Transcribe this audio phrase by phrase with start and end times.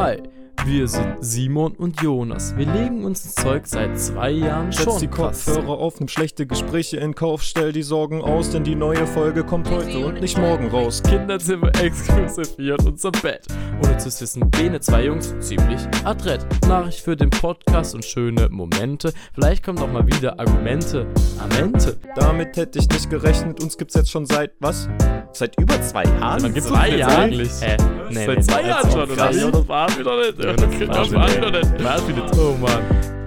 [0.00, 0.16] Hi,
[0.64, 2.56] wir sind Simon und Jonas.
[2.56, 4.98] Wir legen uns ins Zeug seit zwei Jahren Setz schon.
[4.98, 5.08] die.
[5.08, 9.44] Kopfhörer auf, nimm schlechte Gespräche in Kauf, stell die Sorgen aus, denn die neue Folge
[9.44, 11.02] kommt heute und nicht morgen raus.
[11.02, 13.46] Kinderzimmer exklusiv hier in unserem Bett.
[13.84, 16.46] Ohne zu wissen, bene zwei Jungs ziemlich adrett.
[16.66, 19.12] Nachricht für den Podcast und schöne Momente.
[19.34, 21.06] Vielleicht kommen auch mal wieder Argumente.
[21.38, 21.98] Amente.
[22.16, 24.88] Damit hätte ich nicht gerechnet, uns gibt's jetzt schon seit, was?
[25.32, 26.52] Seit über zwei Jahren?
[26.52, 27.16] Gibt's Zwei uns jetzt Jahre?
[27.22, 27.50] eigentlich?
[27.60, 27.76] Hä?
[28.10, 29.30] Nee, Seit nee, zwei nee, Jahren schon, oder?
[29.32, 30.38] Ja, das war wieder nicht.
[30.44, 31.36] Ja, Das das geht war das schon war nicht.
[31.36, 31.84] wieder nicht.
[31.84, 32.82] War wieder oh Mann.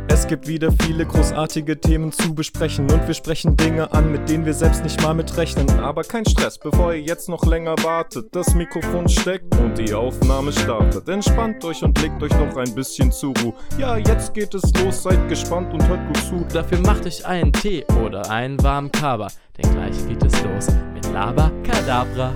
[0.09, 4.45] Es gibt wieder viele großartige Themen zu besprechen und wir sprechen Dinge an, mit denen
[4.45, 5.67] wir selbst nicht mal mitrechnen.
[5.79, 8.27] Aber kein Stress, bevor ihr jetzt noch länger wartet.
[8.35, 11.07] Das Mikrofon steckt und die Aufnahme startet.
[11.09, 13.53] Entspannt euch und legt euch noch ein bisschen zur Ruhe.
[13.79, 16.45] Ja, jetzt geht es los, seid gespannt und hört gut zu.
[16.53, 20.67] Dafür macht euch einen Tee oder einen warmen Kaba, denn gleich geht es los
[21.13, 22.33] mit Laba Kadabra.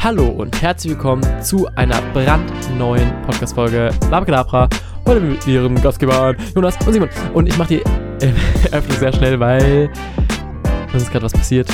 [0.00, 4.68] Hallo und herzlich willkommen zu einer brandneuen Podcast-Folge Laba Kadabra.
[5.06, 7.08] Heute mit ihren Gastgebern Jonas und Simon.
[7.32, 7.80] Und ich mache die
[8.24, 8.32] äh,
[8.70, 9.90] Eröffnung sehr schnell, weil
[10.92, 11.68] uns ist gerade was passiert.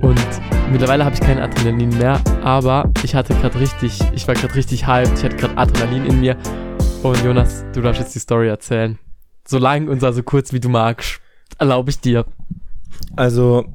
[0.00, 0.24] Und
[0.70, 4.86] mittlerweile habe ich kein Adrenalin mehr, aber ich hatte gerade richtig, ich war gerade richtig
[4.86, 6.36] hyped, ich hatte gerade Adrenalin in mir.
[7.02, 8.98] Und Jonas, du darfst jetzt die Story erzählen.
[9.46, 11.20] So lang und so kurz wie du magst.
[11.58, 12.24] Erlaube ich dir.
[13.16, 13.66] Also,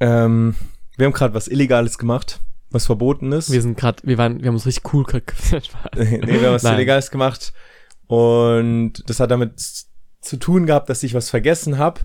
[0.00, 0.54] ähm,
[0.96, 3.50] wir haben gerade was Illegales gemacht, was verboten ist.
[3.52, 5.22] Wir sind gerade, wir waren, wir haben uns richtig cool ge-
[5.62, 5.62] Spaß.
[5.96, 6.74] nee, wir haben was Nein.
[6.74, 7.52] Illegales gemacht.
[8.06, 9.60] Und das hat damit
[10.20, 12.00] zu tun gehabt, dass ich was vergessen habe.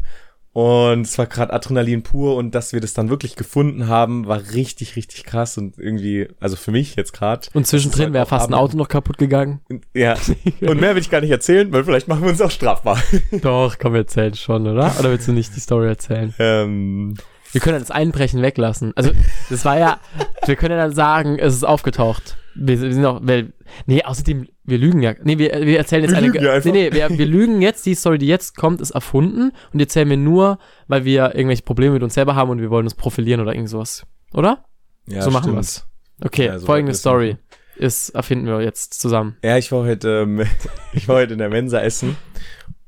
[0.54, 4.40] Und es war gerade Adrenalin pur und dass wir das dann wirklich gefunden haben, war
[4.54, 7.48] richtig, richtig krass und irgendwie, also für mich jetzt gerade.
[7.54, 9.62] Und zwischendrin wäre fast ein Auto noch kaputt gegangen.
[9.96, 10.16] Ja.
[10.62, 13.02] Und mehr will ich gar nicht erzählen, weil vielleicht machen wir uns auch strafbar.
[13.42, 14.94] Doch, komm, wir erzählen schon, oder?
[15.00, 16.36] Oder willst du nicht die Story erzählen?
[16.38, 17.16] ähm,
[17.52, 18.94] Wir können das Einbrechen weglassen.
[18.96, 19.10] Also,
[19.50, 20.00] das war ja,
[20.46, 22.38] wir können ja dann sagen, es ist aufgetaucht.
[22.56, 23.54] Wir, wir sind auch, weil,
[23.86, 25.14] nee, außerdem, wir lügen ja.
[25.24, 26.28] Nee, wir, wir erzählen jetzt Wir eine.
[26.28, 26.72] lügen ja einfach.
[26.72, 29.84] nee, nee, wir, wir lügen jetzt, die Story, die jetzt kommt, ist erfunden und die
[29.84, 32.94] erzählen wir nur, weil wir irgendwelche Probleme mit uns selber haben und wir wollen uns
[32.96, 34.06] profilieren oder irgend sowas.
[34.34, 34.66] Oder?
[35.08, 35.58] ja, So machen stimmt.
[35.58, 35.88] wir's.
[36.24, 37.38] Okay, Ja, so folgende es Story
[37.76, 39.36] ist, erfinden wir jetzt zusammen.
[39.44, 40.44] Ja, ich war heute, ähm,
[40.94, 42.16] ich war heute in der Mensa essen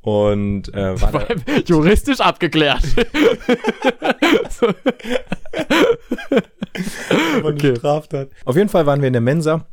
[0.06, 1.26] und äh, war da,
[1.66, 2.84] Juristisch abgeklärt.
[7.44, 7.76] Okay.
[7.76, 8.30] Straftat.
[8.46, 9.68] Auf jeden Fall waren wir in der Mensa.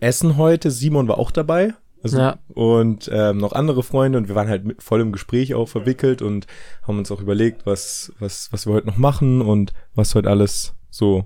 [0.00, 0.70] Essen heute.
[0.70, 1.72] Simon war auch dabei.
[2.02, 2.38] Also, Ja.
[2.48, 4.18] Und ähm, noch andere Freunde.
[4.18, 6.46] Und wir waren halt mit, voll im Gespräch auch verwickelt und
[6.86, 10.74] haben uns auch überlegt, was, was, was wir heute noch machen und was heute alles
[10.90, 11.24] so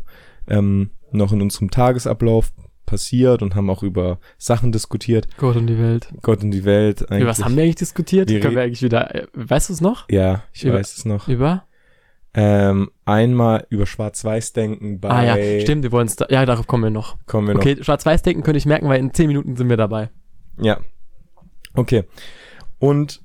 [0.49, 2.53] ähm, noch in unserem Tagesablauf
[2.91, 5.29] passiert und haben auch über Sachen diskutiert.
[5.39, 6.09] Gott und die Welt.
[6.23, 7.03] Gott und die Welt.
[7.03, 8.29] Über was haben wir eigentlich diskutiert?
[8.29, 10.09] Wir Können wir eigentlich wieder, äh, weißt du es noch?
[10.11, 11.29] Ja, ich Über- weiß es noch.
[11.29, 11.65] Über?
[12.33, 15.09] Ähm, einmal über Schwarz-Weiß-Denken bei...
[15.09, 17.17] Ah ja, stimmt, wir wollen es da, ja, darauf kommen wir noch.
[17.27, 17.61] Kommen wir noch.
[17.61, 20.11] Okay, Schwarz-Weiß-Denken könnte ich merken, weil in 10 Minuten sind wir dabei.
[20.61, 20.79] Ja.
[21.75, 22.05] Okay.
[22.79, 23.21] Und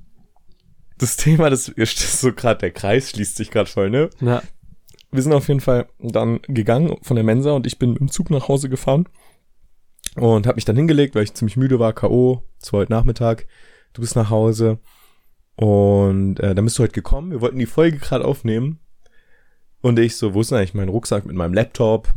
[0.97, 4.09] das Thema, das ist so gerade, der Kreis schließt sich gerade voll, ne?
[4.22, 4.42] Ja.
[5.12, 8.32] Wir sind auf jeden Fall dann gegangen von der Mensa und ich bin im Zug
[8.32, 9.08] nach Hause gefahren
[10.16, 13.48] und habe mich dann hingelegt, weil ich ziemlich müde war, K.O., es war heute Nachmittag.
[13.94, 14.80] Du bist nach Hause
[15.56, 17.31] und äh, dann bist du heute gekommen.
[17.31, 18.80] Wir wollten die Folge gerade aufnehmen
[19.81, 22.12] und ich so, wo ist denn eigentlich mein Rucksack mit meinem Laptop,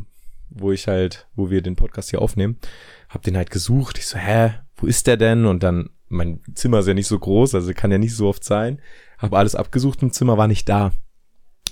[0.48, 2.56] wo ich halt, wo wir den Podcast hier aufnehmen,
[3.08, 3.98] hab den halt gesucht.
[3.98, 5.44] Ich so, hä, wo ist der denn?
[5.44, 8.42] Und dann, mein Zimmer ist ja nicht so groß, also kann ja nicht so oft
[8.42, 8.80] sein.
[9.18, 10.92] Hab alles abgesucht im Zimmer, war nicht da.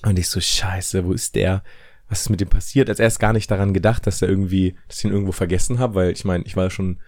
[0.04, 1.62] Und ich so, scheiße, wo ist der?
[2.08, 2.88] Was ist mit dem passiert?
[2.88, 5.94] Als erst gar nicht daran gedacht, dass er irgendwie, dass ich ihn irgendwo vergessen habe,
[5.96, 7.00] weil ich meine, ich war ja schon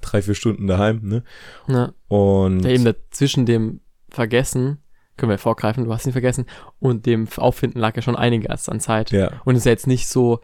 [0.00, 1.22] drei, vier Stunden daheim, ne?
[1.68, 1.92] ja.
[2.08, 3.80] Und Ja, eben da zwischen dem
[4.10, 4.78] Vergessen,
[5.16, 6.46] können wir vorgreifen, du hast ihn vergessen,
[6.78, 9.10] und dem Auffinden lag ja schon einiges an Zeit.
[9.10, 10.40] ja, Und es ist ja jetzt nicht so,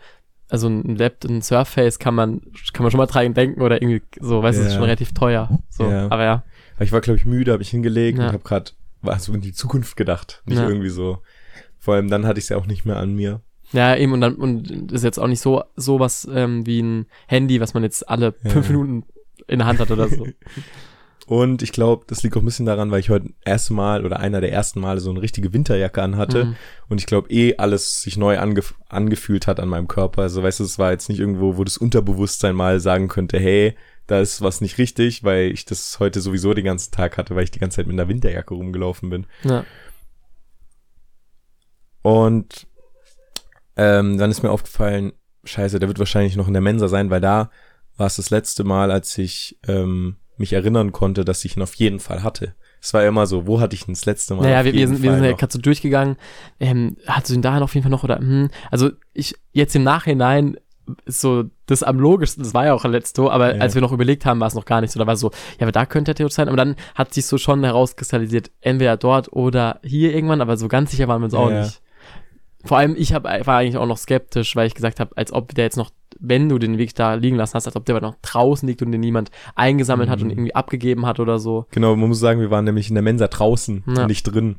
[0.49, 2.41] also ein Laptop, ein Surface kann man,
[2.73, 4.79] kann man schon mal dran denken oder irgendwie so, weißt du, es ist Ja.
[4.79, 5.59] schon relativ teuer.
[5.71, 6.07] So, Ja.
[6.11, 6.45] aber ja.
[6.77, 8.27] weil ich war, glaube ich, müde, habe ich hingelegt Ja.
[8.27, 10.69] und habe gerade war so in die Zukunft gedacht, nicht Ja.
[10.69, 11.23] irgendwie so.
[11.79, 13.41] Vor allem dann hatte ich es ja auch nicht mehr an mir.
[13.73, 17.07] Ja, eben, und dann, und ist jetzt auch nicht so, so was ähm, wie ein
[17.27, 18.51] Handy, was man jetzt alle Ja.
[18.51, 19.05] fünf Minuten
[19.49, 20.27] in der Hand hat oder so.
[21.27, 24.19] Und ich glaube, das liegt auch ein bisschen daran, weil ich heute erste Mal oder
[24.19, 26.47] einer der ersten Male so eine richtige Winterjacke anhatte.
[26.47, 26.57] Mhm.
[26.89, 30.23] Und ich glaube, eh alles sich neu angef angefühlt hat an meinem Körper.
[30.23, 33.77] Also weißt du, es war jetzt nicht irgendwo, wo das Unterbewusstsein mal sagen könnte, hey,
[34.09, 37.45] da ist was nicht richtig, weil ich das heute sowieso den ganzen Tag hatte, weil
[37.45, 39.27] ich die ganze Zeit mit einer Winterjacke rumgelaufen bin.
[39.45, 39.65] Ja.
[42.03, 42.67] Und
[43.77, 45.13] ähm, dann ist mir aufgefallen,
[45.45, 47.51] scheiße, der wird wahrscheinlich noch in der Mensa sein, weil da
[47.97, 51.75] war es das letzte Mal, als ich ähm, mich erinnern konnte, dass ich ihn auf
[51.75, 52.55] jeden Fall hatte.
[52.81, 54.43] Es war immer so, wo hatte ich ihn das letzte Mal?
[54.43, 56.17] Naja, wir, wir sind, wir sind ja gerade so durchgegangen.
[56.59, 59.85] Ähm, hattest du ihn dahin auf jeden Fall noch oder, hm, also ich, jetzt im
[59.85, 60.57] Nachhinein
[61.05, 63.61] ist so das am logischsten, das war ja auch letzt so, aber Ja.
[63.61, 64.99] als wir noch überlegt haben, war es noch gar nicht so.
[64.99, 66.49] Da war so, ja, aber da könnte der Theodor sein.
[66.49, 70.91] Aber dann hat sich so schon herauskristallisiert, entweder dort oder hier irgendwann, aber so ganz
[70.91, 71.61] sicher waren wir uns auch Ja.
[71.61, 71.81] nicht.
[72.65, 75.55] Vor allem, ich hab, war eigentlich auch noch skeptisch, weil ich gesagt habe, als ob
[75.55, 78.17] der jetzt noch, wenn du den Weg da liegen lassen hast, als ob der noch
[78.23, 80.31] draußen liegt und den niemand eingesammelt hat und Mhm.
[80.33, 81.67] irgendwie abgegeben hat oder so.
[81.71, 84.07] Genau, man muss sagen, wir waren nämlich in der Mensa draußen, Ja.
[84.07, 84.57] nicht drin.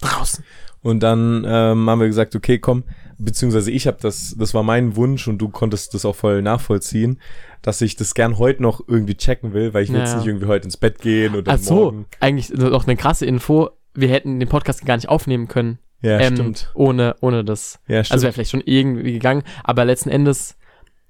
[0.00, 0.44] Draußen.
[0.82, 2.84] Und dann ähm, haben wir gesagt, okay, komm,
[3.18, 7.18] beziehungsweise ich habe das, das war mein Wunsch und du konntest das auch voll nachvollziehen,
[7.62, 10.26] dass ich das gern heute noch irgendwie checken will, weil ich will Ja, jetzt nicht
[10.26, 12.06] irgendwie heute ins Bett gehen oder Ach so, morgen.
[12.20, 13.70] eigentlich noch eine krasse Info.
[13.94, 15.78] Wir hätten den Podcast gar nicht aufnehmen können.
[16.06, 16.70] Ja, ähm, stimmt.
[16.74, 17.80] Ohne, ohne das.
[17.88, 18.12] Ja, stimmt.
[18.14, 20.56] Also wäre vielleicht schon irgendwie gegangen, aber letzten Endes,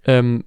[0.05, 0.45] ähm,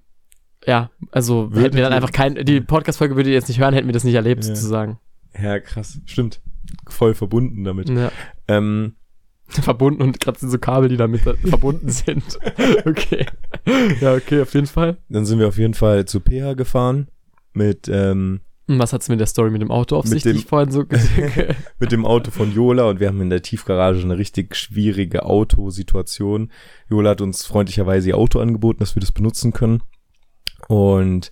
[0.65, 3.73] ja, also Würdet hätten wir dann einfach kein, die Podcast-Folge würdet ihr jetzt nicht hören,
[3.73, 4.53] hätten wir das nicht erlebt, Ja.
[4.55, 4.99] sozusagen.
[5.41, 5.99] ja, krass.
[6.05, 6.41] Stimmt.
[6.87, 7.89] Voll verbunden damit.
[7.89, 8.11] Ja.
[8.47, 8.95] Ähm,
[9.47, 12.23] verbunden und gerade sind so Kabel, die damit verbunden sind.
[12.85, 13.25] Okay.
[14.01, 14.97] Ja, okay, auf jeden Fall.
[15.09, 17.07] dann sind wir auf jeden Fall zu PH gefahren
[17.53, 18.41] mit, ähm,
[18.77, 20.69] was hat's mit der Story mit dem Auto auf Mit sich, die dem- ich vorhin
[20.71, 20.83] so
[21.79, 26.51] mit dem Auto von Jola und wir haben in der Tiefgarage eine richtig schwierige Autosituation.
[26.89, 29.81] Jola hat uns freundlicherweise ihr Auto angeboten, dass wir das benutzen können.
[30.67, 31.31] Und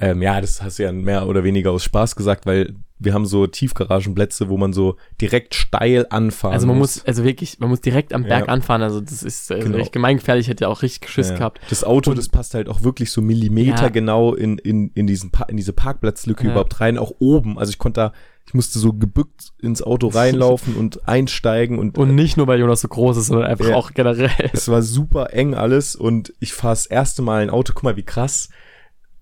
[0.00, 3.24] ähm, ja, das hast du ja mehr oder weniger aus Spaß gesagt, weil wir haben
[3.26, 7.80] so Tiefgaragenplätze, wo man so direkt steil anfahren Also man muss, also wirklich, man muss
[7.80, 8.52] direkt am Berg Ja.
[8.52, 9.78] anfahren, also das ist äh, Genau.
[9.78, 11.36] echt gemeingefährlich, hätte ja auch richtig Geschiss Ja.
[11.36, 11.60] gehabt.
[11.70, 13.88] Das Auto, Und- das passt halt auch wirklich so Millimeter Ja.
[13.88, 17.58] genau in, in, in, diesen pa in diese Parkplatzlücke überhaupt rein, auch oben.
[17.58, 18.12] Also ich konnte da,
[18.46, 22.82] ich musste so gebückt ins Auto reinlaufen und einsteigen und, Und nicht nur, weil Jonas
[22.82, 24.30] so groß ist, sondern einfach auch generell.
[24.52, 27.72] es war super eng alles und ich fahre das erste Mal ein Auto.
[27.74, 28.50] Guck mal, wie krass.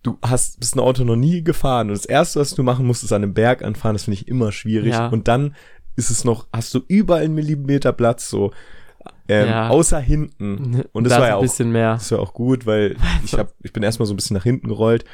[0.02, 3.02] Du hast, bist ein Auto noch nie gefahren und das erste, was du machen musst,
[3.02, 3.94] ist an einem Berg anfahren.
[3.94, 4.92] Das finde ich immer schwierig.
[4.92, 5.08] Ja.
[5.08, 5.54] Und dann
[5.96, 8.52] ist es noch, hast du überall einen Millimeter Platz, so,
[9.28, 9.68] ähm, Ja.
[9.68, 10.82] außer hinten.
[10.92, 11.94] Und das Da war ja ein auch bisschen mehr.
[11.94, 14.68] Das war auch gut, weil ich hab, ich bin erstmal so ein bisschen nach hinten
[14.68, 15.04] gerollt.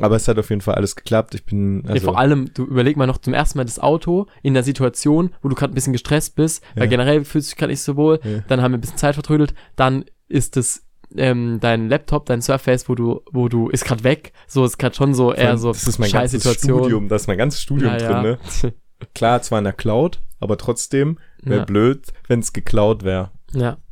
[0.00, 1.34] Aber es hat auf jeden Fall alles geklappt.
[1.34, 4.54] Ich bin, also, vor allem, du überleg mal noch zum ersten Mal das Auto in
[4.54, 6.90] der Situation, wo du gerade ein bisschen gestresst bist, weil Ja.
[6.90, 8.44] generell fühlst du dich gerade nicht so wohl, Ja.
[8.46, 10.84] dann haben wir ein bisschen Zeit vertrödelt, dann ist es
[11.16, 14.94] ähm, dein Laptop, dein Surface, wo du, wo du, ist gerade weg, so ist gerade
[14.94, 16.42] schon so eher so das ist mein ganzes.
[16.58, 18.22] Studium, das ist mein ganzes Studium Ja, drin,
[18.62, 18.74] ne?
[19.14, 21.64] Klar, zwar in der Cloud, aber trotzdem wäre Ja.
[21.64, 23.30] blöd, wenn es geklaut wäre.
[23.52, 23.78] ja.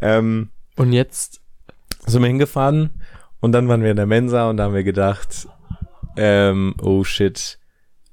[0.00, 1.40] Ähm, Und jetzt,
[2.06, 3.02] sind wir hingefahren
[3.40, 5.48] und dann waren wir in der Mensa und da haben wir gedacht,
[6.16, 7.58] ähm, oh shit,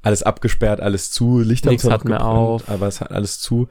[0.02, 2.70] alles abgesperrt, alles zu, Licht zwar hat mehr auf.
[2.70, 3.68] aber es hat alles zu.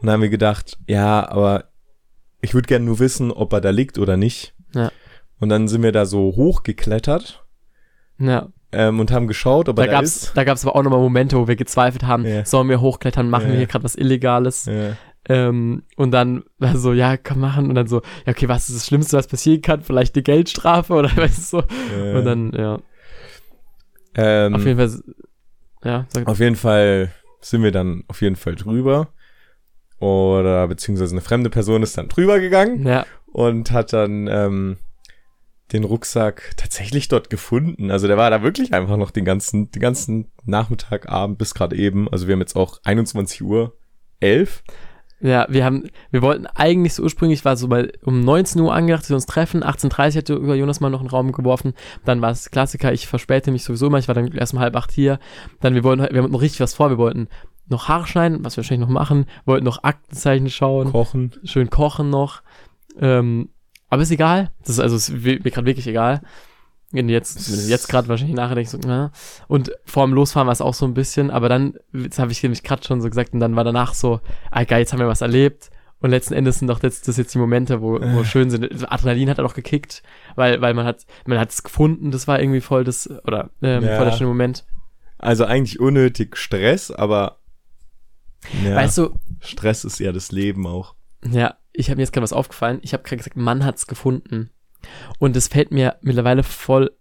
[0.00, 1.64] Und dann haben wir gedacht, ja, aber
[2.46, 4.54] ich würde gerne nur wissen, ob er da liegt oder nicht.
[4.74, 4.90] Ja.
[5.38, 7.44] Und dann sind wir da so hochgeklettert
[8.18, 10.36] ja, ähm, und haben geschaut, ob da er da gab's, ist.
[10.36, 12.44] da gab's aber auch nochmal Momente, wo wir gezweifelt haben, Ja.
[12.44, 13.50] sollen wir hochklettern, machen Ja.
[13.52, 14.64] wir hier gerade was Illegales?
[14.66, 14.96] Ja.
[15.28, 17.68] Ähm, und dann war so, ja, kann machen.
[17.68, 19.82] Und dann so, ja, okay, was ist das Schlimmste, was passieren kann?
[19.82, 22.16] Vielleicht eine Geldstrafe oder weißt du so.
[22.16, 22.78] Und dann, ja,
[24.14, 25.02] ähm, auf jeden Fall,
[25.84, 27.10] ja, sag, Auf jeden Fall
[27.40, 29.08] sind wir dann auf jeden Fall drüber.
[29.98, 34.76] Oder beziehungsweise eine fremde Person ist dann drüber gegangen ja, und hat dann ähm,
[35.72, 37.90] den Rucksack tatsächlich dort gefunden.
[37.90, 41.76] Also der war da wirklich einfach noch den ganzen, den ganzen Nachmittag, Abend bis gerade
[41.76, 42.08] eben.
[42.10, 43.74] Also wir haben jetzt auch 21 Uhr
[44.20, 44.62] 11.
[45.20, 49.02] ja, wir haben, wir wollten eigentlich so ursprünglich, war so bei um 19 Uhr angedacht,
[49.02, 49.64] dass wir uns treffen.
[49.64, 51.74] 18.30 Uhr hatte über Jonas mal noch einen Raum geworfen.
[52.04, 54.76] Dann war es Klassiker, ich verspäte mich sowieso immer, ich war dann erst um halb
[54.76, 55.18] acht hier.
[55.60, 57.28] Dann, wir wollten, wir haben noch richtig was vor, wir wollten
[57.68, 60.90] noch Haare schneiden, was wir wahrscheinlich noch machen, wollten noch Aktenzeichen schauen.
[60.92, 61.32] Kochen.
[61.44, 62.42] schön kochen noch.
[63.00, 63.48] Ähm,
[63.88, 64.50] aber ist egal.
[64.60, 66.20] Das ist also ist mir gerade wirklich egal.
[66.92, 69.10] Wenn du jetzt, wenn du jetzt gerade wahrscheinlich nachher denkst, so, na.
[69.48, 72.42] Und vor dem Losfahren war es auch so ein bisschen, aber dann, jetzt habe ich
[72.42, 74.20] nämlich gerade schon so gesagt, und dann war danach so,
[74.52, 75.70] ah geil, jetzt haben wir was erlebt.
[75.98, 78.24] Und letzten Endes sind doch jetzt, das jetzt die Momente, wo, wo Äh.
[78.24, 78.90] schön sind.
[78.92, 80.02] Adrenalin hat er doch gekickt,
[80.36, 83.82] weil, weil man hat, man hat es gefunden, das war irgendwie voll das, oder ähm,
[83.84, 83.96] Ja.
[83.96, 84.64] voll der schöne Moment.
[85.18, 87.38] Also eigentlich unnötig Stress, aber
[88.64, 90.94] ja, Weißt du, Stress ist ja das Leben auch.
[91.30, 92.78] Ja, ich habe mir jetzt gerade was aufgefallen.
[92.82, 94.50] Ich habe gerade gesagt, man hat's gefunden.
[95.18, 96.92] Und es fällt mir mittlerweile voll,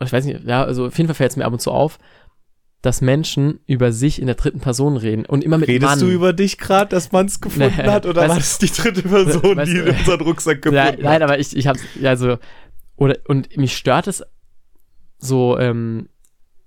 [0.00, 1.98] ich weiß nicht, ja, also auf jeden Fall fällt es mir ab und zu auf,
[2.80, 5.98] dass Menschen über sich in der dritten Person reden und immer mit Redest Mann.
[5.98, 8.70] du über dich gerade, dass man es gefunden Nee, hat, oder weißt- war das die
[8.70, 11.00] dritte Person, weißt die du- unseren Rucksack gefunden ja, hat?
[11.00, 12.38] nein, aber ich, ich hab's, ja, also,
[12.94, 14.22] oder, und mich stört es
[15.18, 16.08] so, ähm,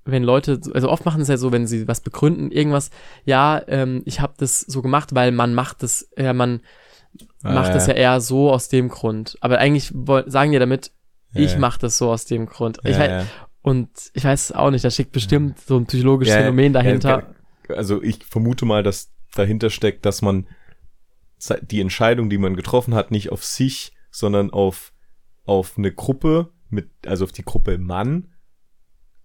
[0.06, 2.90] wenn Leute, also oft machen es ja so, wenn sie was begründen, irgendwas,
[3.26, 6.62] ja, ähm, ich habe das so gemacht, weil man macht das, ja, man
[7.44, 9.38] macht Ah, das ja eher so aus dem Grund.
[9.42, 9.94] Aber eigentlich
[10.28, 10.92] sagen die damit,
[11.34, 11.60] Ja, ich ja.
[11.60, 12.80] mache das so aus dem Grund.
[12.84, 13.28] Ich Ja, weiß, ja.
[13.64, 17.34] Und ich weiß auch nicht, da steckt bestimmt so ein psychologisches Ja, Phänomen dahinter.
[17.70, 20.48] ja, Also ich vermute mal, dass dahinter steckt, dass man
[21.62, 24.94] die Entscheidung, die man getroffen hat, nicht auf sich, sondern auf
[25.44, 28.31] auf eine Gruppe mit, also auf die Gruppe Mann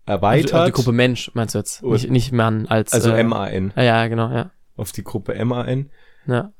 [0.06, 0.54] erweitert.
[0.54, 1.82] Also, die Gruppe Mensch meinst du jetzt?
[1.82, 2.92] Und- Nicht, nicht Mann als.
[2.92, 3.72] also äh, MAN.
[3.76, 4.50] Ja, ja, genau, ja.
[4.76, 5.90] Auf die Gruppe MAN,
[6.26, 6.52] ja.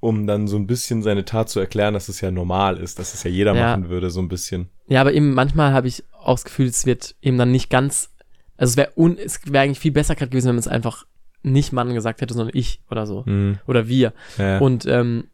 [0.00, 3.14] um dann so ein bisschen seine Tat zu erklären, dass es ja normal ist, dass
[3.14, 3.70] es ja jeder Ja.
[3.76, 4.70] machen würde, so ein bisschen.
[4.88, 8.10] Ja, aber eben manchmal habe ich auch das Gefühl, es wird eben dann nicht ganz.
[8.56, 11.04] Also es wäre un, es wäre eigentlich viel besser gerade gewesen, wenn man es einfach
[11.42, 13.24] nicht Mann gesagt hätte, sondern ich oder so.
[13.26, 13.58] Hm.
[13.66, 14.12] Oder wir.
[14.38, 14.58] Ja.
[14.58, 15.24] Und ähm,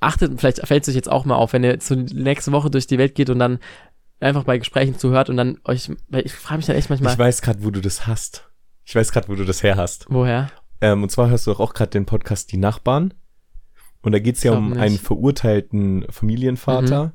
[0.00, 2.70] achtet, vielleicht fällt es euch jetzt auch mal auf, wenn ihr so die nächste Woche
[2.70, 3.58] durch die Welt geht und dann
[4.22, 7.18] einfach bei Gesprächen zuhört und dann euch, weil ich frage mich dann echt manchmal, ich
[7.18, 8.48] weiß gerade, wo du das hast.
[8.84, 10.06] Ich weiß gerade, wo du das her hast.
[10.08, 10.50] woher?
[10.80, 13.14] Ähm, und zwar hörst du doch auch gerade den Podcast Die Nachbarn.
[14.02, 14.80] Und da geht's ja um nicht.
[14.80, 17.06] einen verurteilten Familienvater.
[17.06, 17.12] Mhm.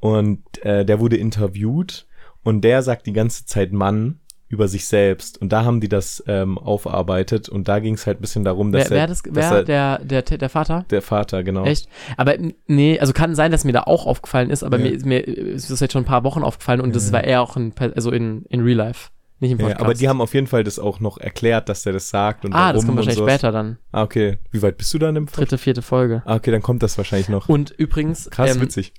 [0.00, 2.06] Und äh, der wurde interviewt
[2.42, 5.40] und der sagt die ganze Zeit Mann über sich selbst.
[5.40, 8.84] Und da haben die das ähm, aufarbeitet und da ging's halt ein bisschen darum, dass
[8.84, 10.84] Wer, wer, er, das, wer er, der, der, der Vater?
[10.90, 11.64] der Vater, genau.
[11.64, 11.88] Echt?
[12.16, 12.34] Aber
[12.66, 14.90] nee, also kann sein, dass mir da auch aufgefallen ist, aber Ja.
[14.90, 17.12] mir, mir ist das jetzt schon ein paar Wochen aufgefallen und das Ja.
[17.14, 19.84] war eher auch in, also in, in Real Life, nicht im Ja, Podcast.
[19.84, 22.54] aber die haben auf jeden Fall das auch noch erklärt, dass der das sagt und
[22.54, 23.32] ah, das warum kommt und wahrscheinlich sowas.
[23.34, 23.76] später dann.
[23.92, 24.38] Ah, okay.
[24.50, 26.22] Wie weit bist du dann im Pod- Dritte, vierte Folge.
[26.24, 27.50] Ah, okay, dann kommt das wahrscheinlich noch.
[27.50, 28.94] Und übrigens, Krass, ähm, witzig.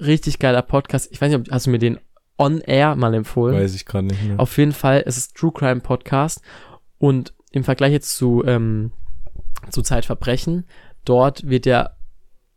[0.00, 1.10] richtig geiler Podcast.
[1.12, 1.98] Ich weiß nicht, ob, hast du mir den
[2.38, 3.56] on air mal empfohlen?
[3.56, 4.40] Weiß ich gerade nicht mehr.
[4.40, 6.42] Auf jeden Fall, es ist True Crime Podcast
[6.98, 8.92] und im Vergleich jetzt zu, ähm,
[9.70, 10.66] zu Zeitverbrechen,
[11.04, 11.90] dort wird ja,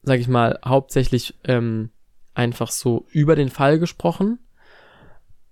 [0.03, 1.91] sag ich mal, hauptsächlich ähm,
[2.34, 4.39] einfach so über den Fall gesprochen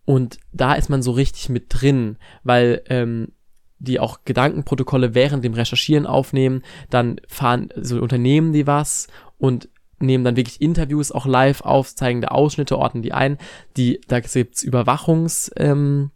[0.05, 3.33] und da ist man so richtig mit drin, weil ähm,
[3.79, 10.23] die auch Gedankenprotokolle während dem Recherchieren aufnehmen, dann fahren so Unternehmen die was und nehmen
[10.23, 13.37] dann wirklich Interviews auch live auf, zeigen da Ausschnitte, ordnen die ein.
[13.77, 16.11] Die, da gibt's Überwachungs, ähm,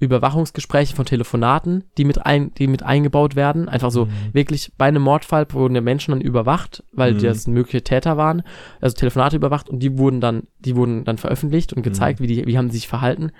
[0.00, 3.68] Überwachungsgespräche von Telefonaten, die mit ein, die mit eingebaut werden.
[3.68, 4.10] Einfach so Mhm.
[4.32, 7.18] wirklich bei einem Mordfall wurden die Menschen dann überwacht, weil Mhm.
[7.18, 8.42] das mögliche Täter waren.
[8.80, 11.82] Also Telefonate überwacht und die wurden dann, die wurden dann veröffentlicht und Mhm.
[11.84, 13.32] gezeigt, wie die, wie haben die sich verhalten.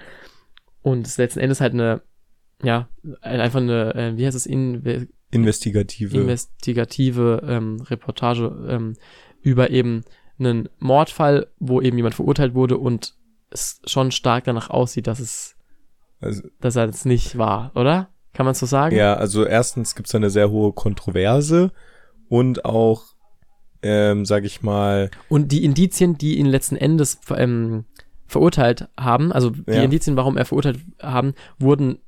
[0.82, 2.02] Und letzten Endes halt eine,
[2.62, 2.88] ja,
[3.20, 4.84] einfach eine, äh, wie heißt es, in,
[5.30, 6.16] Investigative.
[6.16, 8.94] investigative ähm, Reportage ähm,
[9.42, 10.02] über eben
[10.38, 13.14] einen Mordfall, wo eben jemand verurteilt wurde und
[13.50, 15.56] es schon stark danach aussieht, dass es,
[16.20, 18.08] also, dass er es nicht war, oder?
[18.32, 18.94] Kann man so sagen?
[18.94, 21.72] Ja, also erstens gibt's da eine sehr hohe Kontroverse
[22.28, 23.02] und auch,
[23.82, 27.84] ähm, sag ich mal, Und die Indizien, die ihn letzten Endes ähm,
[28.26, 29.82] verurteilt haben, also die Ja.
[29.82, 31.98] Indizien, warum er verurteilt haben, wurden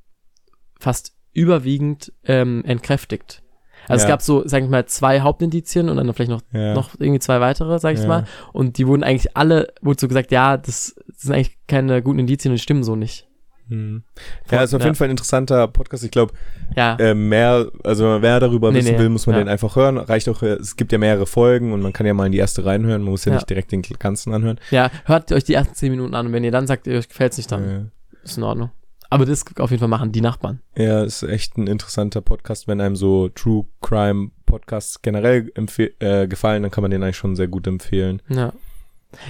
[0.79, 3.41] fast überwiegend ähm, entkräftigt.
[3.87, 4.09] Also es Ja.
[4.09, 7.39] gab so, sag ich mal, zwei Hauptindizien und dann vielleicht noch, ja, noch irgendwie zwei
[7.41, 8.07] weitere, sag ich ja.
[8.07, 8.25] mal.
[8.53, 12.19] Und die wurden eigentlich alle, wurde so gesagt, ja, das, das sind eigentlich keine guten
[12.19, 13.27] Indizien und die stimmen so nicht.
[13.69, 14.03] Hm.
[14.51, 14.87] Ja, ist auf Ja.
[14.87, 16.03] jeden Fall ein interessanter Podcast.
[16.03, 16.33] Ich glaube,
[16.75, 19.75] äh, mehr, also wenn man mehr darüber Nee, wissen nee, will, muss man den einfach
[19.75, 19.97] hören.
[19.97, 22.37] Reicht auch, äh, es gibt ja mehrere Folgen und man kann ja mal in die
[22.37, 23.01] erste reinhören.
[23.01, 24.59] Man muss ja, nicht direkt den ganzen anhören.
[24.69, 27.37] ja, hört euch die ersten zehn Minuten an und wenn ihr dann sagt, euch gefällt's
[27.37, 27.91] nicht, dann
[28.23, 28.69] ist in Ordnung.
[29.11, 30.61] Aber das auf jeden Fall machen die Nachbarn.
[30.75, 32.67] Ja, ist echt ein interessanter Podcast.
[32.67, 35.51] Wenn einem so True Crime Podcasts generell
[35.99, 38.21] äh, gefallen, dann kann man den eigentlich schon sehr gut empfehlen.
[38.29, 38.53] Ja.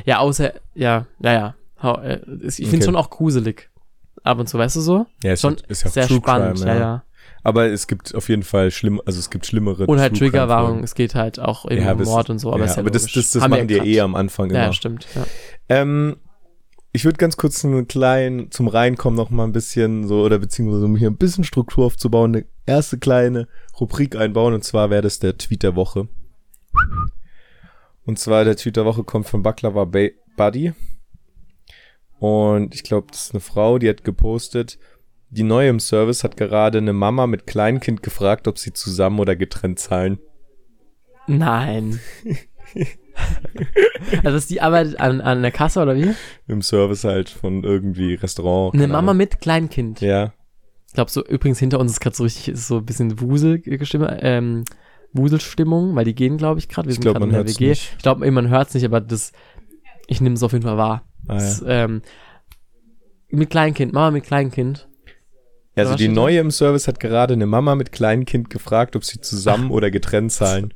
[0.05, 1.95] Ja, außer, ja, ja, ja.
[2.03, 2.83] Äh, Ich finde Okay.
[2.85, 3.69] schon auch gruselig.
[4.23, 5.07] Ab und zu, weißt du so?
[5.23, 7.03] Ja, ist, Schon ja- ist ja auch Sehr True spannend, Crime, ja, ja.
[7.43, 9.87] Aber es gibt auf jeden Fall schlimm, also es gibt schlimmere.
[9.87, 12.59] Und halt Triggerwarnung, es geht halt auch eben Ja, um das- Mord und so, aber
[12.59, 14.59] ja, ist ja aber das, das, das wir machen die ja eh am Anfang immer.
[14.59, 15.07] Ja, stimmt.
[15.15, 15.25] Ja.
[15.69, 16.17] Ähm,
[16.93, 20.85] ich würde ganz kurz einen kleinen, zum Reinkommen noch mal ein bisschen so, oder beziehungsweise
[20.85, 23.47] um hier ein bisschen Struktur aufzubauen, eine erste kleine
[23.79, 26.09] Rubrik einbauen, und zwar wäre das der Tweet der Woche.
[28.05, 30.73] Und zwar der Tweet der Woche kommt von Baklava ba Buddy.
[32.19, 34.77] Und ich glaube, das ist eine Frau, die hat gepostet,
[35.29, 39.37] die Neue im Service hat gerade eine Mama mit Kleinkind gefragt, ob sie zusammen oder
[39.37, 40.19] getrennt zahlen.
[41.25, 42.01] Nein.
[44.23, 46.13] also ist die arbeitet an, an der Kasse oder wie?
[46.47, 48.73] Im Service halt von irgendwie Restaurant.
[48.73, 49.17] Eine Mama Ahnung.
[49.17, 50.01] mit Kleinkind.
[50.01, 50.33] Ja.
[50.87, 54.19] Ich glaube so, übrigens hinter uns ist gerade so richtig, ist so ein bisschen Wusel-Stimme,
[54.21, 54.65] ähm,
[55.13, 56.87] Wuselstimmung, weil die gehen, glaube ich, gerade.
[56.87, 57.69] Wir Ich sind gerade in der WG.
[57.69, 57.93] nicht.
[57.97, 59.31] Ich glaube, man hört es nicht, aber das,
[60.07, 61.07] ich nehme es auf jeden Fall wahr.
[61.27, 61.39] Ah, ja.
[61.39, 62.01] das, ähm,
[63.29, 64.87] mit Kleinkind, Mama mit Kleinkind.
[65.75, 66.09] Also die?
[66.09, 70.31] Neue im Service hat gerade eine Mama mit Kleinkind gefragt, ob sie zusammen oder getrennt
[70.33, 70.73] zahlen.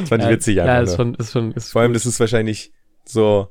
[0.00, 0.72] Das fand ich ja, witzig einfach.
[0.72, 0.84] Ja, nur.
[0.84, 2.72] ist schon, ist schon, ist Vor allem, das ist wahrscheinlich
[3.04, 3.48] so,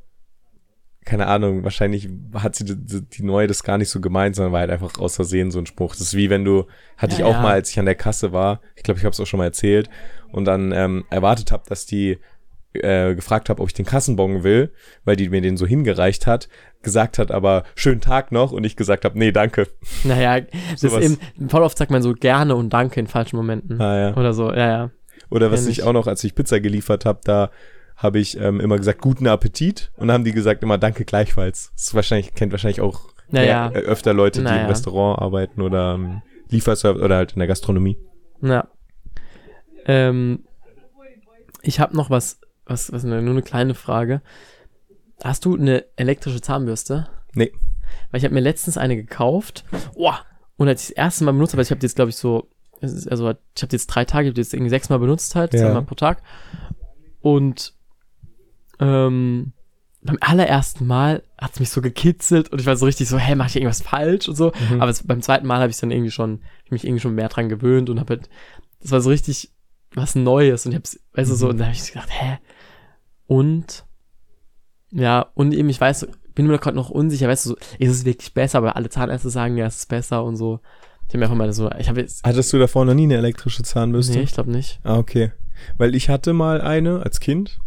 [1.05, 4.59] keine Ahnung, wahrscheinlich hat sie die, die Neue das gar nicht so gemeint, sondern war
[4.59, 5.93] halt einfach aus Versehen so ein Spruch.
[5.93, 6.65] Das ist wie wenn du,
[6.97, 7.41] hatte Ja, ich auch ja.
[7.41, 9.45] mal, als ich an der Kasse war, ich glaube, ich habe es auch schon mal
[9.45, 9.89] erzählt,
[10.31, 12.19] und dann ähm, erwartet habe, dass die
[12.73, 14.71] äh, gefragt habe, ob ich den Kassenbon will,
[15.03, 16.47] weil die mir den so hingereicht hat,
[16.83, 19.67] gesagt hat aber schönen Tag noch und ich gesagt habe, nee, danke.
[20.03, 23.81] Naja, das ist eben, voll oft sagt man so gerne und danke in falschen Momenten.
[23.81, 24.15] Ah, ja.
[24.15, 24.91] Oder so, ja, ja.
[25.29, 27.51] Oder was Kenn ich auch noch, als ich Pizza geliefert habe, da
[27.95, 29.91] habe ich ähm, immer gesagt, guten Appetit.
[29.97, 31.71] Und dann haben die gesagt immer, danke gleichfalls.
[31.75, 33.69] Das ist wahrscheinlich, kennt wahrscheinlich auch Naja.
[33.71, 34.63] äh, öfter Leute, die Naja.
[34.63, 37.97] im Restaurant arbeiten oder ähm, Lieferservice oder halt in der Gastronomie.
[38.41, 38.67] Ja.
[39.85, 40.43] Ähm,
[41.61, 44.21] ich habe noch was, was, was nur eine kleine Frage.
[45.23, 47.07] Hast du eine elektrische Zahnbürste?
[47.33, 47.51] Nee.
[48.11, 49.65] Weil ich habe mir letztens eine gekauft.
[49.95, 50.19] Boah.
[50.57, 52.47] Und als ich das erste Mal benutzt habe, ich habe die jetzt, glaube ich, so,
[52.81, 55.35] ist also ich habe die jetzt drei Tage, ich habe die jetzt irgendwie sechsmal benutzt
[55.35, 55.61] halt, Ja.
[55.61, 56.21] zweimal pro Tag.
[57.21, 57.73] Und
[58.79, 59.53] ähm,
[60.03, 63.35] beim allerersten Mal hat es mich so gekitzelt und ich war so richtig so, hä,
[63.35, 64.51] mach ich irgendwas falsch und so.
[64.69, 64.81] Mhm.
[64.81, 67.29] Aber es, beim zweiten Mal habe ich dann irgendwie schon, hab mich irgendwie schon mehr
[67.29, 68.29] dran gewöhnt und habe halt,
[68.81, 69.51] das war so richtig
[69.95, 71.51] was Neues und ich hab's, weißt du, so, Mhm.
[71.51, 72.37] und da habe ich gedacht, hä?
[73.25, 73.85] Und,
[74.91, 78.05] ja, und eben, ich weiß, bin mir gerade noch unsicher, weißt du, so, ist es
[78.05, 80.59] wirklich besser, aber alle Zahnärzte sagen, ja, es ist besser und so.
[81.07, 83.15] Ich habe mir einfach mal so, ich habe jetzt, Hattest du davor noch nie eine
[83.17, 84.17] elektrische Zahnbürste?
[84.17, 84.79] nee, ich glaube nicht.
[84.83, 85.31] Ah, okay.
[85.77, 87.59] Weil ich hatte mal eine als Kind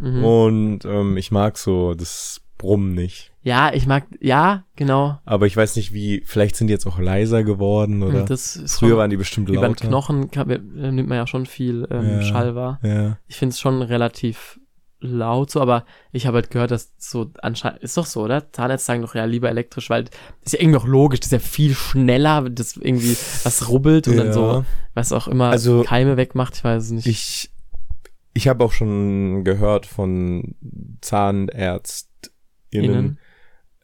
[0.00, 0.24] Mhm.
[0.24, 3.32] und ähm, ich mag so das Brummen nicht.
[3.44, 5.20] Ja, ich mag, ja, genau.
[5.24, 8.24] Aber ich weiß nicht, wie, vielleicht sind die jetzt auch leiser geworden oder.
[8.24, 9.86] Das ist Früher schon, waren die bestimmt über den lauter.
[9.86, 12.22] Knochen kann, äh, nimmt man ja schon viel ähm, Ja.
[12.22, 12.80] Schall wahr.
[12.82, 13.18] Ja.
[13.28, 14.58] Ich finde es schon relativ
[15.00, 18.52] laut so, aber ich habe halt gehört, dass so anscheinend, ist doch so, oder?
[18.52, 20.12] Zahnärzte sagen doch ja lieber elektrisch, weil das
[20.46, 24.16] ist ja irgendwie auch logisch, das ist ja viel schneller, das irgendwie was rubbelt und
[24.16, 24.64] dann so,
[24.94, 27.06] was auch immer Also, Keime wegmacht, ich weiß es nicht.
[27.06, 27.50] Ich,
[28.34, 30.56] ich habe auch schon gehört von
[31.00, 32.28] ZahnärztInnen,
[32.70, 33.18] Innen.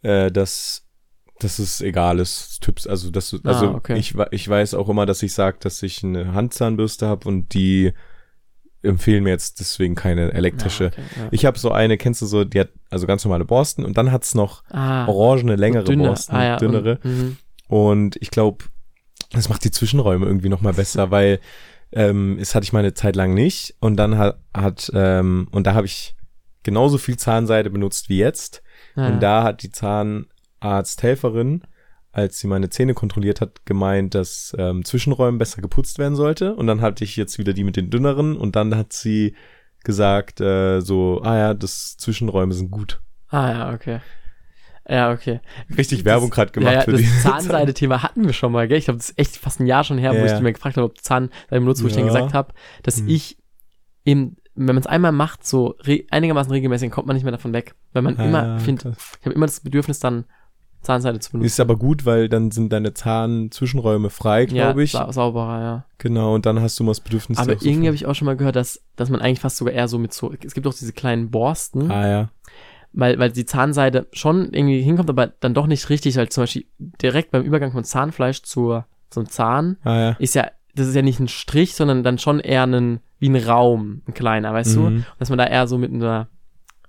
[0.03, 0.85] äh, dass,
[1.39, 3.97] dass es egal ist, Typs, also dass du- also Ah, okay.
[3.99, 7.93] ich, ich weiß auch immer, dass ich sage, dass ich eine Handzahnbürste habe und die
[8.85, 10.85] empfehlen mir jetzt deswegen keine elektrische.
[10.85, 11.29] Ja, okay, ja.
[11.31, 14.13] Ich habe so eine, kennst du so, die hat also ganz normale Borsten und dann
[14.13, 16.09] hat's noch ah, orangene, längere dünne.
[16.09, 16.99] Borsten, ah, ja, dünnere.
[17.03, 17.37] Und, mhm.
[17.67, 18.65] Und ich glaube,
[19.31, 21.41] das macht die Zwischenräume irgendwie noch mal besser, weil
[21.93, 25.67] ähm, es hatte ich mal eine Zeit lang nicht und dann hat, hat ähm, und
[25.67, 26.15] da habe ich
[26.63, 28.63] genauso viel Zahnseide benutzt wie jetzt
[28.97, 31.63] ja, und da hat die Zahnarzthelferin,
[32.15, 36.67] als sie meine Zähne kontrolliert hat, gemeint, dass ähm, Zwischenräume besser geputzt werden sollte und
[36.67, 39.35] dann hatte ich jetzt wieder die mit den dünneren und dann hat sie
[39.83, 43.01] gesagt äh, so, ah ja, das Zwischenräume sind gut.
[43.29, 44.01] ah, ja, okay.
[44.89, 45.41] Ja, okay.
[45.77, 48.69] Richtig Das- Werbung gerade gemacht ja, ja, für das die Zahnseide-Thema hatten wir schon mal,
[48.69, 48.77] gell?
[48.79, 50.41] Ich glaube, das ist echt fast ein Jahr schon her, wo Ja, ich ja.
[50.41, 53.09] mir gefragt habe, ob Zahnseide benutzt, wo ich dann gesagt habe, dass Hm.
[53.09, 53.39] ich
[54.05, 57.53] eben, wenn man es einmal macht, so re einigermaßen regelmäßig, kommt man nicht mehr davon
[57.55, 57.75] weg.
[57.95, 59.13] Weil man Ah, immer, findet, krass.
[59.21, 60.27] ich habe immer das Bedürfnis, dann
[60.85, 61.47] Zahnseide zu benutzen.
[61.47, 64.93] Ist aber gut, weil dann sind deine Zahnzwischenräume frei, glaube ich.
[64.93, 65.85] Sa sauberer, ja.
[65.99, 67.39] Genau, und dann hast du mal das Bedürfnis.
[67.39, 69.75] Aber so irgendwie habe ich auch schon mal gehört, dass, dass man eigentlich fast sogar
[69.75, 72.29] eher so mit so, es gibt auch diese kleinen Borsten, Ah ja.
[72.93, 76.67] weil, weil die Zahnseide schon irgendwie hinkommt, aber dann doch nicht richtig, weil zum Beispiel
[76.79, 80.11] direkt beim Übergang von Zahnfleisch zur, zum Zahn Ah ja.
[80.19, 83.37] ist ja, das ist ja nicht ein Strich, sondern dann schon eher ein, wie ein
[83.37, 84.81] Raum, ein kleiner, weißt du?
[84.81, 85.05] Mhm.
[85.19, 86.29] Dass man da eher so mit einer,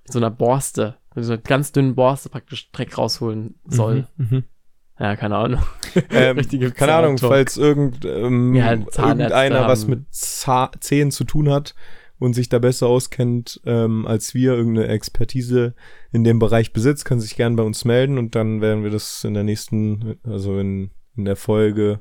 [0.02, 4.06] mit so einer Borste, mit so einer ganz dünnen Borste praktisch Dreck rausholen soll.
[4.16, 4.28] Mhm.
[4.30, 4.44] Mhm.
[4.98, 5.62] Ja, keine Ahnung.
[6.10, 11.24] Ähm, Richtige keine Ahnung, falls irgend, ähm, Ja, Zahnärzte irgendeiner was mit Zah Zähnen zu
[11.24, 11.74] tun hat
[12.18, 15.74] und sich da besser auskennt ähm, als wir, irgendeine Expertise
[16.12, 19.24] in dem Bereich besitzt, kann sich gerne bei uns melden und dann werden wir das
[19.24, 22.00] in der nächsten, also in, in der Folge,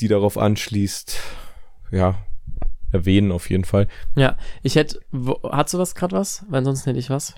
[0.00, 1.18] die darauf anschließt,
[1.92, 2.18] ja,
[2.92, 3.88] erwähnen auf jeden Fall.
[4.62, 6.44] Ich hätte, wo, hast du was gerade was?
[6.48, 7.34] Weil ansonsten hätte ich was.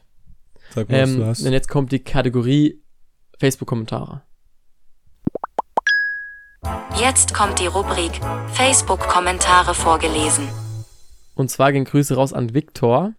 [0.74, 1.44] Sag mal, was Ähm, du hast.
[1.44, 2.82] denn jetzt kommt die Kategorie
[3.38, 4.22] Facebook-Kommentare.
[6.98, 8.12] Jetzt kommt die Rubrik
[8.52, 10.48] Facebook-Kommentare vorgelesen.
[11.34, 13.14] Und zwar gehen Grüße raus an Viktor.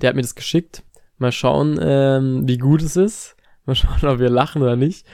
[0.00, 0.82] Der hat mir das geschickt.
[1.18, 3.36] Mal schauen, ähm, wie gut es ist.
[3.66, 5.06] Mal schauen, ob wir lachen oder nicht.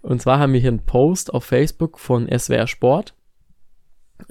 [0.00, 3.14] Und zwar haben wir hier einen Post auf Facebook von SWR Sport.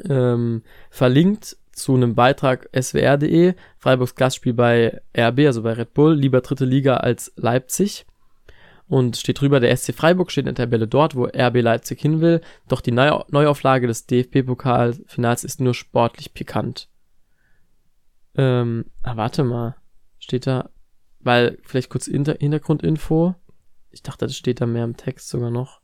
[0.03, 3.55] Ähm, verlinkt zu einem Beitrag swr.de.
[3.77, 6.13] Freiburgs Gastspiel bei RB, also bei Red Bull.
[6.13, 8.05] Lieber dritte Liga als Leipzig.
[8.87, 12.19] Und steht drüber, der SC Freiburg steht in der Tabelle dort, wo RB Leipzig hin
[12.19, 12.41] will.
[12.67, 16.89] Doch die Neu Neuauflage des DFB-Pokalfinals ist nur sportlich pikant.
[18.35, 19.75] Ähm, ah, warte mal.
[20.19, 20.69] Steht da,
[21.19, 23.35] weil, vielleicht kurz Inter Hintergrundinfo.
[23.91, 25.81] Ich dachte, das steht da mehr im Text sogar noch.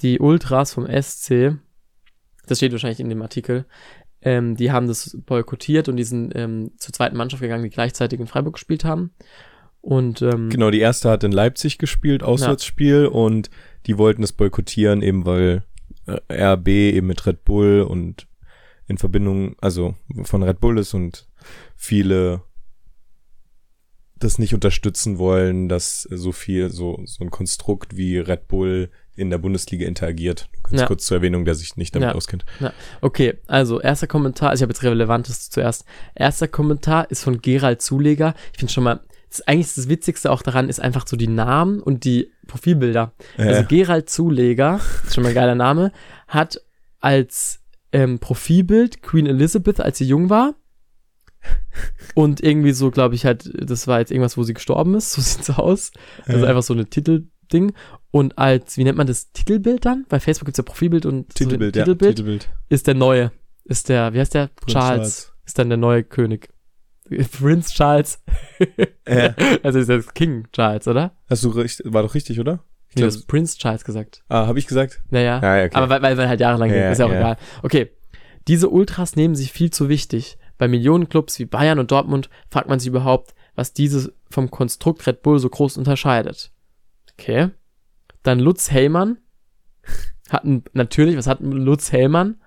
[0.00, 1.58] Die Ultras vom SC,
[2.46, 3.66] das steht wahrscheinlich in dem Artikel,
[4.22, 8.20] ähm, die haben das boykottiert und die sind ähm, zur zweiten Mannschaft gegangen, die gleichzeitig
[8.20, 9.12] in Freiburg gespielt haben.
[9.80, 13.50] Und ähm, Genau, die erste hat in Leipzig gespielt, Auswärtsspiel, und
[13.86, 15.62] die wollten es boykottieren, eben weil
[16.06, 18.26] äh, RB eben mit Red Bull und
[18.88, 21.28] in Verbindung, also von Red Bull ist und
[21.76, 22.42] viele
[24.18, 29.30] das nicht unterstützen wollen, dass so viel, so, so ein Konstrukt wie Red Bull in
[29.30, 30.48] der Bundesliga interagiert.
[30.62, 30.86] Ganz Ja.
[30.86, 32.14] kurz zur Erwähnung, der sich nicht damit Ja.
[32.14, 32.44] auskennt.
[33.00, 35.84] Okay, also erster Kommentar, also ich habe jetzt Relevantes zuerst.
[36.14, 38.34] Erster Kommentar ist von Gerald Zuleger.
[38.52, 41.28] Ich finde schon mal, das ist eigentlich das Witzigste auch daran ist einfach so die
[41.28, 43.12] Namen und die Profilbilder.
[43.36, 43.62] Also Ja.
[43.62, 45.92] Gerald Zuleger, ist schon mal ein geiler Name,
[46.28, 46.60] hat
[47.00, 47.60] als
[47.92, 50.54] ähm, Profilbild Queen Elizabeth, als sie jung war.
[52.14, 55.20] Und irgendwie so, glaube ich, halt, das war jetzt irgendwas, wo sie gestorben ist, so
[55.22, 55.92] sieht's aus.
[56.26, 56.48] Also Ja.
[56.48, 57.72] einfach so eine Titelding.
[58.10, 60.06] Und als, wie nennt man das, Titelbild dann?
[60.08, 62.08] Bei Facebook gibt's ja Profilbild und so Titelbild, Titelbild ja.
[62.14, 62.48] Titelbild.
[62.68, 63.32] ist der neue,
[63.64, 64.48] ist der, wie heißt der?
[64.56, 65.32] Prinz Charles, Charles.
[65.44, 66.48] Ist dann der neue König.
[67.38, 68.22] Prince Charles.
[69.08, 69.34] Ja.
[69.62, 71.12] Also ist das King Charles, oder?
[71.28, 72.64] Hast du recht, war doch richtig, oder?
[72.88, 74.22] Ich Nee, glaub, du hast Prince Charles gesagt.
[74.28, 75.02] ah, habe ich gesagt?
[75.10, 75.40] Naja.
[75.42, 75.74] Ja, ja, okay.
[75.76, 77.18] Aber weil, weil, weil halt jahrelang ging, Ja, ist ja auch ja.
[77.18, 77.36] egal.
[77.62, 77.90] Okay.
[78.48, 80.38] Diese Ultras nehmen sich viel zu wichtig.
[80.58, 85.22] Bei Millionenclubs wie Bayern und Dortmund fragt man sich überhaupt, was dieses vom Konstrukt Red
[85.22, 86.52] Bull so groß unterscheidet.
[87.12, 87.50] Okay.
[88.22, 89.18] Dann Lutz Hellmann.
[90.28, 92.40] Hatten, natürlich, was hat Lutz Hellmann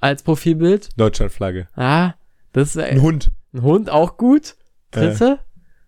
[0.00, 0.88] als Profilbild?
[0.98, 1.68] Deutschlandflagge.
[1.74, 2.14] Ah,
[2.52, 3.30] das ist Ein Hund.
[3.52, 4.56] ein Hund auch gut.
[4.90, 5.40] Dritte?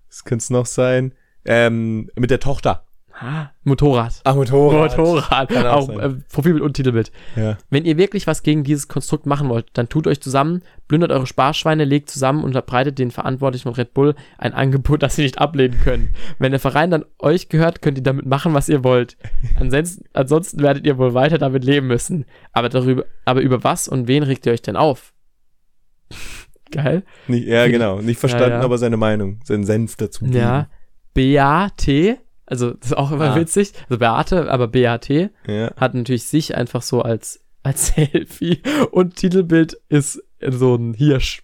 [0.08, 1.14] Das könnte es noch sein.
[1.44, 2.85] Ähm, mit der Tochter.
[3.18, 4.20] Ah, Motorrad.
[4.24, 4.98] Ach, Motorrad.
[4.98, 5.48] Motorrad.
[5.48, 7.10] Kann auch Auch äh, Profilbild und Titelbild.
[7.34, 7.56] Ja.
[7.70, 11.26] Wenn ihr wirklich was gegen dieses Konstrukt machen wollt, dann tut euch zusammen, plündert eure
[11.26, 15.38] Sparschweine, legt zusammen und verbreitet den Verantwortlichen von Red Bull ein Angebot, das sie nicht
[15.38, 16.14] ablehnen können.
[16.38, 19.16] Wenn der Verein dann euch gehört, könnt ihr damit machen, was ihr wollt.
[19.58, 22.26] Ansonsten, ansonsten werdet ihr wohl weiter damit leben müssen.
[22.52, 25.14] Aber darüber, aber über was und wen regt ihr euch denn auf?
[26.70, 27.02] Geil.
[27.28, 28.00] Nicht, ja, genau.
[28.02, 28.64] Nicht verstanden, Ja, ja.
[28.64, 30.24] aber seine Meinung, seinen Senf dazu.
[30.26, 30.36] geben.
[30.36, 30.68] Ja.
[31.14, 31.86] BAT,
[32.46, 33.36] also das ist auch immer Ah.
[33.36, 33.72] witzig.
[33.88, 35.74] Also Beate, aber BAT Ja.
[35.76, 41.42] hat natürlich sich einfach so als, als Selfie und Titelbild ist so ein Hirsch.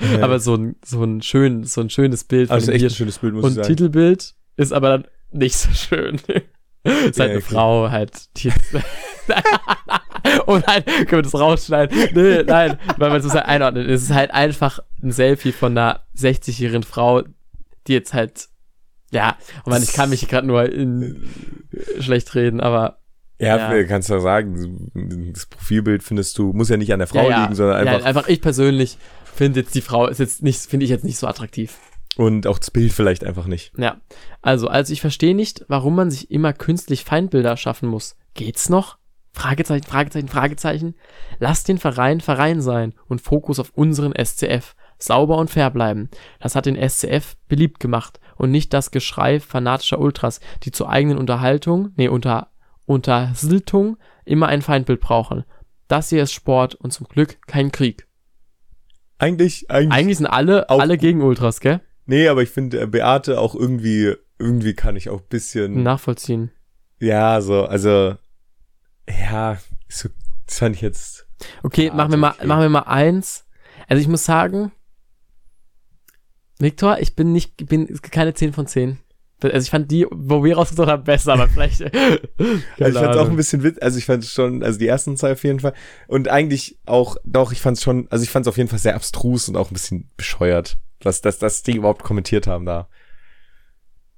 [0.00, 0.22] ja.
[0.22, 3.34] Aber so ein, so ein schön, so ein schönes Bild also echt ein schönes Bild,
[3.34, 3.68] muss ich Und sagen.
[3.68, 6.16] Titelbild ist aber dann nicht so schön.
[6.84, 7.40] ist halt Ja, eine.
[7.40, 8.12] Frau, halt.
[8.38, 8.52] Die
[10.46, 11.96] oh nein, können wir das rausschneiden?
[12.14, 13.88] Nee, nein, weil man es halt einordnet.
[13.88, 17.22] Es ist halt einfach ein Selfie von einer 60-jährigen Frau,
[17.86, 18.48] die jetzt halt,
[19.10, 21.28] ja, oh Mann, ich kann mich gerade nur in,
[22.00, 22.98] schlecht reden, aber
[23.38, 23.84] Ja, Ja.
[23.84, 27.54] kannst du sagen, das Profilbild findest du, muss ja nicht an der Frau ja, liegen,
[27.54, 28.98] sondern ja, einfach, einfach ich persönlich
[29.34, 31.78] finde jetzt die Frau ist jetzt nicht, finde ich jetzt nicht so attraktiv.
[32.16, 33.72] und auch das Bild vielleicht einfach nicht.
[33.78, 34.00] Ja,
[34.42, 38.16] also, also ich verstehe nicht, warum man sich immer künstlich Feindbilder schaffen muss.
[38.34, 38.98] Geht's noch?
[39.32, 40.94] Fragezeichen, Fragezeichen, Fragezeichen.
[41.38, 44.74] Lasst den Verein Verein sein und Fokus auf unseren SCF.
[44.98, 46.10] Sauber und fair bleiben.
[46.40, 51.18] Das hat den SCF beliebt gemacht und nicht das Geschrei fanatischer Ultras, die zur eigenen
[51.18, 52.48] Unterhaltung, nee, unter,
[52.86, 55.44] Unterhaltung immer ein Feindbild brauchen.
[55.88, 58.06] Das hier ist Sport und zum Glück kein Krieg.
[59.18, 61.80] Eigentlich, eigentlich, Eigentlich sind alle, Auch- alle gegen Ultras, gell?
[62.06, 66.52] nee, aber ich finde, äh, Beate auch irgendwie, irgendwie kann ich auch ein bisschen, Nachvollziehen.
[67.00, 68.14] ja, so, also,
[69.08, 70.08] ja, so,
[70.46, 71.26] das fand ich jetzt,
[71.62, 72.46] Okay, machen wir mal, okay.
[72.46, 73.44] machen wir mal eins.
[73.88, 74.72] Also ich muss sagen,
[76.58, 78.98] Viktor, ich bin nicht, bin keine 10 von 10.
[79.40, 81.80] Also ich fand die, wo wir rausgesucht haben, besser, aber vielleicht.
[82.80, 84.86] Also ich fand es auch ein bisschen witz, also ich fand es schon, also die
[84.88, 85.74] ersten zwei auf jeden Fall.
[86.08, 88.78] Und eigentlich auch, doch, ich fand es schon, also ich fand es auf jeden Fall
[88.78, 92.88] sehr abstrus und auch ein bisschen bescheuert, dass, dass, dass die überhaupt kommentiert haben da.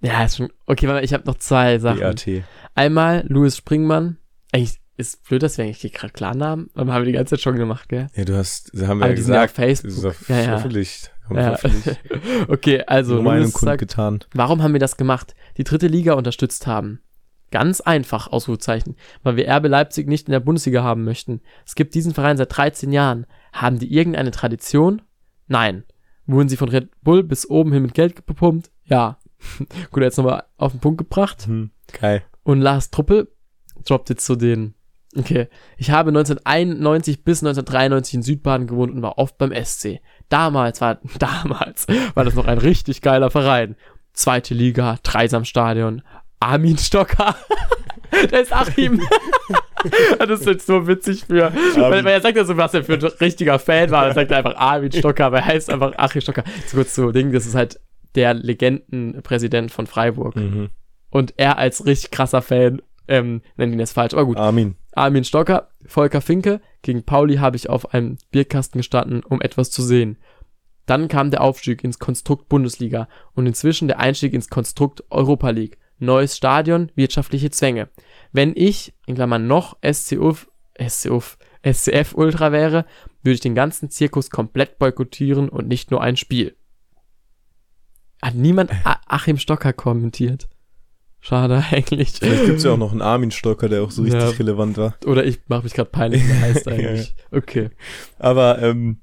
[0.00, 0.50] Ja, ist schon.
[0.66, 2.00] Okay, warte, mal, ich habe noch zwei Sachen.
[2.00, 2.26] BAT.
[2.74, 4.16] Einmal Louis Springmann.
[4.53, 7.57] Eigentlich ist blöd, dass wir eigentlich gerade Klarnamen, aber haben wir die ganze Zeit schon
[7.57, 8.09] gemacht, gell?
[8.14, 9.57] Ja, du hast, haben wir Aber ja ja auf gesagt.
[9.57, 10.14] Facebook.
[10.29, 10.42] Ja, ja.
[10.44, 11.12] veröffentlicht.
[11.34, 11.58] Ja.
[12.48, 14.20] okay, also Nur Louis sagt, kundgetan.
[14.32, 15.34] Warum haben wir das gemacht?
[15.56, 17.00] Die dritte Liga unterstützt haben.
[17.50, 18.96] Ganz einfach, Ausrufezeichen.
[19.22, 21.40] Weil wir RB Leipzig nicht in der Bundesliga haben möchten.
[21.66, 23.26] Es gibt diesen Verein seit 13 Jahren.
[23.52, 25.02] Haben die irgendeine Tradition?
[25.48, 25.84] Nein.
[26.26, 28.70] Wurden sie von Red Bull bis oben hin mit Geld gepumpt?
[28.84, 29.18] Ja.
[29.90, 31.46] Gut, jetzt nochmal auf den Punkt gebracht.
[31.46, 32.22] Hm, geil.
[32.44, 33.32] Und Lars Truppel
[33.84, 34.74] droppt jetzt zu den.
[35.16, 35.48] Okay.
[35.76, 40.00] Ich habe 1991 bis 1993 in Südbaden gewohnt und war oft beim SC.
[40.30, 43.76] Damals war, damals war das noch ein richtig geiler Verein.
[44.14, 46.02] Zweite Liga, Dreisamstadion,
[46.40, 47.34] Armin Stocker.
[48.32, 49.00] Der ist Achim.
[50.18, 52.94] das ist jetzt so witzig für, weil, weil er sagt ja so, was er für
[52.94, 54.06] ein richtiger Fan war.
[54.06, 56.42] Er sagt einfach Armin Stocker, aber er heißt einfach Achim Stocker.
[56.66, 57.78] So kurz zu Ding, das ist halt
[58.16, 60.34] der Legendenpräsident von Freiburg.
[60.34, 60.70] Mhm.
[61.10, 64.14] Und er als richtig krasser Fan ähm, nennt ihn jetzt falsch.
[64.14, 64.38] Aber gut.
[64.38, 64.77] Armin.
[64.92, 66.61] Armin Stocker, Volker Finke.
[66.83, 70.16] Gegen Pauli habe ich auf einem Bierkasten gestanden, um etwas zu sehen.
[70.87, 75.79] Dann kam der Aufstieg ins Konstrukt Bundesliga und inzwischen der Einstieg ins Konstrukt Europa League.
[75.99, 77.90] Neues Stadion, wirtschaftliche Zwänge.
[78.33, 80.49] Wenn ich, in Klammern noch, SCUF,
[80.81, 82.87] SCUF, SCF Ultra wäre,
[83.23, 86.57] würde ich den ganzen Zirkus komplett boykottieren und nicht nur ein Spiel.
[88.23, 88.70] Hat niemand
[89.07, 90.49] Achim Stocker kommentiert.
[91.20, 92.12] Schade eigentlich.
[92.12, 94.28] Vielleicht gibt's ja auch noch einen Armin Stocker, der auch so richtig Ja.
[94.30, 94.94] relevant war.
[95.06, 97.14] Oder ich mache mich gerade peinlich, wie heißt Ja, eigentlich.
[97.30, 97.70] Okay.
[98.18, 98.98] Aber ähm,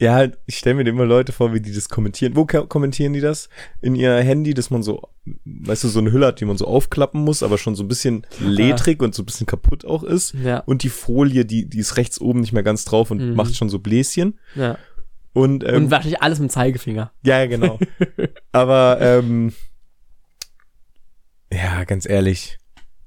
[0.00, 2.34] ja, halt, ich stelle mir immer Leute vor, wie die das kommentieren.
[2.36, 3.48] Wo ko- kommentieren die das?
[3.80, 5.02] In ihr Handy, dass man so,
[5.44, 7.88] weißt du, so eine Hülle hat, die man so aufklappen muss, aber schon so ein
[7.88, 10.34] bisschen ledrig und so ein bisschen kaputt auch ist.
[10.34, 10.58] Ja.
[10.66, 13.34] Und die Folie, die, die ist rechts oben nicht mehr ganz drauf und Mhm.
[13.34, 14.38] macht schon so Bläschen.
[14.56, 14.76] ja.
[15.32, 17.10] Und, ähm, Und wahrscheinlich alles mit dem Zeigefinger.
[17.24, 17.78] ja, ja, genau.
[18.52, 19.52] aber ähm,
[21.54, 22.58] ja, ganz ehrlich,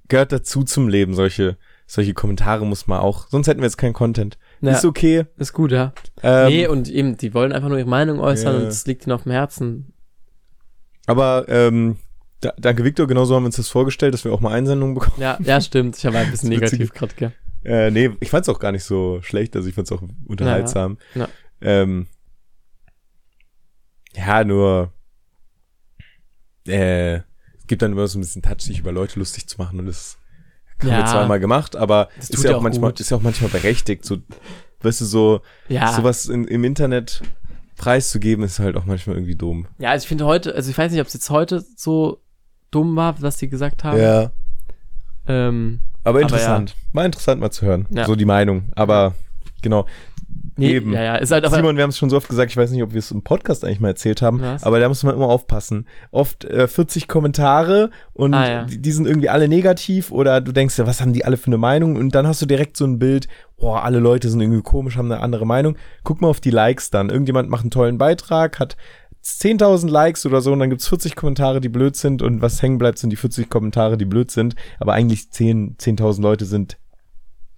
[0.08, 1.14] gehört dazu zum Leben.
[1.14, 3.28] Solche, solche Kommentare muss man auch.
[3.30, 4.38] Sonst hätten wir jetzt keinen Content.
[4.62, 4.72] Ja.
[4.72, 5.26] Ist okay.
[5.38, 5.94] Ist gut, ja.
[6.24, 8.62] Ähm, nee, und eben, die wollen einfach nur ihre Meinung äußern Ja.
[8.62, 9.94] und es liegt ihnen auf dem Herzen.
[11.06, 11.98] Aber ähm,
[12.42, 15.20] da, danke Victor, genauso haben wir uns das vorgestellt, dass wir auch mal Einsendungen bekommen.
[15.20, 15.98] Ja, ja, stimmt.
[15.98, 17.32] Ich war ein bisschen negativ gerade, gell.
[17.64, 20.98] Äh, nee, ich fand's auch gar nicht so schlecht, also ich fand's auch unterhaltsam.
[21.16, 21.28] Ja, ja.
[21.62, 22.08] Ähm,
[24.16, 24.92] ja, nur
[26.68, 27.24] äh, es
[27.68, 30.18] gibt dann immer so ein bisschen Touch, sich über Leute lustig zu machen und das
[30.80, 30.98] haben Ja.
[31.00, 33.00] wir zweimal gemacht, aber Das ist ja ja auch auch manchmal, gut.
[33.00, 34.18] ist ja auch manchmal berechtigt, so,
[34.82, 35.92] weißt du, so, Ja.
[35.94, 37.22] sowas in, im Internet
[37.78, 39.68] preiszugeben, ist halt auch manchmal irgendwie dumm.
[39.80, 42.22] Ja, also ich finde heute, also ich weiß nicht, ob es jetzt heute so
[42.72, 44.00] dumm war, was die gesagt haben.
[44.00, 44.32] Ja.
[45.28, 46.76] Ähm, Aber Aber interessant.
[46.94, 47.86] War interessant mal zu hören.
[47.90, 48.06] Ja.
[48.06, 48.72] So die Meinung.
[48.76, 49.14] Aber
[49.62, 49.86] genau.
[50.58, 50.94] Nee, Eben.
[50.94, 52.84] ja, ja, ist halt Simon, wir haben es schon so oft gesagt, ich weiß nicht,
[52.84, 54.64] ob wir es im Podcast eigentlich mal erzählt haben, Was?
[54.64, 55.88] aber da muss man immer aufpassen.
[56.12, 58.64] Oft äh, 40 Kommentare und Ah, ja.
[58.66, 61.48] die, die sind irgendwie alle negativ oder du denkst ja, was haben die alle für
[61.48, 61.96] eine Meinung?
[61.96, 65.12] Und dann hast du direkt so ein Bild, oh, alle Leute sind irgendwie komisch, haben
[65.12, 65.78] eine andere Meinung.
[66.04, 67.10] Guck mal auf die Likes dann.
[67.10, 68.78] Irgendjemand macht einen tollen Beitrag, hat
[69.24, 72.78] 10.000 Likes oder so und dann gibt's 40 Kommentare, die blöd sind und was hängen
[72.78, 74.56] bleibt, sind die 40 Kommentare, die blöd sind.
[74.80, 76.78] Aber eigentlich 10 10.000 Leute sind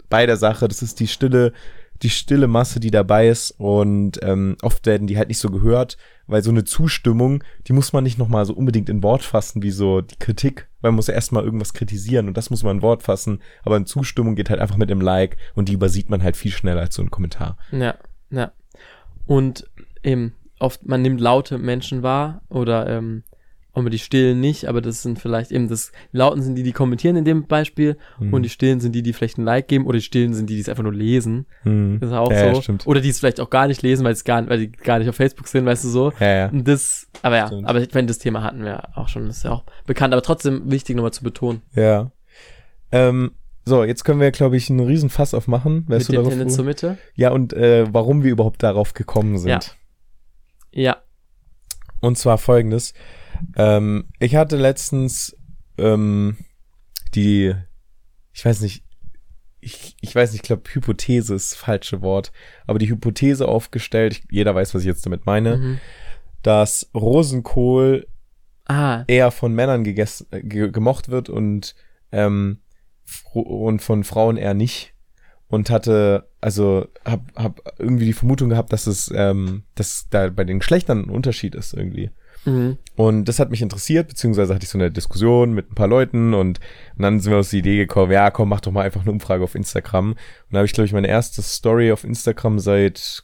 [0.10, 0.67] bei der Sache.
[0.67, 1.53] Das ist die stille,
[2.02, 5.98] die stille Masse, die dabei ist und ähm, oft werden die halt nicht so gehört,
[6.28, 9.72] weil so eine Zustimmung, die muss man nicht nochmal so unbedingt in Wort fassen, wie
[9.72, 12.82] so die Kritik, weil man muss ja erstmal irgendwas kritisieren und das muss man in
[12.82, 16.24] Wort fassen, aber eine Zustimmung geht halt einfach mit dem Like und die übersieht man
[16.24, 17.58] halt viel schneller als so ein Kommentar.
[17.72, 17.96] ja,
[18.32, 18.52] ja.
[19.26, 19.70] Und
[20.04, 23.24] eben, oft, man nimmt laute Menschen wahr oder ähm,
[23.73, 27.15] aber die Stillen nicht, aber das sind vielleicht eben das, Lauten sind die, die kommentieren
[27.15, 28.34] in dem Beispiel Mhm.
[28.34, 30.55] und die Stillen sind die, die vielleicht ein Like geben oder die Stillen sind die,
[30.55, 31.45] die es einfach nur lesen.
[31.63, 31.99] Mhm.
[31.99, 32.62] Das ist auch ja, so.
[32.71, 32.77] Ja.
[32.86, 35.08] Oder die es vielleicht auch gar nicht lesen, weil es gar, weil die gar nicht
[35.08, 36.12] auf Facebook sind, weißt du so.
[36.19, 36.49] Ja, ja.
[36.49, 37.67] Und das, aber ja, Stimmt.
[37.67, 40.23] aber ich meine, das Thema hatten wir auch schon, das ist ja auch bekannt, aber
[40.23, 41.62] trotzdem wichtig nochmal zu betonen.
[41.75, 42.12] Ja.
[42.91, 43.32] Ähm,
[43.65, 45.86] so, jetzt können wir, glaube ich, einen riesen Fass aufmachen.
[45.88, 46.53] Wärst Mit du dem darauf?
[46.53, 46.97] Zur Mitte.
[47.15, 49.77] Ja, und äh, warum wir überhaupt darauf gekommen sind.
[50.71, 50.82] Ja.
[50.82, 50.97] Ja.
[52.01, 52.93] Und zwar folgendes.
[53.56, 55.36] Ähm, ich hatte letztens
[55.78, 56.38] ähm,
[57.15, 57.54] die,
[58.34, 58.84] ich weiß nicht,
[59.62, 62.32] ich, ich weiß nicht, ich glaube, Hypothese ist das falsche Wort,
[62.65, 65.80] aber die Hypothese aufgestellt, ich, jeder weiß, was ich jetzt damit meine, Mhm.
[66.43, 68.08] dass Rosenkohl
[68.67, 71.75] Ah, eher von Männern gegessen, äh, ge gemocht wird und,
[72.12, 72.60] ähm,
[73.34, 74.93] und von Frauen eher nicht.
[75.47, 80.43] Und hatte, also hab, hab irgendwie die Vermutung gehabt, dass es, ähm, dass da bei
[80.43, 82.12] den Geschlechtern ein Unterschied ist irgendwie.
[82.45, 82.78] Mhm.
[82.95, 86.34] Und das hat mich interessiert, beziehungsweise hatte ich so eine Diskussion mit ein paar Leuten
[86.34, 86.60] und,
[86.95, 89.12] und dann sind wir aus die Idee gekommen, ja, komm, mach doch mal einfach eine
[89.12, 90.12] Umfrage auf Instagram.
[90.12, 90.17] Und
[90.52, 93.23] da habe ich, glaube ich, meine erste Story auf Instagram seit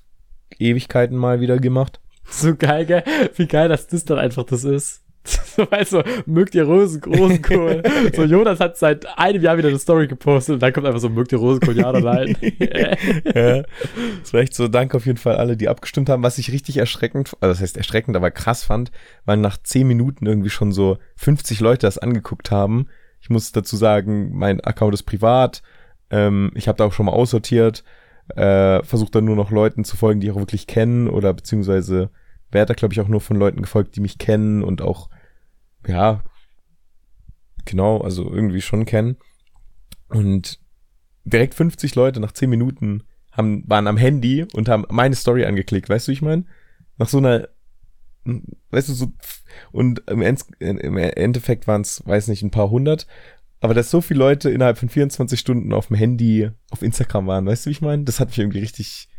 [0.57, 1.99] Ewigkeiten mal wieder gemacht.
[2.27, 3.03] So geil, gell?
[3.35, 5.04] Wie geil, dass das dann einfach das ist.
[5.25, 7.81] So, weißt du, mögt ihr Rosen, Rosenkohl?
[8.15, 11.09] so, Jonas hat seit einem Jahr wieder eine Story gepostet und dann kommt einfach so,
[11.09, 12.37] mögt ihr Rosenkohl, ja oder nein?
[13.33, 13.63] ja.
[14.19, 16.23] Das war echt so, danke auf jeden Fall alle, die abgestimmt haben.
[16.23, 18.91] Was ich richtig erschreckend, also das heißt erschreckend, aber krass fand,
[19.25, 22.87] weil nach zehn Minuten irgendwie schon so 50 Leute das angeguckt haben.
[23.19, 25.63] Ich muss dazu sagen, mein Account ist privat.
[26.11, 27.83] Ähm, ich habe da auch schon mal aussortiert.
[28.35, 32.11] Äh, Versuche dann nur noch Leuten zu folgen, die ich auch wirklich kennen oder beziehungsweise
[32.51, 35.09] werde da, glaube ich, auch nur von Leuten gefolgt, die mich kennen und auch,
[35.87, 36.23] ja,
[37.65, 39.17] genau, also irgendwie schon kennen.
[40.09, 40.59] Und
[41.25, 45.89] direkt 50 Leute nach 10 Minuten haben, waren am Handy und haben meine Story angeklickt,
[45.89, 46.45] weißt du, ich meine?
[46.97, 47.49] Nach so einer,
[48.71, 49.11] weißt du, so,
[49.71, 53.07] und im, End, im Endeffekt waren es, weiß nicht, ein paar hundert,
[53.59, 57.45] aber dass so viele Leute innerhalb von 24 Stunden auf dem Handy auf Instagram waren,
[57.45, 58.03] weißt du, wie ich meine?
[58.03, 59.09] Das hat mich irgendwie richtig,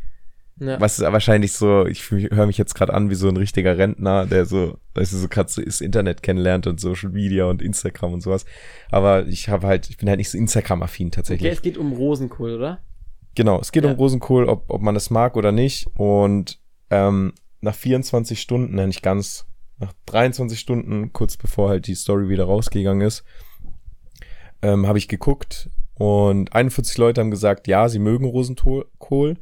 [0.59, 0.79] ja.
[0.79, 4.25] was ist wahrscheinlich so, ich höre mich jetzt gerade an wie so ein richtiger Rentner,
[4.25, 8.13] der so, weißt du, so gerade so das Internet kennenlernt und Social Media und Instagram
[8.13, 8.45] und sowas.
[8.91, 11.47] Aber ich habe halt, ich bin halt nicht so Instagram-affin tatsächlich.
[11.47, 12.79] Okay, es geht um Rosenkohl, oder?
[13.35, 13.91] Genau, es geht Ja.
[13.91, 15.87] um Rosenkohl, ob, ob man es mag oder nicht.
[15.95, 19.45] Und ähm, nach 24 Stunden, nein, nicht ganz,
[19.79, 23.23] nach 23 Stunden, kurz bevor halt die Story wieder rausgegangen ist,
[24.63, 29.37] ähm, habe ich geguckt und 41 Leute haben gesagt, ja, sie mögen Rosenkohl.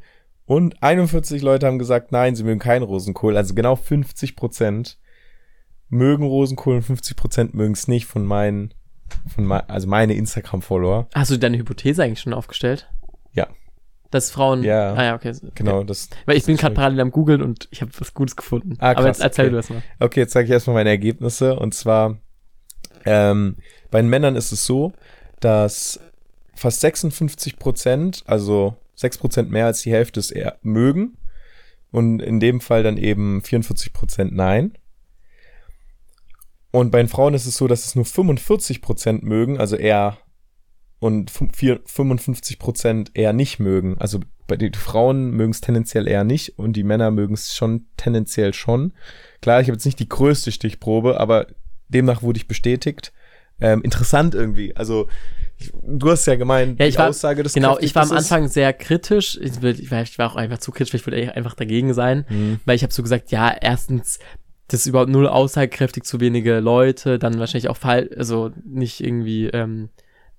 [0.46, 3.36] Und 41 Leute haben gesagt, nein, sie mögen keinen Rosenkohl.
[3.36, 4.98] Also genau 50 Prozent.
[5.88, 8.74] mögen Rosenkohl und 50% mögen es nicht von meinen,
[9.32, 11.08] von mein, also meine Instagram-Follower.
[11.14, 12.88] Hast du deine Hypothese eigentlich schon aufgestellt?
[13.32, 13.46] Ja.
[14.10, 14.62] Dass Frauen.
[14.64, 14.94] Ja.
[14.94, 15.32] Ah ja, okay.
[15.54, 15.86] Genau, Okay.
[15.86, 16.08] das.
[16.26, 18.74] Weil ich bin gerade das- parallel am googeln und ich habe was Gutes gefunden.
[18.78, 19.50] Ah, Aber krass, jetzt erzähl okay.
[19.50, 19.82] du das mal.
[20.00, 21.56] Okay, jetzt sage ich erstmal meine Ergebnisse.
[21.58, 22.18] Und zwar,
[23.04, 23.56] ähm,
[23.92, 24.92] bei den Männern ist es so,
[25.40, 26.00] dass
[26.54, 31.16] fast 56 Prozent, also 6 Prozent mehr als die Hälfte es eher mögen.
[31.92, 34.76] Und in dem Fall dann eben 44 Prozent nein.
[36.70, 40.18] Und bei den Frauen ist es so, dass es nur 45 Prozent mögen, also eher
[40.98, 43.96] und fün- vier- 55 Prozent eher nicht mögen.
[43.98, 47.86] Also bei den Frauen mögen es tendenziell eher nicht und die Männer mögen es schon
[47.96, 48.92] tendenziell schon.
[49.40, 51.46] Klar, ich habe jetzt nicht die größte Stichprobe, aber
[51.88, 53.12] demnach wurde ich bestätigt.
[53.60, 54.76] Ähm, interessant irgendwie.
[54.76, 55.08] Also
[55.82, 58.48] du hast ja gemeint, Ja, ich die war, Aussage des genau, ich war am Anfang
[58.48, 59.38] sehr kritisch.
[59.40, 62.24] Ich, will- ich, war, auch einfach zu kritisch, ich wollte einfach dagegen sein.
[62.28, 62.60] Mhm.
[62.64, 64.18] Weil ich habe so gesagt, ja, erstens,
[64.68, 69.46] das ist überhaupt null aussagekräftig, zu wenige Leute, dann wahrscheinlich auch fall, also nicht irgendwie,
[69.46, 69.88] ähm,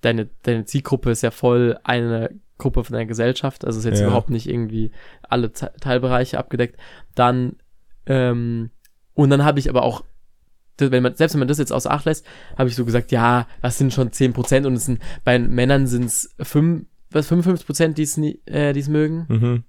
[0.01, 4.07] deine, deine Zielgruppe ist ja voll eine Gruppe von der Gesellschaft, also ist jetzt Ja.
[4.07, 4.91] überhaupt nicht irgendwie
[5.23, 6.77] alle Te- Teilbereiche abgedeckt.
[7.15, 7.55] Dann,
[8.05, 8.71] ähm,
[9.13, 10.03] und dann habe ich aber auch,
[10.79, 12.25] wenn man, selbst wenn man das jetzt außer Acht lässt,
[12.57, 16.05] habe ich so gesagt, ja, was sind schon 10% und es sind, bei Männern sind
[16.05, 19.63] es fünf, was, 55%, die es äh, die es mögen Mhm.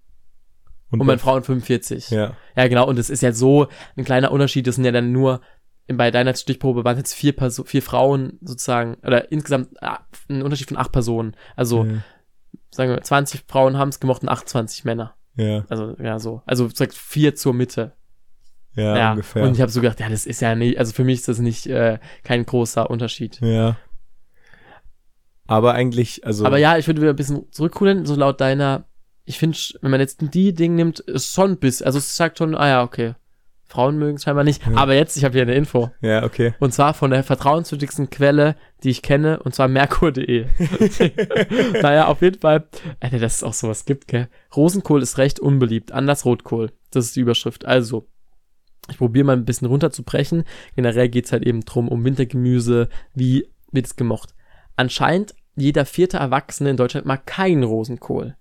[0.90, 2.10] und bei Frauen 45.
[2.10, 2.36] Ja.
[2.56, 2.88] Ja, genau.
[2.88, 4.66] Und es ist ja so ein kleiner Unterschied.
[4.66, 5.40] Das sind ja dann nur,
[5.86, 10.42] bei deiner Stichprobe waren es jetzt vier, Perso vier Frauen sozusagen, oder insgesamt ah, ein
[10.42, 11.36] Unterschied von acht Personen.
[11.56, 12.02] Also, ja.
[12.70, 15.14] sagen wir, 20 Frauen haben es gemocht und 28 Männer.
[15.36, 16.42] Ja, Also, ja, so.
[16.46, 17.92] Also, sagt vier zur Mitte.
[18.78, 19.10] Ja, Ja.
[19.10, 19.42] ungefähr.
[19.42, 21.38] Und ich habe so gedacht, ja, das ist ja nicht, also für mich ist das
[21.38, 23.38] nicht äh, kein großer Unterschied.
[23.42, 23.76] ja.
[25.50, 26.44] Aber eigentlich, also.
[26.44, 28.84] Aber ja, ich würde wieder ein bisschen zurückholen, so laut deiner,
[29.24, 32.36] ich finde, wenn man jetzt die Ding nimmt, ist schon ein bisschen, also es sagt
[32.36, 33.14] schon, ah ja, okay.
[33.70, 34.66] Frauen mögen es scheinbar nicht.
[34.66, 34.76] Ja.
[34.76, 35.90] Aber jetzt, ich habe hier eine Info.
[36.00, 36.54] Ja, okay.
[36.58, 40.46] Und zwar von der vertrauenswürdigsten Quelle, die ich kenne, und zwar merkur.de.
[41.82, 42.66] naja, auf jeden Fall,
[43.00, 44.28] Alter, dass es auch sowas gibt, gell?
[44.56, 46.72] Rosenkohl ist recht unbeliebt, anders Rotkohl.
[46.90, 47.66] Das ist die Überschrift.
[47.66, 48.06] Also,
[48.90, 50.44] ich probiere mal ein bisschen runterzubrechen.
[50.76, 54.34] Generell geht's halt eben drum, um Wintergemüse, wie wird es gemocht.
[54.76, 58.36] Anscheinend jeder vierte Erwachsene in Deutschland mag keinen Rosenkohl.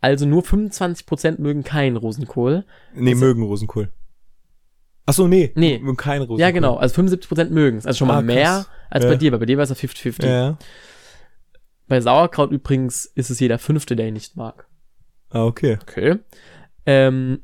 [0.00, 2.64] Also nur 25% mögen keinen Rosenkohl.
[2.94, 3.92] Nee, Das- mögen Rosenkohl.
[5.06, 5.52] Ach so, nee.
[5.54, 5.78] Nee.
[5.78, 6.40] Mögen keinen Rosenkohl.
[6.40, 6.76] Ja, genau.
[6.76, 7.86] Also 75% mögen es.
[7.86, 9.10] Also schon mal Ah, mehr als Ja.
[9.10, 9.32] bei dir.
[9.32, 10.26] weil Bei dir war es ja 50-50.
[10.26, 10.58] Ja.
[11.88, 14.66] Bei Sauerkraut übrigens ist es jeder Fünfte, der ihn nicht mag.
[15.30, 15.78] Ah, okay.
[15.82, 16.18] Okay.
[16.86, 17.40] Ähm,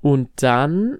[0.00, 0.98] und dann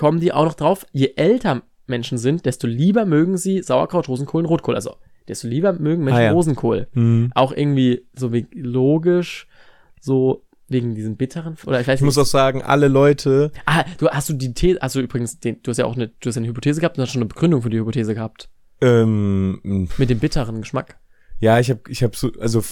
[0.00, 4.42] kommen die auch noch drauf, je älter Menschen sind, desto lieber mögen sie Sauerkraut, Rosenkohl
[4.42, 4.74] und Rotkohl.
[4.74, 4.96] Also,
[5.28, 6.32] desto lieber mögen Menschen Ah, ja.
[6.32, 6.88] Rosenkohl.
[6.94, 7.30] Hm.
[7.34, 9.46] Auch irgendwie so wie logisch,
[10.00, 12.22] so wegen diesen bitteren, oder ich weiß Ich muss nicht.
[12.22, 15.70] auch sagen, alle Leute, ah, du hast du die These, hast du übrigens, den, du
[15.70, 17.60] hast ja auch eine, du hast ja eine Hypothese gehabt und hast schon eine Begründung
[17.62, 18.48] für die Hypothese gehabt.
[18.80, 20.98] ähm, Mit dem bitteren Geschmack.
[21.40, 22.62] ja, ich habe ich hab so, also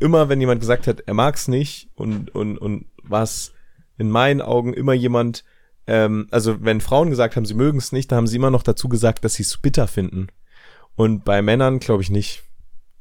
[0.00, 3.52] immer, wenn jemand gesagt hat, er mag's nicht und, und, und was
[3.98, 5.44] in meinen Augen immer jemand,
[5.86, 8.62] ähm, also wenn Frauen gesagt haben, sie mögen es nicht, dann haben sie immer noch
[8.62, 10.28] dazu gesagt, dass sie es bitter finden.
[10.94, 12.42] Und bei Männern glaube ich nicht.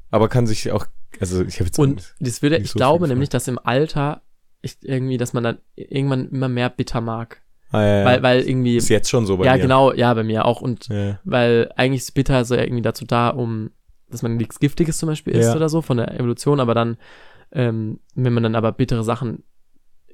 [0.10, 0.86] Aber kann sich auch,
[1.20, 4.22] also ich habe jetzt Und das würde, ich so glaube nämlich, dass im Alter
[4.62, 7.42] ich irgendwie, dass man dann irgendwann immer mehr bitter mag.
[7.72, 8.06] ah, ja, ja.
[8.06, 9.60] Weil, weil irgendwie, ist jetzt schon so bei ja, mir.
[9.60, 10.62] genau, ja, bei mir auch.
[10.62, 11.20] Und Ja.
[11.24, 13.72] weil eigentlich ist bitter so irgendwie dazu da, um,
[14.10, 15.56] dass man nichts Giftiges zum Beispiel isst Ja.
[15.56, 16.98] oder so, von der Evolution, aber dann,
[17.54, 19.44] ähm, wenn man dann aber bittere Sachen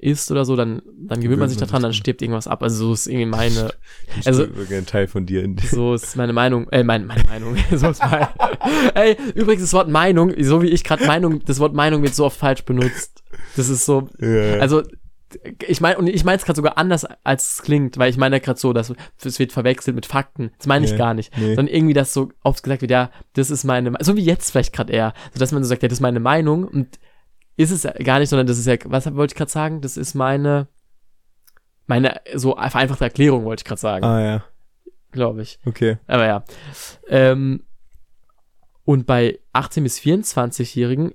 [0.00, 2.62] isst oder so, dann, dann gewöhnt man sich daran, dann stirbt irgendwas ab.
[2.62, 3.70] Also so ist irgendwie meine,
[4.24, 7.88] Also- ein Teil von dir in so ist meine Meinung, äh, meine, meine Meinung, so
[7.90, 8.26] ist mein,
[8.94, 12.24] ey, übrigens das Wort Meinung, so wie ich gerade Meinung, das Wort Meinung wird so
[12.24, 13.22] oft falsch benutzt.
[13.56, 14.58] Das ist so, ja.
[14.60, 14.82] also
[15.66, 18.40] ich meine, und ich meine es gerade sogar anders, als es klingt, weil ich meine
[18.40, 18.90] gerade so, dass
[19.22, 20.52] es wird verwechselt mit Fakten.
[20.56, 21.36] Das meine ich Nee, gar nicht.
[21.36, 21.54] nee.
[21.54, 24.50] Sondern irgendwie, dass so oft gesagt wird, ja, das ist meine, Me- so wie jetzt
[24.52, 26.98] vielleicht gerade eher, so dass man so sagt, ja, das ist meine Meinung und
[27.58, 29.80] ist es gar nicht, sondern das ist ja, was wollte ich gerade sagen?
[29.82, 30.68] Das ist meine,
[31.86, 34.44] meine so vereinfachte Erklärung wollte ich gerade sagen, ah ja,
[35.10, 35.58] glaube ich.
[35.66, 35.98] okay.
[36.06, 36.44] Aber ja.
[37.08, 37.64] Ähm,
[38.84, 41.12] und bei 18 bis 24-Jährigen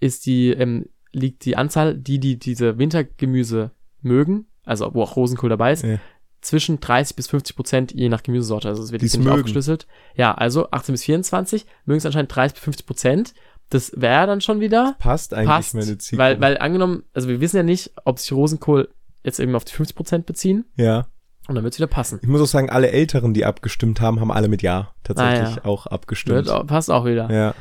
[0.00, 3.72] ist die, ähm, liegt die Anzahl, die, die diese Wintergemüse
[4.02, 5.98] mögen, also wo auch Rosenkohl dabei ist, Ja.
[6.42, 8.68] zwischen 30 bis 50 Prozent je nach Gemüsesorte.
[8.68, 9.36] Also es wird jetzt nicht mögen.
[9.38, 9.86] aufgeschlüsselt.
[10.14, 13.34] Ja, also 18 bis 24 mögen es anscheinend 30 bis 50 Prozent.
[13.70, 16.18] Das wäre dann schon wieder Passt eigentlich passt, meine Zielgruppe.
[16.18, 18.88] weil, weil angenommen, also wir wissen ja nicht, ob sich Rosenkohl
[19.24, 21.08] jetzt eben auf die 50 Prozent beziehen ja.
[21.48, 22.20] und dann wird es wieder passen.
[22.22, 25.56] Ich muss auch sagen, alle Älteren, die abgestimmt haben, haben alle mit Ja tatsächlich Ah,
[25.56, 25.64] ja.
[25.64, 26.48] auch abgestimmt.
[26.48, 27.28] Auch- passt auch wieder.
[27.32, 27.54] Ja.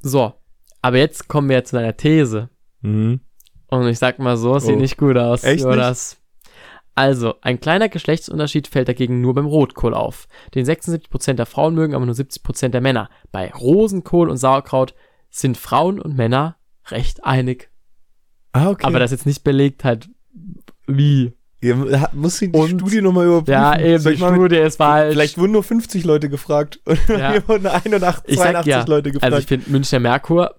[0.00, 0.34] So,
[0.82, 2.50] aber jetzt kommen wir zu deiner These.
[2.82, 3.20] Mhm.
[3.68, 4.80] Und ich sag mal so, es sieht Oh.
[4.80, 5.64] nicht gut aus, Echt nicht?
[5.64, 6.18] Jonas.
[6.94, 10.28] Also, ein kleiner Geschlechtsunterschied fällt dagegen nur beim Rotkohl auf.
[10.54, 13.08] Den 76% der Frauen mögen, aber nur 70% der Männer.
[13.30, 14.94] Bei Rosenkohl und Sauerkraut
[15.32, 16.56] sind Frauen und Männer
[16.88, 17.70] recht einig.
[18.52, 18.84] Ah, okay.
[18.86, 20.08] Aber das ist jetzt nicht belegt halt,
[20.86, 21.32] wie.
[21.62, 23.52] Ihr hat- muss die Und- Studie nochmal überprüfen.
[23.52, 25.12] Ja, eben, die ich Studie ist falsch.
[25.12, 27.30] Vielleicht wurden nur 50 Leute gefragt und Ja.
[27.32, 29.32] hier wurden 81, ich sag 82 ja, Leute gefragt.
[29.32, 30.54] also ich finde Münchner Merkur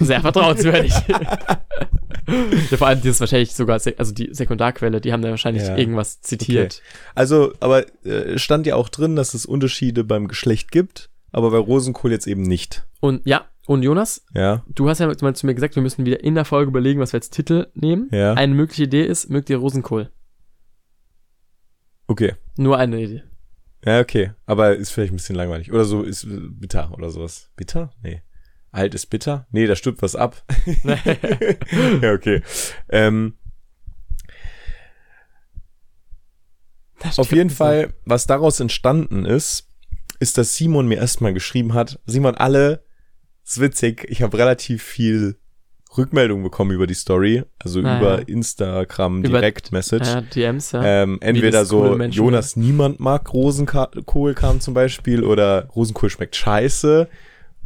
[0.00, 0.92] sehr vertrauenswürdig.
[1.08, 5.76] ja, vor allem, die ist wahrscheinlich sogar, also die Sekundarquelle, die haben da wahrscheinlich Ja.
[5.76, 6.82] irgendwas zitiert.
[7.14, 11.58] Also, aber äh, stand ja auch drin, dass es Unterschiede beim Geschlecht gibt, aber bei
[11.58, 12.84] Rosenkohl jetzt eben nicht.
[13.00, 14.64] Und ja, und Jonas, Ja.
[14.66, 17.12] du hast ja mal zu mir gesagt, wir müssen wieder in der Folge überlegen, was
[17.12, 18.08] wir als Titel nehmen.
[18.10, 18.34] Ja.
[18.34, 20.10] Eine mögliche Idee ist, mögt ihr Rosenkohl?
[22.08, 22.34] Okay.
[22.56, 23.22] Nur eine Idee.
[23.84, 24.32] Ja, okay.
[24.44, 25.70] Aber ist vielleicht ein bisschen langweilig.
[25.72, 27.52] Oder so ist äh, bitter oder sowas.
[27.54, 27.92] Bitter?
[28.02, 28.22] Nee.
[28.72, 29.46] Alt ist bitter?
[29.52, 30.44] Nee, da stirbt was ab.
[32.02, 32.42] ja, okay.
[32.88, 33.34] Ähm,
[37.16, 37.50] auf jeden.
[37.50, 39.70] Fall, was daraus entstanden ist,
[40.18, 42.00] ist, dass Simon mir erstmal geschrieben hat.
[42.04, 42.82] Simon, alle,
[43.50, 45.36] ist witzig, ich habe relativ viel
[45.96, 48.24] Rückmeldung bekommen über die Story, also Ah, über ja.
[48.28, 50.06] Instagram Über- Direct Message.
[50.06, 50.84] Ja, DMs, ja.
[50.84, 57.08] Ähm, entweder so, Menschen Jonas niemand mag Rosenkohl kam zum Beispiel oder Rosenkohl schmeckt scheiße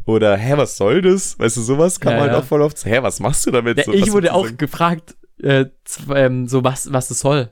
[0.07, 1.37] oder hä, was soll das?
[1.37, 2.39] Weißt du, sowas kam Ja, halt ja.
[2.39, 2.83] auch voll oft.
[2.85, 3.77] Hä, was machst du damit?
[3.77, 4.57] ja so, ich wurde auch sagen?
[4.57, 5.65] gefragt, äh,
[6.13, 7.51] ähm, so was, was das soll.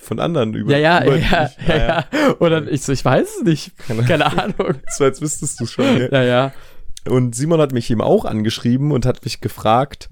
[0.00, 0.72] von anderen über.
[0.72, 2.34] Ja, ja, über ja, ja, ja.
[2.48, 3.72] Dann ich so, ich weiß es nicht.
[3.86, 4.74] Keine- Keine Ahnung.
[4.96, 5.84] So als wüsstest du schon.
[5.98, 6.08] Ja.
[6.10, 6.52] Ja, ja.
[7.08, 10.10] Und Simon hat mich eben auch angeschrieben und hat mich gefragt,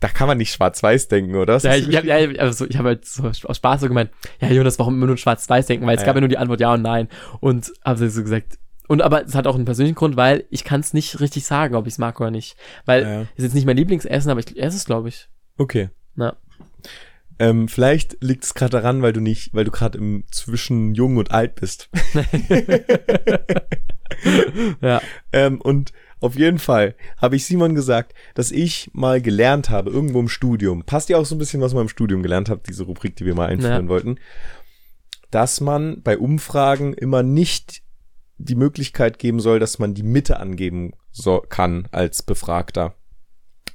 [0.00, 1.54] da kann man nicht schwarz-weiß denken, oder?
[1.54, 4.10] Was Ja, ich, habe ja, also ich hab halt so aus Spaß so gemeint,
[4.40, 5.86] ja Jonas, warum immer nur schwarz-weiß denken?
[5.86, 6.06] Weil es Ja.
[6.06, 7.08] gab ja nur die Antwort ja und nein.
[7.40, 10.80] Und habe so gesagt, und aber es hat auch einen persönlichen Grund, weil ich kann
[10.80, 12.56] es nicht richtig sagen, ob ich es mag oder nicht.
[12.84, 13.20] Weil Ja.
[13.22, 15.28] ist jetzt nicht mein Lieblingsessen, aber ich esse es, glaube ich.
[15.56, 15.88] Okay.
[16.14, 16.36] Na.
[17.38, 21.16] Ähm, vielleicht liegt es gerade daran, weil du nicht, weil du gerade im zwischen jung
[21.16, 21.88] und alt bist.
[24.80, 25.00] Ja.
[25.32, 30.20] Ähm, und auf jeden Fall habe ich Simon gesagt, dass ich mal gelernt habe, irgendwo
[30.20, 32.84] im Studium, passt ja auch so ein bisschen, was man im Studium gelernt hat, diese
[32.84, 33.88] Rubrik, die wir mal einführen Ja.
[33.88, 34.18] wollten,
[35.30, 37.82] dass man bei Umfragen immer nicht
[38.38, 42.94] die Möglichkeit geben soll, dass man die Mitte angeben so, kann als Befragter.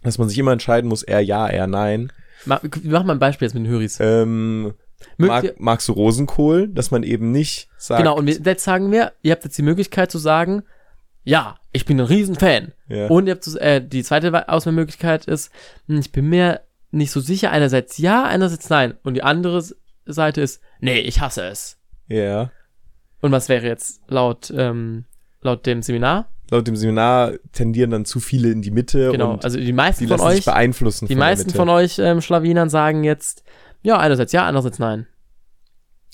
[0.03, 2.11] Dass man sich immer entscheiden muss, eher ja, eher nein.
[2.45, 3.97] Mach, mach mal ein Beispiel jetzt mit den Höris.
[4.01, 4.73] Ähm,
[5.17, 9.31] mag, magst du Rosenkohl, dass man eben nicht sagt, Genau, und jetzt sagen wir, ihr
[9.31, 10.63] habt jetzt die Möglichkeit zu sagen,
[11.23, 12.73] ja, ich bin ein Riesenfan.
[12.87, 13.07] Ja.
[13.07, 15.51] Und ihr habt äh, die zweite Wa- Auswahlmöglichkeit ist,
[15.87, 16.61] hm, ich bin mir
[16.91, 18.93] nicht so sicher, einerseits ja, einerseits nein.
[19.03, 19.63] Und die andere
[20.05, 21.77] Seite ist, nee, ich hasse es.
[22.07, 22.51] ja.
[23.21, 25.05] Und was wäre jetzt laut, ähm,
[25.41, 26.27] laut dem Seminar?
[26.51, 30.03] Laut dem Seminar tendieren dann zu viele in die Mitte Genau, und also die meisten
[30.03, 31.07] die von euch, beeinflussen.
[31.07, 33.45] die meisten von euch ähm, Schlawinern sagen jetzt,
[33.81, 35.07] ja, einerseits ja, andererseits nein.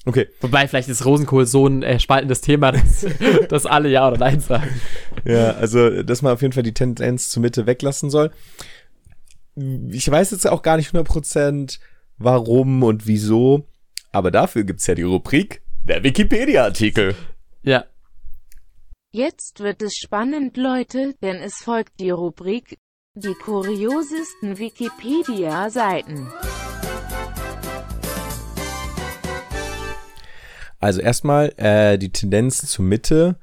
[0.05, 3.05] Okay, Wobei vielleicht ist Rosenkohl so ein äh, spaltendes Thema, dass,
[3.49, 4.79] dass alle ja oder nein sagen.
[5.25, 8.31] ja, also dass man auf jeden Fall die Tendenz zur Mitte weglassen soll.
[9.89, 11.79] Ich weiß jetzt auch gar nicht 100%
[12.17, 13.67] warum und wieso,
[14.11, 17.15] aber dafür gibt's ja die Rubrik der Wikipedia-Artikel.
[17.63, 17.85] Ja,
[19.11, 22.77] Jetzt wird es spannend, Leute, denn es folgt die Rubrik
[23.15, 26.31] Die kuriosesten Wikipedia-Seiten.
[30.79, 33.37] Also erstmal äh, die Tendenz zur Mitte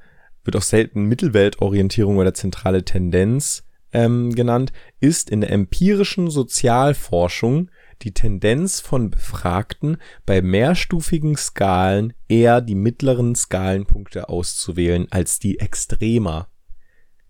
[0.44, 7.70] wird auch selten Mittelweltorientierung oder zentrale Tendenz ähm, genannt, ist in der empirischen Sozialforschung
[8.02, 16.48] die Tendenz von Befragten bei mehrstufigen Skalen eher die mittleren Skalenpunkte auszuwählen als die Extremer.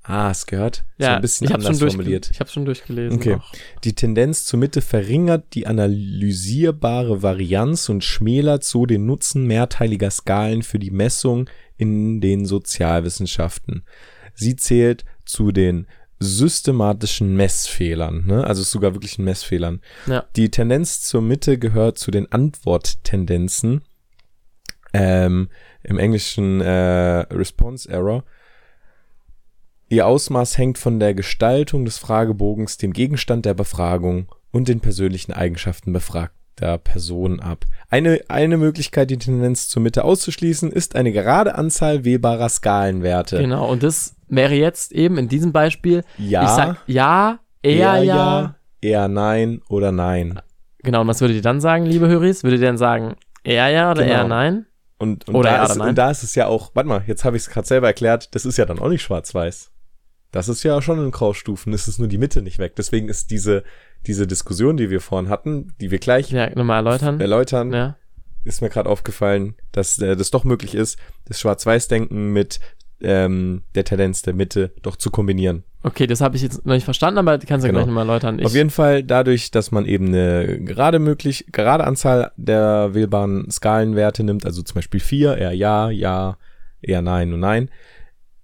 [0.09, 2.31] Ah, es gehört so ja, ein bisschen ich hab's anders schon, formuliert.
[2.31, 3.19] ich hab's schon durchgelesen.
[3.19, 3.35] Okay.
[3.35, 3.53] auch.
[3.83, 10.63] Die Tendenz zur Mitte verringert die analysierbare Varianz und schmälert so den Nutzen mehrteiliger Skalen
[10.63, 13.83] für die Messung in den Sozialwissenschaften.
[14.35, 15.89] Sie zählt zu den
[16.21, 18.45] systematischen Messfehlern, ne?
[18.45, 19.83] also sogar wirklich ein Messfehlern.
[20.07, 20.25] Ja.
[20.37, 23.83] Die Tendenz zur Mitte gehört zu den Antworttendenzen,
[24.93, 25.49] ähm,
[25.83, 28.25] im Englischen äh, Response Error.
[29.89, 35.33] Ihr Ausmaß hängt von der Gestaltung des Fragebogens, dem Gegenstand der Befragung und den persönlichen
[35.33, 37.65] Eigenschaften befragter Person ab.
[37.89, 43.39] Eine, eine Möglichkeit, die Tendenz zur Mitte auszuschließen, ist eine gerade Anzahl wählbarer Skalenwerte.
[43.39, 48.57] Genau, und das wäre jetzt eben in diesem Beispiel, Ja, ich sag ja, eher ja.
[48.81, 50.41] eher nein oder nein.
[50.83, 52.43] Genau, und was würdet ihr dann sagen, liebe Höris?
[52.43, 53.15] Würdet ihr dann sagen,
[53.45, 54.15] eher ja oder Genau.
[54.15, 54.67] eher nein?
[54.99, 55.89] Und, und, Oder da ja ist, oder nein?
[55.91, 58.35] und da ist es ja auch, warte mal, jetzt habe ich es gerade selber erklärt,
[58.35, 59.71] das ist ja dann auch nicht schwarz-weiß.
[60.37, 62.75] Das ist ja schon in Graustufen, es ist nur die Mitte nicht weg.
[62.77, 63.65] Deswegen ist diese,
[64.07, 67.19] diese Diskussion, die wir vorhin hatten, die wir gleich Ja, nochmal erläutern.
[67.21, 67.97] erläutern, Ja.
[68.45, 72.61] ist mir gerade aufgefallen, dass äh, das doch möglich ist, das Schwarz-Weiß-Denken mit
[73.01, 75.65] ähm, der Tendenz der Mitte doch zu kombinieren.
[75.83, 77.79] Okay, das habe ich jetzt noch nicht verstanden, aber kannst du Genau.
[77.81, 78.39] gleich nochmal erläutern.
[78.39, 83.51] Ich, Auf jeden Fall dadurch, dass man eben eine gerade möglich, gerade Anzahl der wählbaren
[83.51, 86.37] Skalenwerte nimmt, also zum Beispiel vier, eher ja, ja,
[86.83, 87.71] eher nein und nein,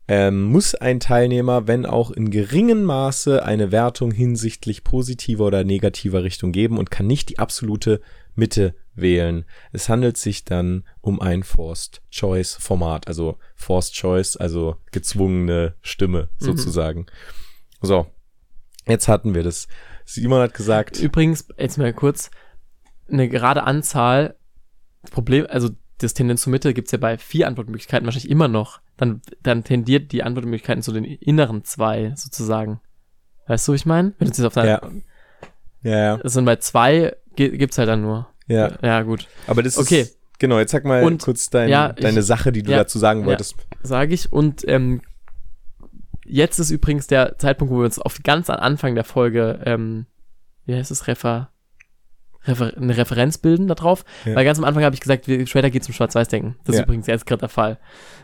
[0.09, 6.25] ähm, muss ein Teilnehmer, wenn auch in geringem Maße, eine Wertung hinsichtlich positiver oder negativer
[6.25, 8.01] Richtung geben und kann nicht die absolute
[8.35, 9.45] Mitte wählen.
[9.73, 16.29] Es handelt sich dann um ein Forced Choice Format, also Forced Choice, also gezwungene Stimme
[16.39, 17.07] sozusagen.
[17.81, 18.07] So,
[18.87, 19.69] jetzt hatten wir das.
[20.05, 22.31] Simon hat gesagt, Übrigens, jetzt mal kurz,
[23.09, 24.37] eine gerade Anzahl,
[25.11, 28.82] Problem, also das Tendenz zur Mitte gibt's ja bei vier Antwortmöglichkeiten wahrscheinlich immer noch.
[28.97, 32.81] Dann, dann tendiert die Antwortmöglichkeiten zu den inneren zwei sozusagen.
[33.47, 34.13] Weißt du, wie ich meine?
[34.19, 34.81] Wenn du jetzt auf deine, Ja.
[35.83, 38.29] ja, ja, Das sind bei zwei gibt's halt dann nur.
[38.47, 39.27] ja, Ja, gut.
[39.47, 40.03] aber das Okay.
[40.03, 42.79] ist, genau, jetzt sag mal Und- kurz dein, ja, ich- deine Sache, die du ja,
[42.79, 43.27] dazu sagen ja.
[43.27, 43.57] wolltest.
[43.83, 44.33] Sage ich.
[44.33, 45.01] Und ähm,
[46.25, 50.07] jetzt ist übrigens der Zeitpunkt, wo wir uns auf ganz am Anfang der Folge, ähm,
[50.67, 51.51] wie heißt es, Refer,
[52.45, 54.05] Refer eine Referenz bilden darauf.
[54.25, 54.35] Ja.
[54.35, 56.57] Weil ganz am Anfang habe ich gesagt, wir, später geht's um Schwarz-Weiß-Denken.
[56.65, 56.85] Das ist Ja.
[56.85, 57.79] übrigens jetzt gerade der Fall.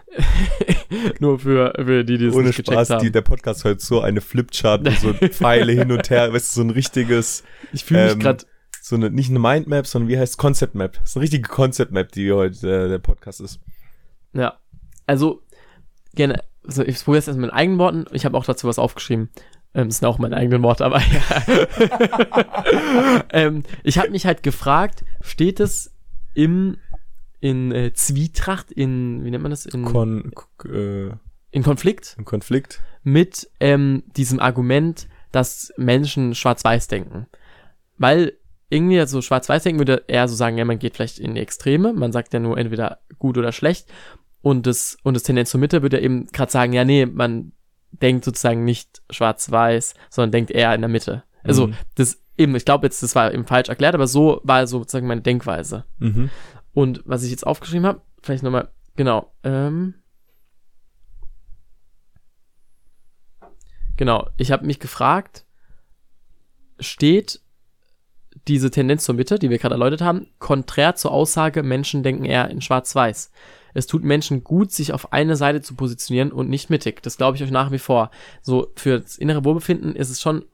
[1.21, 3.03] Nur für, für die, die es Ohne nicht Spaß, haben.
[3.05, 6.61] die, der Podcast hört so eine Flipchart, wo so Pfeile hin und her, weißt du,
[6.61, 8.45] so ein richtiges, ich fühle mich ähm, gerade
[8.81, 10.95] so eine, nicht eine Mindmap, sondern wie heißt Concept Map?
[11.01, 13.61] Das ist eine richtige Concept Map, die heute äh, der Podcast ist.
[14.33, 14.59] Ja.
[15.07, 15.43] Also,
[16.15, 18.07] gerne, also ich probiere es erst mit meinen eigenen Worten.
[18.13, 19.29] Ich habe auch dazu was aufgeschrieben.
[19.75, 21.43] Ähm, das sind auch meine eigenen Worte, aber ja.
[23.33, 25.93] ähm, ich habe mich halt gefragt, steht es
[26.35, 26.79] im
[27.41, 29.67] in äh, Zwietracht, in, wie nennt man das?
[29.67, 30.33] In, Kon,
[30.65, 31.11] äh,
[31.51, 32.81] in Konflikt ein Konflikt.
[33.05, 37.27] mit ähm, diesem Argument, dass Menschen schwarz-weiß denken.
[37.97, 38.33] Weil
[38.71, 41.93] irgendwie so schwarz-weiß denken würde eher so sagen, ja, man geht vielleicht in die Extreme,
[41.93, 43.89] man sagt ja nur entweder gut oder schlecht.
[44.41, 47.53] Und das, und das Tendenz zur Mitte würde eben gerade sagen, ja, nee, man
[48.03, 51.25] denkt sozusagen nicht schwarz-weiß, sondern denkt eher in der Mitte.
[51.45, 51.75] Also, Mhm.
[51.95, 55.23] das eben, ich glaube jetzt, das war eben falsch erklärt, aber so war sozusagen meine
[55.23, 55.85] Denkweise.
[55.99, 56.31] Mhm.
[56.73, 59.95] Und was ich jetzt aufgeschrieben habe, vielleicht nochmal, genau, ähm,
[63.97, 65.45] genau, ich habe mich gefragt,
[66.81, 67.41] steht
[68.47, 72.49] diese Tendenz zur Mitte, die wir gerade erläutert haben, konträr zur Aussage, Menschen denken eher
[72.51, 73.31] in schwarz-weiß.
[73.75, 77.03] Es tut Menschen gut, sich auf eine Seite zu positionieren und nicht mittig.
[77.03, 78.11] Das glaube ich euch nach wie vor.
[78.43, 80.45] So, für das innere Wohlbefinden ist es schon,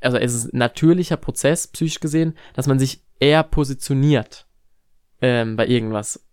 [0.00, 4.46] also es ist ein natürlicher Prozess, psychisch gesehen, dass man sich eher positioniert
[5.20, 6.24] ähm, bei irgendwas.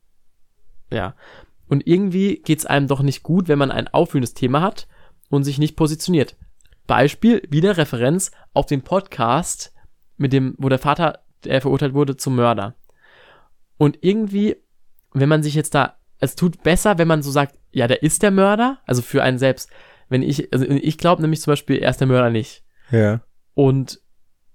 [0.91, 1.15] Ja.
[1.67, 4.87] Und irgendwie geht's einem doch nicht gut, wenn man ein aufwühlendes Thema hat
[5.29, 6.35] und sich nicht positioniert.
[6.87, 9.73] Beispiel, wieder Referenz auf den Podcast
[10.17, 12.73] mit dem, wo der Vater, der verurteilt wurde, zum Mörder.
[13.77, 14.57] Und irgendwie,
[15.13, 18.23] wenn man sich jetzt da, es tut besser, wenn man so sagt, ja, der ist
[18.23, 19.69] der Mörder, also für einen selbst.
[20.09, 22.63] Wenn ich, also ich glaube nämlich zum Beispiel, er ist der Mörder nicht.
[22.91, 23.21] Ja.
[23.53, 24.01] Und,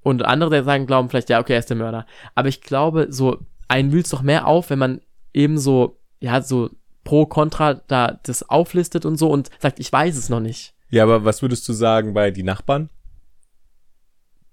[0.02, 2.06] und andere, der sagen, glauben vielleicht, ja, okay, er ist der Mörder.
[2.34, 3.38] Aber ich glaube, so,
[3.68, 5.00] einen wühlt's doch mehr auf, wenn man
[5.32, 6.70] eben so, ja, so
[7.04, 10.74] pro, contra da das auflistet und so und sagt, ich weiß es noch nicht.
[10.90, 12.90] Ja, aber was würdest du sagen bei die Nachbarn?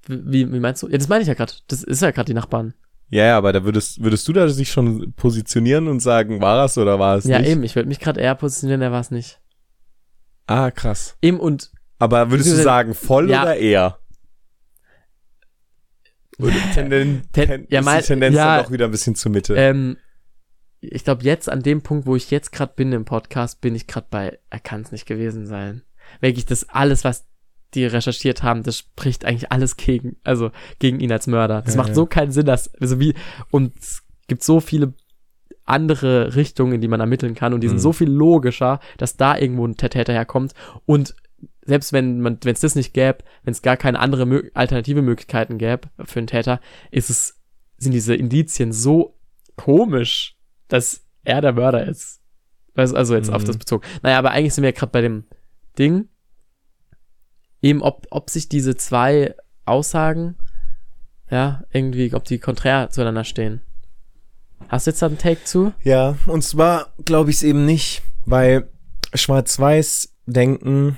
[0.08, 0.88] Wie, wie meinst du?
[0.88, 1.54] Ja, das meine ich ja gerade.
[1.68, 2.74] Das ist ja gerade die Nachbarn.
[3.14, 6.78] Ja, ja, aber da würdest, würdest du da sich schon positionieren und sagen, war es
[6.78, 7.50] oder war es Ja, nicht?
[7.50, 9.42] eben, ich würde mich gerade eher positionieren, er war es nicht.
[10.48, 11.18] Ah, krass.
[11.22, 13.44] Eben und Aber würdest du sagen, voll Ja.
[13.44, 13.98] oder eher?
[16.40, 19.32] Oder Tenden, Ten- ja, ist mein- die Tendenz ja, dann doch wieder ein bisschen zur
[19.32, 19.56] Mitte.
[19.56, 19.98] ähm,
[20.80, 23.86] ich glaube, jetzt an dem Punkt, wo ich jetzt gerade bin im Podcast, bin ich
[23.86, 25.84] gerade bei, er kann es nicht gewesen sein.
[26.22, 27.28] Wirklich, das alles, was
[27.74, 31.62] die recherchiert haben, das spricht eigentlich alles gegen, also gegen ihn als Mörder.
[31.62, 31.96] Das Ja, macht ja.
[31.96, 33.14] so keinen Sinn, dass, also wie,
[33.50, 34.94] und es gibt so viele
[35.66, 37.82] andere Richtungen, in die man ermitteln kann und die sind Mhm.
[37.82, 40.54] so viel logischer, dass da irgendwo ein Täter herkommt
[40.86, 41.16] und
[41.64, 45.02] selbst wenn man, wenn es das nicht gäbe, wenn es gar keine andere Mö alternative
[45.04, 46.60] Möglichkeiten gäbe für einen Täter,
[46.90, 47.40] ist es,
[47.78, 49.18] sind diese Indizien so
[49.56, 50.36] komisch,
[50.68, 52.20] dass er der Mörder ist.
[52.76, 53.48] Du, also jetzt auf Mhm.
[53.48, 53.86] das bezogen.
[54.02, 55.26] Naja, aber eigentlich sind wir ja gerade bei dem
[55.78, 56.10] Ding,
[57.62, 59.36] eben ob, ob sich diese zwei
[59.66, 60.36] Aussagen,
[61.30, 63.62] ja, irgendwie, ob die konträr zueinander stehen.
[64.68, 65.74] Hast du jetzt da einen Take zu?
[65.84, 68.70] Ja, und zwar glaube ich es eben nicht, weil
[69.14, 70.98] Schwarz-Weiß-Denken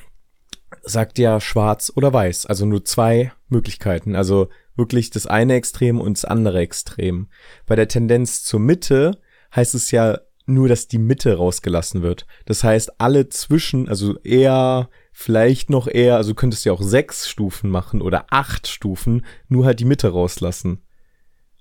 [0.84, 6.18] sagt ja schwarz oder weiß, also nur zwei Möglichkeiten, also wirklich das eine Extrem und
[6.18, 7.30] das andere Extrem.
[7.66, 9.20] Bei der Tendenz zur Mitte
[9.56, 12.26] heißt es ja nur, dass die Mitte rausgelassen wird.
[12.46, 17.30] Das heißt, alle zwischen, also eher, vielleicht noch eher, also du könntest ja auch sechs
[17.30, 20.82] Stufen machen oder acht Stufen, nur halt die Mitte rauslassen.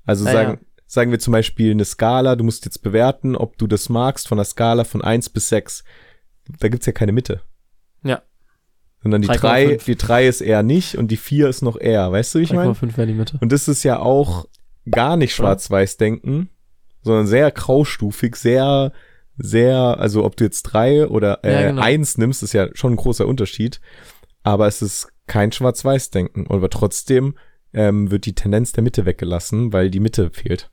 [0.05, 3.66] Also Ja, sagen, sagen wir zum Beispiel eine Skala, du musst jetzt bewerten, ob du
[3.66, 5.84] das magst von einer Skala von 1 bis 6.
[6.59, 7.42] Da gibt's ja keine Mitte.
[8.03, 8.22] Ja.
[9.03, 9.38] Sondern die 3,5.
[9.38, 12.11] 3, die 3 ist eher nicht und die 4 ist noch eher.
[12.11, 12.72] Weißt du, wie ich meine?
[12.72, 13.38] 3,5 wäre die Mitte.
[13.40, 14.46] Und das ist ja auch
[14.90, 15.48] gar nicht Oder?
[15.48, 16.48] schwarz-weiß-denken,
[17.03, 18.92] sondern sehr graustufig, sehr,
[19.38, 21.82] sehr, also ob du jetzt drei oder äh, Ja, genau.
[21.82, 23.80] eins nimmst, ist ja schon ein großer Unterschied.
[24.42, 26.46] Aber es ist kein schwarz-weiß-denken.
[26.48, 27.36] Aber trotzdem
[27.72, 30.70] ähm, wird die Tendenz der Mitte weggelassen, weil die Mitte fehlt.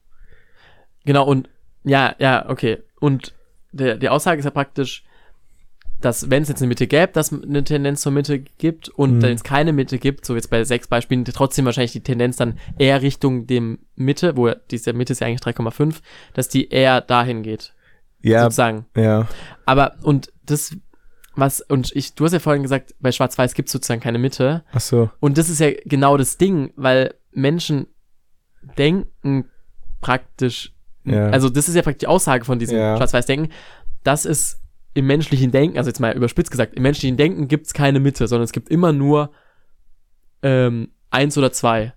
[1.05, 1.49] Genau, und
[1.83, 2.79] ja, ja, okay.
[2.99, 3.33] Und
[3.71, 5.03] der, die Aussage ist ja praktisch,
[6.01, 9.17] dass wenn es jetzt eine Mitte gäbe, dass es eine Tendenz zur Mitte gibt und
[9.17, 9.21] Mhm.
[9.21, 12.57] wenn es keine Mitte gibt, so jetzt bei sechs Beispielen, trotzdem wahrscheinlich die Tendenz dann
[12.77, 16.01] eher Richtung dem Mitte, wo diese Mitte ist ja eigentlich 3,5,
[16.33, 17.73] dass die eher dahin geht,
[18.21, 18.85] Ja, sozusagen.
[18.95, 19.27] ja,
[19.65, 20.75] Aber, und das,
[21.35, 24.63] was, und ich, du hast ja vorhin gesagt, bei Schwarz-Weiß gibt es sozusagen keine Mitte.
[24.73, 27.87] ach so, Und das ist ja genau das Ding, weil Menschen
[28.77, 29.45] denken
[30.01, 30.73] praktisch,
[31.05, 31.29] Ja.
[31.29, 32.97] also das ist ja praktisch die Aussage von diesem Ja.
[32.97, 33.51] Schwarz-Weiß-Denken,
[34.03, 34.61] dass es
[34.95, 38.27] im menschlichen Denken, also jetzt mal überspitzt gesagt, im menschlichen Denken gibt es keine Mitte,
[38.27, 39.31] sondern es gibt immer nur
[40.41, 41.93] ähm, eins oder zwei.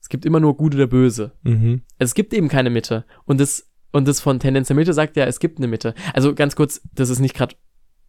[0.00, 1.32] Es gibt immer nur gut oder böse.
[1.42, 1.82] mhm.
[1.98, 3.04] Es gibt eben keine Mitte.
[3.24, 5.94] Und das, und das von Tendenz der Mitte sagt ja, es gibt eine Mitte.
[6.14, 7.56] Also ganz kurz, das ist nicht gerade,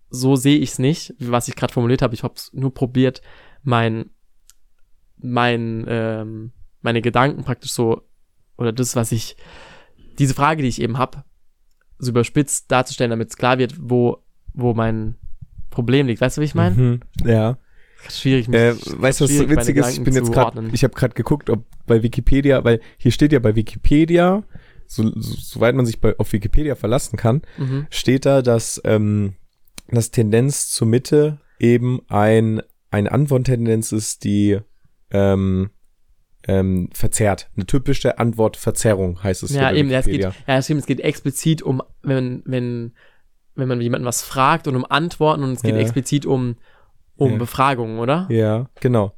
[0.09, 2.13] so sehe ich es nicht, was ich gerade formuliert habe.
[2.13, 3.21] Ich habe es nur probiert,
[3.63, 4.09] mein,
[5.17, 6.51] mein, ähm,
[6.81, 8.01] meine Gedanken praktisch so,
[8.57, 9.35] oder das, was ich,
[10.19, 11.23] diese Frage, die ich eben habe,
[11.99, 14.23] so überspitzt darzustellen, damit es klar wird, wo,
[14.53, 15.15] wo mein
[15.69, 16.21] Problem liegt.
[16.21, 16.75] Weißt du, wie ich meine?
[16.75, 16.99] Mhm.
[17.23, 17.57] Ja.
[18.09, 19.97] Schwierig, mich- Äh, weißt du, was witzig ist?
[19.97, 23.39] Ich bin jetzt gerade, ich habe gerade geguckt, ob bei Wikipedia, weil hier steht ja
[23.39, 24.43] bei Wikipedia,
[24.93, 27.87] so, so, soweit man sich bei, auf Wikipedia verlassen kann, Mhm.
[27.89, 29.33] steht da, dass ähm,
[29.89, 32.61] das Tendenz zur Mitte eben ein
[32.93, 34.59] eine Antworttendenz ist, die
[35.11, 35.69] ähm,
[36.45, 37.49] ähm, verzerrt.
[37.55, 39.53] Eine typische Antwortverzerrung heißt es.
[39.53, 42.93] Ja, eben, ja, es geht, ja, es geht explizit um, wenn, wenn,
[43.55, 45.79] wenn man jemanden was fragt und um Antworten und es geht Ja.
[45.81, 46.57] explizit um,
[47.15, 47.37] um Ja.
[47.37, 48.27] Befragungen, oder?
[48.29, 49.13] Ja, genau.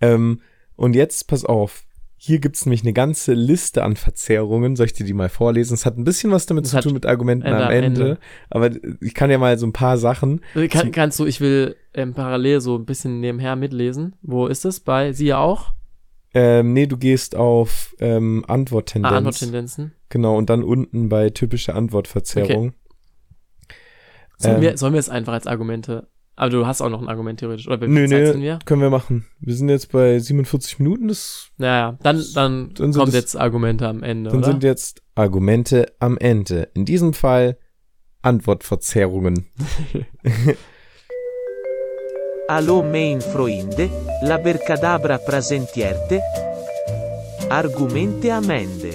[0.00, 0.40] Ähm,
[0.74, 1.84] und jetzt pass auf.
[2.26, 4.74] Hier gibt's nämlich eine ganze Liste an Verzerrungen.
[4.74, 5.74] Soll ich dir die mal vorlesen?
[5.74, 7.86] Es hat ein bisschen was damit Das zu tun mit Argumenten am Ende.
[7.86, 8.18] Ende.
[8.50, 8.70] Aber
[9.00, 10.40] ich kann ja mal so ein paar Sachen.
[10.52, 14.16] Also Kann, kannst du, ich will ähm, parallel so ein bisschen nebenher mitlesen.
[14.22, 14.80] Wo ist es?
[14.80, 15.72] Bei Sie ja auch?
[16.34, 19.12] Ähm, nee, du gehst auf ähm, Antworttendenz.
[19.12, 19.92] Ah, Antworttendenzen.
[20.08, 22.74] Genau, und dann unten bei typische Antwortverzerrung.
[24.36, 24.62] Sollen, Ähm.
[24.62, 26.08] wir, sollen wir es einfach als Argumente?
[26.38, 27.66] Aber du hast auch noch ein Argument theoretisch.
[27.66, 28.58] Oder wie Nö, nö, sind wir?
[28.66, 29.24] können wir machen.
[29.40, 31.08] Wir sind jetzt bei 47 Minuten.
[31.08, 34.48] Das, Naja, dann, dann, Dann sind kommt jetzt Argumente am Ende, dann oder?
[34.52, 36.68] sind jetzt Argumente am Ende.
[36.74, 37.56] In diesem Fall
[38.20, 39.46] Antwortverzerrungen.
[42.48, 43.88] Allo main freunde,
[44.22, 46.20] l'abercadabra presentierte.
[47.48, 48.90] Argumente amende.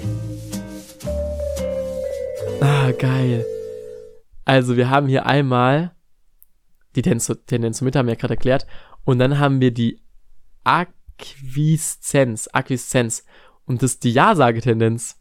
[2.60, 3.44] Ah, geil.
[4.44, 5.92] Also, wir haben hier einmal
[6.96, 7.26] die Tendenz,
[7.78, 8.66] zur Mitte, haben wir ja gerade erklärt.
[9.04, 10.02] Und dann haben wir die
[10.64, 13.24] Acquieszenz, Acquieszenz.
[13.64, 15.18] Und das ist die Ja-Sage-Tendenz.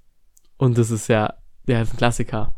[0.58, 1.34] Und das ist ja,
[1.68, 2.56] ja, ist ein Klassiker.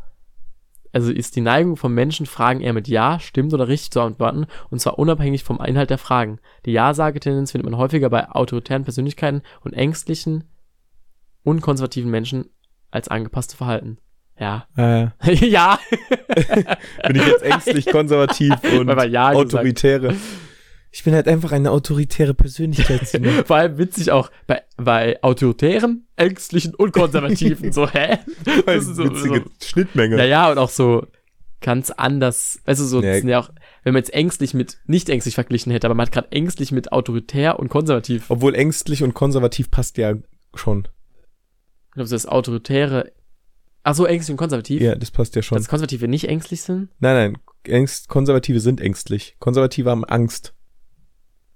[0.92, 4.46] Also ist die Neigung von Menschen, Fragen eher mit Ja, stimmt oder richtig zu antworten,
[4.70, 6.38] und zwar unabhängig vom Inhalt der Fragen.
[6.66, 10.44] Die Ja-Sage-Tendenz findet man häufiger bei autoritären Persönlichkeiten und ängstlichen
[11.42, 12.48] und konservativen Menschen
[12.92, 13.98] als angepasste Verhalten.
[14.38, 14.66] Ja.
[14.76, 15.78] Äh, ja.
[17.06, 18.94] bin ich jetzt ängstlich, konservativ und Ja
[19.32, 19.36] gesagt.
[19.36, 20.14] autoritäre.
[20.90, 23.00] Ich bin halt einfach eine autoritäre Persönlichkeit.
[23.46, 27.72] Vor allem witzig auch bei, bei autoritären, ängstlichen und konservativen.
[27.72, 28.18] so, hä?
[28.64, 29.66] Weil Das ist so, witzige so.
[29.66, 30.16] Schnittmenge.
[30.18, 31.06] Ja, ja, und auch so
[31.60, 32.60] ganz anders.
[32.64, 33.10] Also so, Ja.
[33.10, 33.50] das sind ja auch,
[33.82, 36.92] wenn man jetzt ängstlich mit nicht ängstlich verglichen hätte, aber man hat gerade ängstlich mit
[36.92, 38.26] autoritär und konservativ.
[38.28, 40.14] Obwohl ängstlich und konservativ passt ja
[40.54, 40.86] schon.
[41.88, 43.10] Ich glaube, das autoritäre.
[43.84, 44.80] Ach so, ängstlich und konservativ.
[44.80, 45.58] Ja, das passt ja schon.
[45.58, 46.88] Dass Konservative nicht ängstlich sind?
[46.98, 49.36] Nein, nein, Ängst, Konservative sind ängstlich.
[49.38, 50.54] Konservative haben Angst.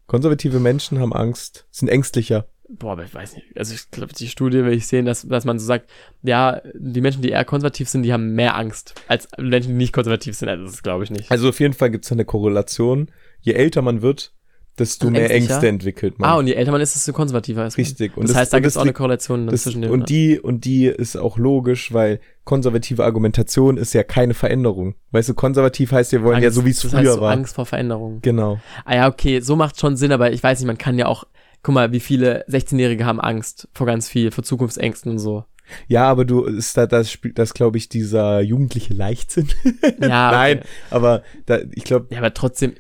[0.07, 2.49] Konservative Menschen haben Angst, sind ängstlicher.
[2.71, 3.47] Boah, aber ich weiß nicht.
[3.57, 5.91] Also ich glaube, die Studie will ich sehen, dass, dass man so sagt,
[6.23, 9.95] ja, die Menschen, die eher konservativ sind, die haben mehr Angst als Menschen, die nicht
[9.95, 10.51] konservativ sind.
[10.51, 11.31] Also das glaube ich nicht.
[11.31, 13.11] Also auf jeden Fall gibt es eine Korrelation.
[13.41, 14.35] Je älter man wird,
[14.79, 15.53] desto mehr ängstlicher?
[15.55, 16.31] Ängste entwickelt man.
[16.31, 17.85] Ah, und je älter man ist, desto konservativer ist man.
[17.85, 18.17] Richtig.
[18.17, 19.91] Und das, das- heißt, da gibt es auch eine Korrelation das, zwischen den.
[19.91, 24.95] und die und die ist auch logisch, weil konservative Argumentation ist ja keine Veränderung.
[25.11, 27.33] Weißt du, konservativ heißt, wir wollen Angst, ja so wie es früher heißt so war.
[27.33, 28.21] Angst vor Veränderung.
[28.23, 28.59] Genau.
[28.85, 31.25] Ah ja, okay, so macht schon Sinn, aber ich weiß nicht, man kann ja auch,
[31.63, 35.45] guck mal, wie viele 16-Jährige haben Angst vor ganz viel, vor Zukunftsängsten und so.
[35.87, 39.49] Ja, aber du ist da das spielt das glaube ich dieser jugendliche Leichtsinn.
[39.85, 39.91] Ja,
[40.31, 40.69] Nein, okay.
[40.89, 42.73] aber da ich glaube Ja, aber trotzdem,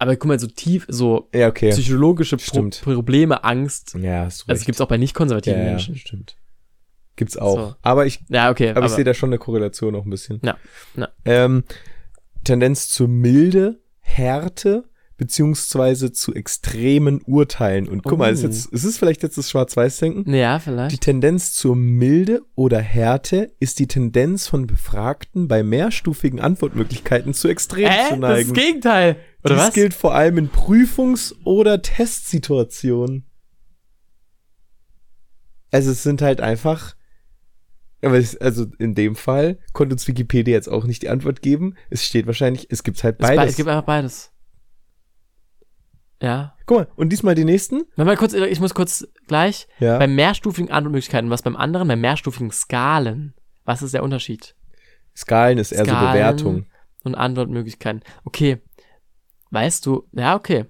[0.00, 1.70] aber guck mal, so tief, so ja okay.
[1.70, 2.68] psychologische Pro.
[2.82, 4.66] Probleme, Angst, Ja, hast du also recht.
[4.66, 5.94] gibt's auch bei nicht konservativen ja, ja, Menschen.
[5.96, 6.36] stimmt.
[7.16, 7.56] Gibt's auch.
[7.56, 7.74] So.
[7.82, 8.70] Aber ich, Ja, okay.
[8.70, 10.40] aber, ich sehe da schon eine Korrelation noch ein bisschen.
[10.42, 10.56] Ja,
[10.96, 11.08] ja.
[11.24, 11.64] Ähm,
[12.44, 14.84] Tendenz zur Milde, Härte,
[15.18, 17.88] beziehungsweise zu extremen Urteilen.
[17.88, 18.46] Und guck mal, ist, Oh.
[18.46, 20.32] jetzt, ist es vielleicht jetzt das Schwarz-Weiß-Denken?
[20.34, 21.00] ja, Die vielleicht.
[21.02, 27.90] Tendenz zur Milde oder Härte ist die Tendenz von Befragten bei mehrstufigen Antwortmöglichkeiten zu Extremen
[27.92, 28.08] Hä?
[28.08, 28.54] zu ist neigen.
[28.54, 29.16] das Gegenteil.
[29.44, 29.74] Oder Dies was?
[29.74, 33.26] gilt vor allem in Prüfungs- oder Testsituationen.
[35.70, 36.96] Also es sind halt einfach,
[38.02, 41.74] aber es, also in dem Fall konnte uns Wikipedia jetzt auch nicht die Antwort geben.
[41.90, 43.50] Es steht wahrscheinlich, es gibt halt Es, be- beides.
[43.52, 44.32] es gibt einfach beides.
[46.22, 46.54] Ja.
[46.66, 47.84] Guck mal, und diesmal die nächsten?
[47.96, 49.68] Mal, kurz, ich muss kurz gleich.
[49.78, 49.96] Ja.
[49.98, 53.32] Bei mehrstufigen Antwortmöglichkeiten, was beim anderen, bei mehrstufigen Skalen.
[53.64, 54.54] Was ist der Unterschied?
[55.16, 56.66] Skalen ist eher so Skalen Bewertung.
[57.04, 58.02] Und Antwortmöglichkeiten.
[58.24, 58.58] Okay.
[59.50, 60.66] Weißt du, ja, okay.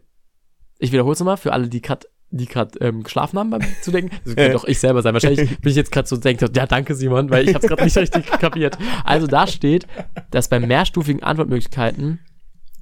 [0.79, 4.17] Ich wiederhole es nochmal für alle, die gerade die gerade ähm, geschlafen haben beim Zudenken.
[4.25, 5.15] Das könnte auch ich selber sein.
[5.15, 7.85] Wahrscheinlich bin ich jetzt gerade so denke, ja, danke Simon, weil ich habe es gerade
[7.85, 8.79] nicht richtig kapiert.
[9.05, 9.87] Also da steht,
[10.31, 12.21] dass bei mehrstufigen Antwortmöglichkeiten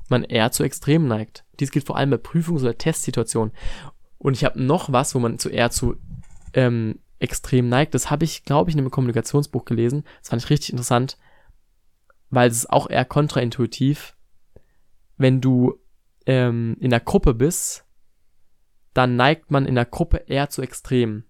[0.09, 1.45] man eher zu Extremen neigt.
[1.61, 3.55] Dies gilt vor allem bei Prüfungs- oder Testsituationen.
[4.19, 5.97] Und ich habe noch was, wo man zu eher zu
[6.53, 7.95] ähm, extrem neigt.
[7.95, 10.05] Das habe ich, glaube ich, in einem Kommunikationsbuch gelesen.
[10.21, 11.19] Das fand ich richtig interessant,
[12.31, 14.17] weil es ist auch eher kontraintuitiv.
[15.17, 15.79] Wenn du
[16.29, 17.85] ähm, in der Gruppe bist,
[18.95, 21.25] dann neigt man in der Gruppe eher zu Extremen.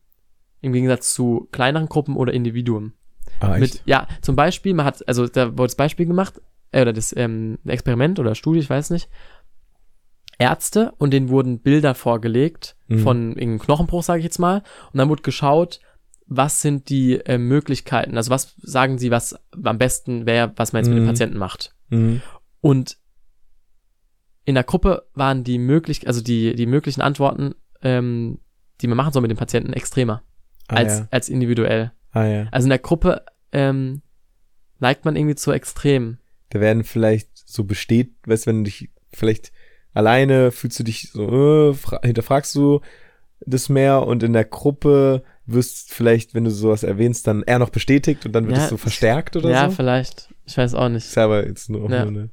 [0.61, 2.92] Im Gegensatz zu kleineren Gruppen oder Individuen.
[3.40, 3.61] Ah, echt?
[3.61, 6.40] Mit, ja, zum Beispiel, man hat, also da wurde das Beispiel gemacht,
[6.72, 9.09] äh, oder das ähm, Experiment oder Studie, ich weiß nicht.
[10.38, 12.99] Ärzte und denen wurden Bilder vorgelegt Mhm.
[13.01, 15.80] von irgendeinem Knochenbruch, sage ich jetzt mal, und dann wurde geschaut,
[16.26, 20.80] was sind die äh, Möglichkeiten, also was sagen sie, was am besten wäre, was man
[20.82, 21.09] jetzt mit dem Mhm.
[21.09, 21.74] Patienten macht.
[21.90, 22.22] Mhm.
[22.61, 22.99] Und
[24.49, 28.38] in der Gruppe waren die möglich, also die, die möglichen Antworten, ähm,
[28.80, 30.22] die man machen soll mit dem Patienten, extremer
[30.68, 31.09] Ah, als, ja.
[31.11, 31.92] als individuell.
[32.12, 32.49] ah ja.
[32.51, 34.01] Also in der Gruppe ähm,
[34.78, 36.18] neigt man irgendwie zu extrem.
[36.51, 39.53] Da werden vielleicht so besteht, weißt du, wenn du dich vielleicht
[39.92, 42.80] alleine fühlst du dich so, äh, fra- hinterfragst du
[43.40, 47.70] das mehr und in der Gruppe wirst vielleicht, wenn du sowas erwähnst, dann eher noch
[47.70, 49.76] bestätigt und dann wird Ja, es so verstärkt oder ja, so.
[49.76, 50.32] vielleicht.
[50.46, 51.05] Ich weiß auch nicht.
[51.07, 52.05] Ist ja aber jetzt nur, Ja.
[52.05, 52.30] nur eine.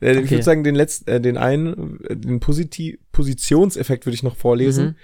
[0.00, 0.30] Äh, Ich Okay.
[0.30, 4.84] würde sagen, den letzten, äh, den einen, äh, den Positiv Positionseffekt würde ich noch vorlesen.
[4.86, 4.94] Mhm.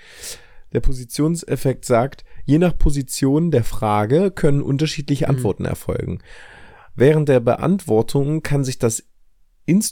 [0.73, 5.31] Der Positionseffekt sagt, je nach Position der Frage können unterschiedliche Mhm.
[5.37, 6.19] Antworten erfolgen.
[6.95, 9.05] Während der Beantwortung kann sich das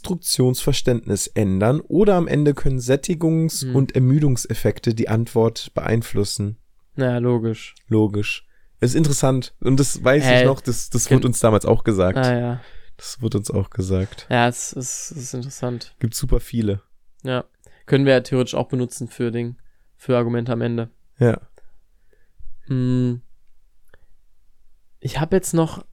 [0.05, 3.75] Instruktionsverständnis ändern oder am Ende können Sättigungs- Mhm.
[3.75, 6.57] und Ermüdungseffekte die Antwort beeinflussen.
[6.95, 7.75] Naja, logisch.
[7.87, 8.47] Logisch.
[8.79, 9.53] Ist interessant.
[9.61, 12.17] Und das weiß Äh, ich noch, das, das wurde uns damals auch gesagt.
[12.17, 12.61] Ah ja.
[12.97, 14.27] Das wurde uns auch gesagt.
[14.29, 15.95] Ja, es ist, es ist interessant.
[15.99, 16.81] Gibt super viele.
[17.23, 17.43] Ja.
[17.85, 19.57] Können wir ja theoretisch auch benutzen für Ding,
[19.97, 20.89] für Argumente am Ende.
[21.19, 21.39] Ja.
[22.67, 23.21] Hm.
[24.99, 25.85] Ich habe jetzt noch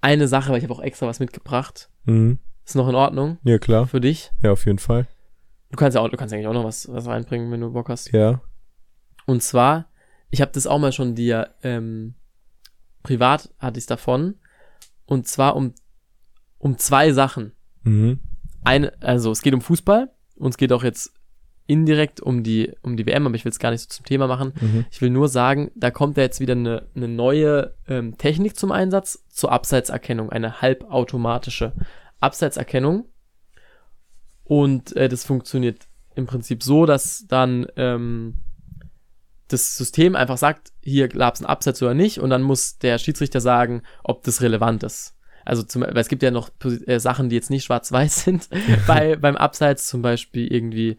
[0.00, 1.90] eine Sache, weil ich habe auch extra was mitgebracht.
[2.04, 2.38] Mhm.
[2.64, 3.86] Ist noch in Ordnung Ja, klar.
[3.86, 4.32] für dich?
[4.42, 5.06] Ja, auf jeden Fall.
[5.70, 7.88] Du kannst ja auch, du kannst eigentlich auch noch was, was reinbringen, wenn du Bock
[7.88, 8.12] hast.
[8.12, 8.40] Ja.
[9.26, 9.90] Und zwar,
[10.30, 12.14] ich habe das auch mal schon dir ähm,
[13.02, 14.34] privat hatte ich davon.
[15.06, 15.74] Und zwar um
[16.64, 17.52] um zwei Sachen.
[17.82, 18.20] Mhm.
[18.64, 21.12] Eine, also es geht um Fußball und es geht auch jetzt
[21.66, 24.26] indirekt um die um die WM, aber ich will es gar nicht so zum Thema
[24.26, 24.54] machen.
[24.58, 24.86] Mhm.
[24.90, 28.72] Ich will nur sagen, da kommt ja jetzt wieder eine, eine neue ähm, Technik zum
[28.72, 31.74] Einsatz zur Abseitserkennung, eine halbautomatische
[32.20, 33.04] Abseitserkennung.
[34.42, 38.36] Und äh, das funktioniert im Prinzip so, dass dann ähm,
[39.54, 42.98] das System einfach sagt, hier gab es einen Abseits oder nicht, und dann muss der
[42.98, 45.14] Schiedsrichter sagen, ob das relevant ist.
[45.44, 46.50] Also zum, weil es gibt ja noch
[46.86, 48.48] äh, Sachen, die jetzt nicht schwarz-weiß sind
[48.86, 50.96] bei, beim Abseits, zum Beispiel irgendwie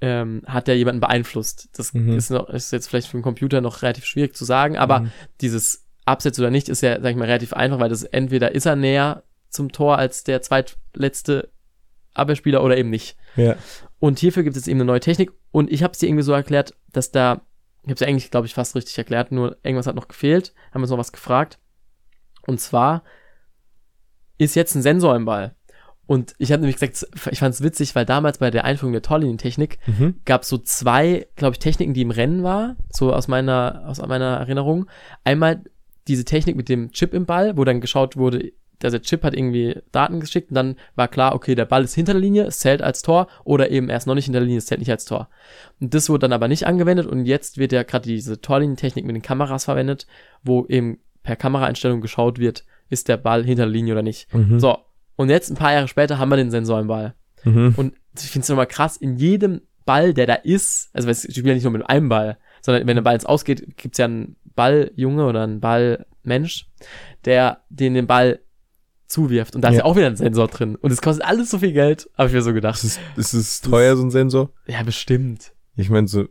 [0.00, 1.68] ähm, hat der jemanden beeinflusst.
[1.78, 2.16] Das Mhm.
[2.16, 5.10] ist, noch, ist jetzt vielleicht für einen Computer noch relativ schwierig zu sagen, aber Mhm.
[5.40, 8.66] dieses Abseits oder nicht ist ja, sag ich mal, relativ einfach, weil das entweder ist
[8.66, 11.50] er näher zum Tor als der zweitletzte
[12.12, 13.16] Abwehrspieler oder eben nicht.
[13.36, 13.56] Ja.
[13.98, 16.32] Und hierfür gibt es eben eine neue Technik und ich habe es dir irgendwie so
[16.32, 17.40] erklärt, dass da,
[17.84, 20.80] ich habe es eigentlich, glaube ich, fast richtig erklärt, nur irgendwas hat noch gefehlt, haben
[20.80, 21.58] wir uns noch was gefragt.
[22.46, 23.02] Und zwar
[24.38, 25.54] ist jetzt ein Sensor im Ball.
[26.06, 29.00] Und ich habe nämlich gesagt, ich fand es witzig, weil damals bei der Einführung der
[29.02, 30.20] Torlinientechnik Mhm.
[30.26, 34.00] gab es so zwei, glaube ich, Techniken, die im Rennen war, so aus meiner, aus
[34.06, 34.86] meiner Erinnerung.
[35.24, 35.64] Einmal
[36.06, 38.52] diese Technik mit dem Chip im Ball, wo dann geschaut wurde,
[38.84, 41.94] dass der Chip hat irgendwie Daten geschickt und dann war klar, okay, der Ball ist
[41.94, 44.58] hinter der Linie, es zählt als Tor oder eben erst noch nicht hinter der Linie,
[44.58, 45.28] es zählt nicht als Tor.
[45.80, 49.16] Und das wurde dann aber nicht angewendet und jetzt wird ja gerade diese Torlinientechnik mit
[49.16, 50.06] den Kameras verwendet,
[50.42, 54.32] wo eben per Kameraeinstellung geschaut wird, ist der Ball hinter der Linie oder nicht.
[54.32, 54.60] Mhm.
[54.60, 54.78] So,
[55.16, 57.14] und jetzt ein paar Jahre später haben wir den Sensor im Ball.
[57.44, 57.74] Mhm.
[57.76, 61.46] Und ich finde es nochmal krass, in jedem Ball, der da ist, also es spielt
[61.46, 64.36] ja nicht nur mit einem Ball, sondern wenn der Ball jetzt ausgeht, gibt's ja ein
[64.54, 66.70] Balljunge oder ein Ballmensch,
[67.24, 68.40] der den den Ball
[69.06, 69.54] zuwirft.
[69.54, 69.84] Und da ist Ja.
[69.84, 70.76] auch wieder ein Sensor drin.
[70.76, 72.82] Und es kostet alles so viel Geld, habe ich mir so gedacht.
[72.82, 74.50] Ist es, ist es teuer, so ein Sensor?
[74.66, 75.52] Ja, bestimmt.
[75.76, 76.26] Ich meine, so,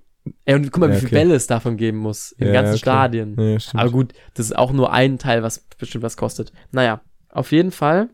[0.45, 1.15] Ey, und guck mal, Ja, wie viele okay.
[1.15, 2.31] Bälle es davon geben muss.
[2.33, 3.03] In Ja, ganzen klar.
[3.09, 3.35] Stadien.
[3.37, 3.57] ja.
[3.73, 6.53] Aber gut, das ist auch nur ein Teil, was bestimmt was kostet.
[6.71, 8.09] Naja, auf jeden Fall.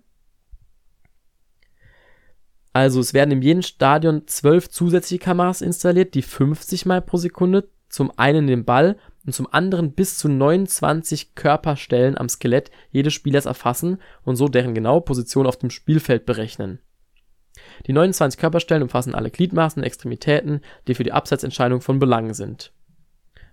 [2.73, 7.69] Also es werden in jedem Stadion zwölf zusätzliche Kameras installiert, die 50 Mal pro Sekunde
[7.89, 13.45] zum einen den Ball und zum anderen bis zu 29 Körperstellen am Skelett jedes Spielers
[13.45, 16.79] erfassen und so deren genaue Position auf dem Spielfeld berechnen.
[17.87, 22.71] Die 29 Körperstellen umfassen alle Gliedmaßen und Extremitäten, die für die Abseitsentscheidung von Belang sind.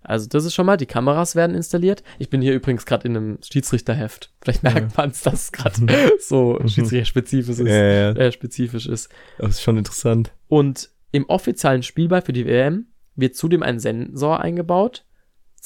[0.03, 2.05] Also das ist schon mal, die Kameras werden installiert.
[2.21, 4.33] Ich bin hier übrigens gerade in einem Schiedsrichterheft.
[4.41, 5.75] Vielleicht merkt man es, dass es gerade
[6.21, 9.09] so schiedsrichterspezifisch ist, ja, ja, äh, spezifisch ist.
[9.39, 10.33] das ist schon interessant.
[10.47, 12.87] Und im offiziellen Spielball für die WM
[13.17, 15.05] wird zudem ein Sensor eingebaut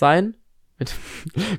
[0.01, 0.37] sein.
[0.79, 0.93] Wird,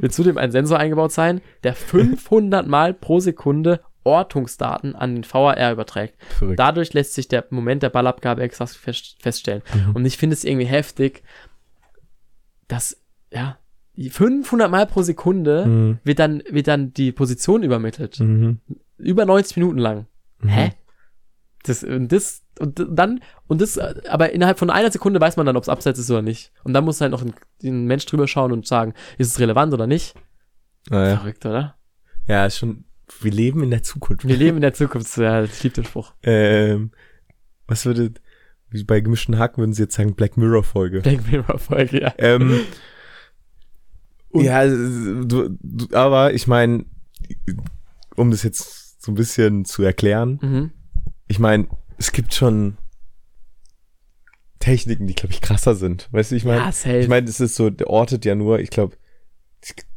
[0.01, 5.71] wird zudem ein Sensor eingebaut sein, der 500 Mal pro Sekunde Ortungsdaten an den VAR
[5.71, 6.15] überträgt.
[6.33, 6.59] Verrückt.
[6.59, 9.61] Dadurch lässt sich der Moment der Ballabgabe exakt fest, feststellen.
[9.73, 9.95] Mhm.
[9.95, 11.21] Und ich finde es irgendwie heftig,
[12.67, 12.97] dass,
[13.31, 13.57] ja,
[13.95, 15.99] die 500 Mal pro Sekunde Mhm.
[16.03, 18.19] wird dann, wird dann die Position übermittelt.
[18.19, 18.59] Mhm.
[18.97, 20.07] Über 90 Minuten lang.
[20.39, 20.49] Mhm.
[20.49, 20.71] Hä?
[21.63, 25.57] Das, und das, und dann, und das, aber innerhalb von einer Sekunde weiß man dann,
[25.57, 26.51] ob es abseits ist oder nicht.
[26.63, 27.33] Und dann muss halt noch ein,
[27.63, 30.15] ein Mensch drüber schauen und sagen, ist es relevant oder nicht?
[30.89, 31.17] Ah, ja.
[31.17, 31.75] Verrückt, oder?
[32.27, 32.85] ja, ist schon,
[33.19, 34.27] wir leben in der Zukunft.
[34.27, 36.13] Wir leben in der Zukunft, ja, ich liebe den Spruch.
[36.23, 36.91] Ähm,
[37.67, 38.13] was würde,
[38.69, 41.01] wie bei gemischten Haken würden sie jetzt sagen, Black Mirror Folge.
[41.01, 42.13] Black Mirror Folge, ja.
[42.17, 42.61] Ähm,
[44.33, 46.85] ja, du, du, aber ich meine,
[48.15, 50.71] um das jetzt so ein bisschen zu erklären, Mhm.
[51.31, 51.67] Ich meine,
[51.97, 52.77] es gibt schon
[54.59, 56.09] Techniken, die, glaube ich, krasser sind.
[56.11, 58.69] Weißt du, ich meine, ja, ich meine, es ist so, der ortet ja nur, ich
[58.69, 58.95] glaube,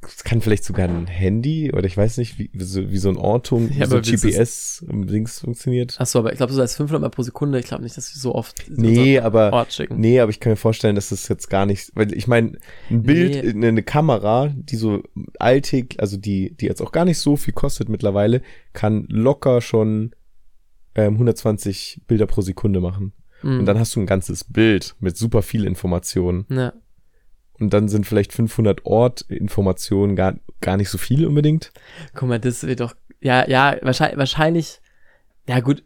[0.06, 3.16] es kann vielleicht sogar ein Handy oder ich weiß nicht, wie, so, wie so ein
[3.16, 5.98] Ortung, wie Ja, so GPS-Dings funktioniert.
[5.98, 8.20] Achso, aber ich glaube, so als 500 Mal pro Sekunde, ich glaube nicht, dass wir
[8.20, 9.98] so oft Nee, aber Ort schicken.
[9.98, 12.58] Nee, aber ich kann mir vorstellen, dass das jetzt gar nicht, weil ich meine,
[12.90, 13.50] ein Bild, Nee.
[13.50, 15.02] eine, eine Kamera, die so
[15.38, 20.14] alltäglich, also die, die jetzt auch gar nicht so viel kostet mittlerweile, kann locker schon
[20.94, 23.12] ähm, 120 Bilder pro Sekunde machen.
[23.42, 23.60] Mhm.
[23.60, 26.46] Und dann hast du ein ganzes Bild mit super viel Informationen.
[26.50, 26.72] ja.
[27.60, 31.72] Und dann sind vielleicht 500 Ortinformationen gar, gar nicht so viel unbedingt.
[32.12, 34.80] Guck mal, das wird doch, ja, ja, wahrscheinlich, wahrscheinlich,
[35.48, 35.84] ja gut,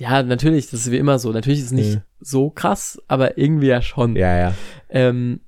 [0.00, 1.30] ja, natürlich, das ist wie immer so.
[1.32, 2.02] Natürlich ist es nicht Ja.
[2.20, 4.16] so krass, aber irgendwie ja schon.
[4.16, 4.54] Ja, ja.
[4.90, 5.40] Ähm,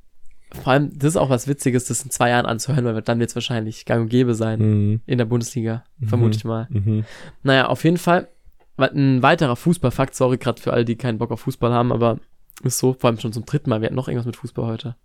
[0.62, 3.30] vor allem, das ist auch was Witziges, das in zwei Jahren anzuhören, weil dann wird
[3.30, 5.00] es wahrscheinlich gang und gäbe sein Mhm.
[5.06, 6.68] in der Bundesliga, vermute ich mal.
[6.70, 7.04] Mhm.
[7.42, 8.28] Naja, auf jeden Fall,
[8.78, 12.18] ein weiterer Fußballfakt, sorry gerade für alle, die keinen Bock auf Fußball haben, aber
[12.62, 14.96] ist so, vor allem schon zum dritten Mal, wir hatten noch irgendwas mit Fußball heute.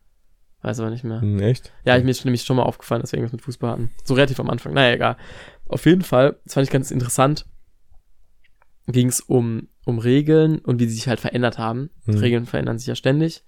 [0.61, 1.21] Weiß aber nicht mehr.
[1.21, 1.73] Mhm, Echt?
[1.85, 3.91] Ja, ich, mir ist nämlich schon mal aufgefallen, dass wir irgendwas mit Fußball hatten.
[4.03, 4.73] So relativ am Anfang.
[4.73, 5.17] Naja, egal.
[5.67, 7.45] Auf jeden Fall, das fand ich ganz interessant,
[8.87, 11.89] ging es um, um Regeln und wie sie sich halt verändert haben.
[12.05, 12.17] Mhm.
[12.17, 13.43] Regeln verändern sich ja ständig.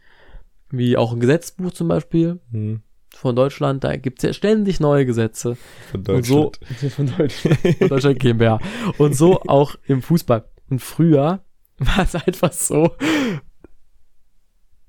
[0.70, 2.82] Wie auch ein Gesetzbuch zum Beispiel Mhm.
[3.18, 3.84] Von Deutschland.
[3.84, 5.58] Da gibt es ja ständig neue Gesetze.
[5.92, 6.94] Von Und so, Deutschland.
[6.94, 8.60] von Deutschland, von Deutschland GmbH.
[8.98, 10.46] Und so auch im Fußball.
[10.70, 11.44] Und früher
[11.78, 12.96] war es einfach so.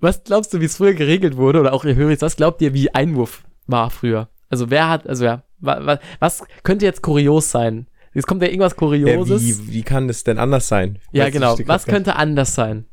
[0.00, 1.60] Was glaubst du, wie es früher geregelt wurde?
[1.60, 4.28] Oder auch ihr Höris, was glaubt ihr, wie Einwurf war früher?
[4.48, 7.88] Also wer hat, also ja, wa, wa, was könnte jetzt kurios sein?
[8.14, 9.42] Jetzt kommt ja irgendwas Ja, Kurioses.
[9.42, 10.98] wie, wie kann das denn anders sein?
[11.12, 11.58] Ja, genau.
[11.66, 12.86] Was könnte anders sein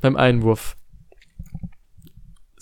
[0.00, 0.76] beim Einwurf?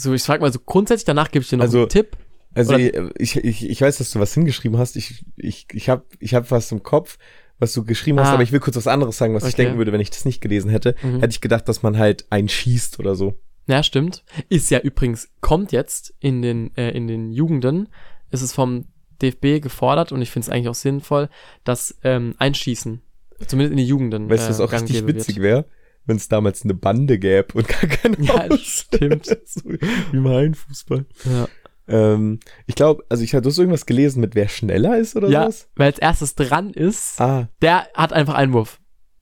[0.03, 2.17] So, ich frag mal so grundsätzlich, danach gebe ich dir noch Also, einen Tipp.
[2.55, 4.97] Also Oder- ich, ich, ich weiß, dass du was hingeschrieben hast.
[4.97, 7.19] Ich, ich, ich habe ich hab was im Kopf,
[7.59, 8.35] was du geschrieben hast, Ah.
[8.35, 9.63] aber ich will kurz was anderes sagen, was ich Okay.
[9.63, 10.95] denken würde, wenn ich das nicht gelesen hätte.
[11.03, 11.21] Mhm.
[11.21, 13.39] Hätte ich gedacht, dass man halt einschießt oder so.
[13.69, 14.25] Ja, stimmt.
[14.49, 17.89] Ist ja übrigens, kommt jetzt in den, äh, in den Jugenden,
[18.31, 18.87] ist es vom
[19.23, 21.29] DFB gefordert und ich finde es eigentlich auch sinnvoll,
[21.63, 23.01] dass ähm, Einschießen,
[23.47, 25.65] zumindest in den Jugenden, Weißt du, was äh, auch richtig witzig wäre?
[26.05, 28.61] Wenn es damals eine Bande gäbe und gar keine Ja, Aus.
[28.61, 29.27] stimmt.
[29.47, 29.79] so, wie
[30.17, 31.05] im Hallenfußball.
[31.25, 31.47] Ja,
[31.89, 35.29] Ähm, ich glaube, also ich hatte du hast irgendwas gelesen mit wer schneller ist oder
[35.29, 35.69] ja sowas?
[35.77, 38.81] weil als erstes dran ist, Ah, der hat einfach Einwurf.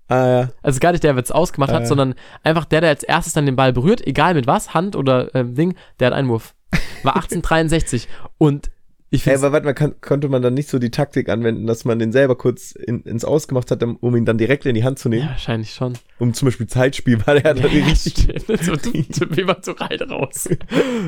[0.09, 0.51] ah ja.
[0.62, 1.87] Also gar nicht der, der es ausgemacht hat, Äh.
[1.87, 5.35] sondern einfach der, der als erstes dann den Ball berührt, egal mit was, Hand oder
[5.35, 6.55] ähm, Ding, der hat Einwurf.
[7.03, 8.09] War 1863
[8.39, 8.70] und
[9.11, 11.84] ich Hey, aber warte mal, kann, konnte man dann nicht so die Taktik anwenden, dass
[11.84, 14.98] man den selber kurz in, ins Ausgemacht hat, um ihn dann direkt in die Hand
[14.98, 15.28] zu ja, nehmen?
[15.30, 15.94] wahrscheinlich schon.
[16.18, 18.46] Um zum Beispiel Zeitspiel, weil er hat Ja, dann richtig stimmt.
[19.14, 20.48] so, wie man so rein raus.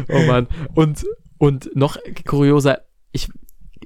[0.09, 0.49] Oh Mann.
[0.75, 1.05] Und,
[1.39, 1.97] und noch
[2.27, 2.81] kurioser,
[3.13, 3.29] ich,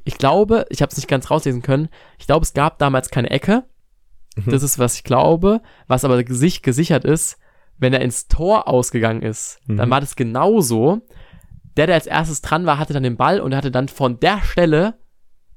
[0.05, 1.89] ich glaube, ich habe es nicht ganz rauslesen können,
[2.19, 3.65] ich glaube, es gab damals keine Ecke.
[4.37, 4.51] Mhm.
[4.51, 5.61] Das ist, was ich glaube.
[5.89, 7.39] Was aber sich gesichert ist,
[7.79, 9.91] wenn er ins Tor ausgegangen ist, dann Mhm.
[9.91, 11.03] war das genauso.
[11.77, 14.19] Der, der als erstes dran war, hatte dann den Ball und er hatte dann von
[14.21, 14.95] der Stelle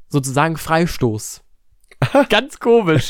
[0.07, 1.41] sozusagen Freistoß.
[2.29, 3.09] Ganz komisch.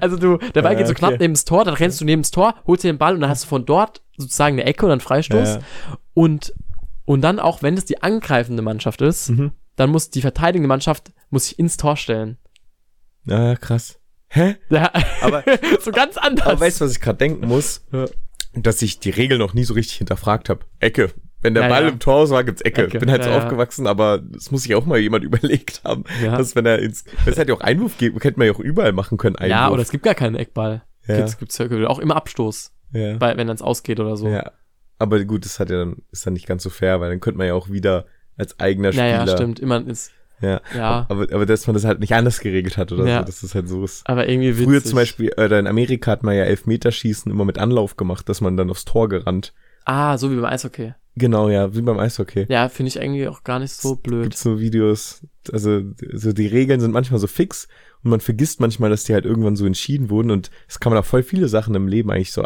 [0.00, 1.18] Also du, der Ball Ja, geht so knapp okay.
[1.20, 3.30] neben das Tor, dann rennst du neben das Tor, holst dir den Ball und dann
[3.30, 5.48] hast du von dort sozusagen eine Ecke und dann Freistoß.
[5.56, 5.60] Ja.
[6.14, 6.54] Und,
[7.04, 9.52] und dann auch, wenn es die angreifende Mannschaft ist, Mhm.
[9.76, 12.38] dann muss die verteidigende Mannschaft muss sich ins Tor stellen.
[13.24, 13.98] Ja, krass.
[14.28, 14.56] Hä?
[14.70, 14.92] Ja,
[15.22, 15.42] Aber,
[15.80, 16.46] so ganz anders.
[16.46, 17.84] aber weißt du, was ich gerade denken muss?
[17.92, 18.04] Ja.
[18.54, 20.64] Dass ich die Regel noch nie so richtig hinterfragt habe.
[20.78, 21.12] Ecke.
[21.42, 21.88] Wenn der Ja, Ball ja.
[21.88, 22.84] im Tor war, gibt's Ecke.
[22.84, 22.98] Ecke.
[22.98, 26.04] Bin halt so aufgewachsen, aber das muss sich auch mal jemand überlegt haben.
[26.22, 26.36] Ja.
[26.36, 28.92] Dass wenn er ins, das hätte ja auch Einwurf geben, hätte man ja auch überall
[28.92, 29.50] machen können, Einwurf.
[29.50, 30.82] ja, oder es gibt gar keinen Eckball.
[31.06, 31.16] Ja.
[31.16, 33.16] Gibt's, gibt's ja auch immer Abstoß, ja.
[33.16, 34.28] bei, wenn es ausgeht oder so.
[34.28, 34.52] ja.
[34.98, 37.38] Aber gut, das hat ja dann, ist dann nicht ganz so fair, weil dann könnte
[37.38, 38.04] man ja auch wieder
[38.36, 39.06] als eigener Spieler.
[39.08, 39.58] ja, ja, stimmt.
[39.58, 40.12] Immer ist,
[40.42, 40.60] Ja.
[40.76, 41.06] ja.
[41.08, 43.20] Aber, aber dass man das halt nicht anders geregelt hat oder Ja.
[43.20, 44.02] so, dass das halt so ist.
[44.06, 44.66] Aber irgendwie witzig.
[44.66, 48.42] Früher zum Beispiel, äh, in Amerika hat man ja Elfmeterschießen immer mit Anlauf gemacht, dass
[48.42, 49.54] man dann aufs Tor gerannt.
[49.90, 50.94] Ah, so wie beim Eishockey.
[51.16, 52.46] Genau, ja, wie beim Eishockey.
[52.48, 54.22] Ja, finde ich eigentlich auch gar nicht so blöd.
[54.24, 55.80] Gibt's so Videos, also
[56.12, 57.66] so die Regeln sind manchmal so fix
[58.04, 60.98] und man vergisst manchmal, dass die halt irgendwann so entschieden wurden und das kann man
[61.00, 62.44] auf voll viele Sachen im Leben eigentlich so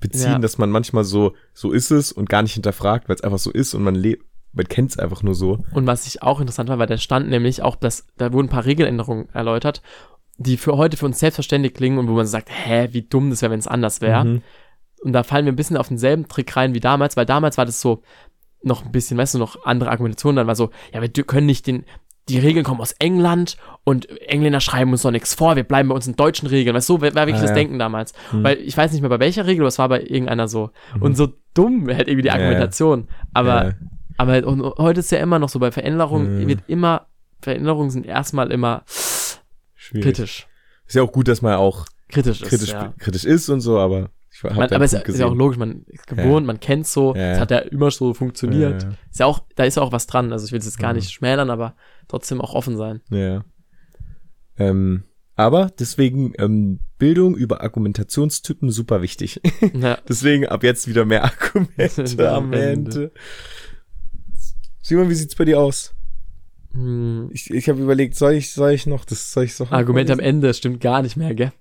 [0.00, 0.38] beziehen, Ja.
[0.38, 3.50] dass man manchmal so so ist es und gar nicht hinterfragt, weil es einfach so
[3.50, 4.24] ist und man lebt,
[4.54, 5.64] man kennt es einfach nur so.
[5.74, 8.50] Und was ich auch interessant war, weil da stand nämlich auch, dass da wurden ein
[8.50, 9.82] paar Regeländerungen erläutert,
[10.38, 13.42] die für heute für uns selbstverständlich klingen und wo man sagt, hä, wie dumm das
[13.42, 14.24] wäre, wenn es anders wäre.
[14.24, 14.42] Mhm.
[15.06, 17.64] Und da fallen wir ein bisschen auf denselben Trick rein wie damals, weil damals war
[17.64, 18.02] das so
[18.64, 20.34] noch ein bisschen, weißt du, noch andere Argumentationen.
[20.36, 21.84] Dann war so, ja, wir können nicht den,
[22.28, 25.94] die Regeln kommen aus England und Engländer schreiben uns doch nichts vor, wir bleiben bei
[25.94, 26.74] unseren deutschen Regeln.
[26.74, 27.54] Weißt du, so war wirklich Ah, das ja.
[27.54, 28.14] Denken damals.
[28.32, 28.42] Mhm.
[28.42, 30.70] Weil ich weiß nicht mehr bei welcher Regel, aber es war bei irgendeiner so.
[30.98, 32.40] Und so dumm halt irgendwie die Ja, ja.
[32.42, 33.06] Argumentation.
[33.32, 33.72] Aber Ja.
[34.16, 36.48] aber und heute ist ja immer noch so, bei Veränderungen Mhm.
[36.48, 37.06] wird immer,
[37.40, 38.82] Veränderungen sind erstmal immer
[39.76, 40.04] Schwierig.
[40.04, 40.46] kritisch.
[40.88, 42.92] Ist ja auch gut, dass man auch Kritisch ist, kritisch, ja.
[42.98, 44.10] kritisch ist und so, aber
[44.42, 47.36] Man, aber es ist ja auch logisch, man ist gewohnt, man kennt so, Ja, es
[47.36, 47.40] ja.
[47.40, 48.82] hat ja immer so funktioniert.
[48.82, 48.94] Ja, ja.
[49.10, 50.32] Ist ja auch, da ist ja auch was dran.
[50.32, 51.74] Also ich will es jetzt gar nicht schmälern, aber
[52.08, 53.00] trotzdem auch offen sein.
[53.10, 53.44] Ja.
[54.58, 59.40] Ähm, aber deswegen ähm, Bildung über Argumentationstypen super wichtig.
[59.74, 59.98] Ja.
[60.08, 63.12] deswegen ab jetzt wieder mehr Argumente am Ende.
[64.82, 65.94] Simon, wie sieht's bei dir aus?
[66.72, 69.66] Hm, Ich, ich habe überlegt, soll ich, soll ich noch, das soll ich so.
[69.70, 71.52] Argument am Ende stimmt gar nicht mehr, gell?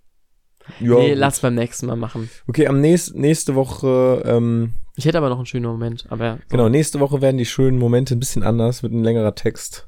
[0.79, 1.17] Ja, nee, gut.
[1.17, 2.29] lass beim nächsten Mal machen.
[2.47, 6.43] Okay, am nächst, nächste Woche, ähm, Ich hätte aber noch einen schönen Moment, aber so.
[6.49, 9.87] genau, nächste Woche werden die schönen Momente ein bisschen anders, mit einem längerer Text.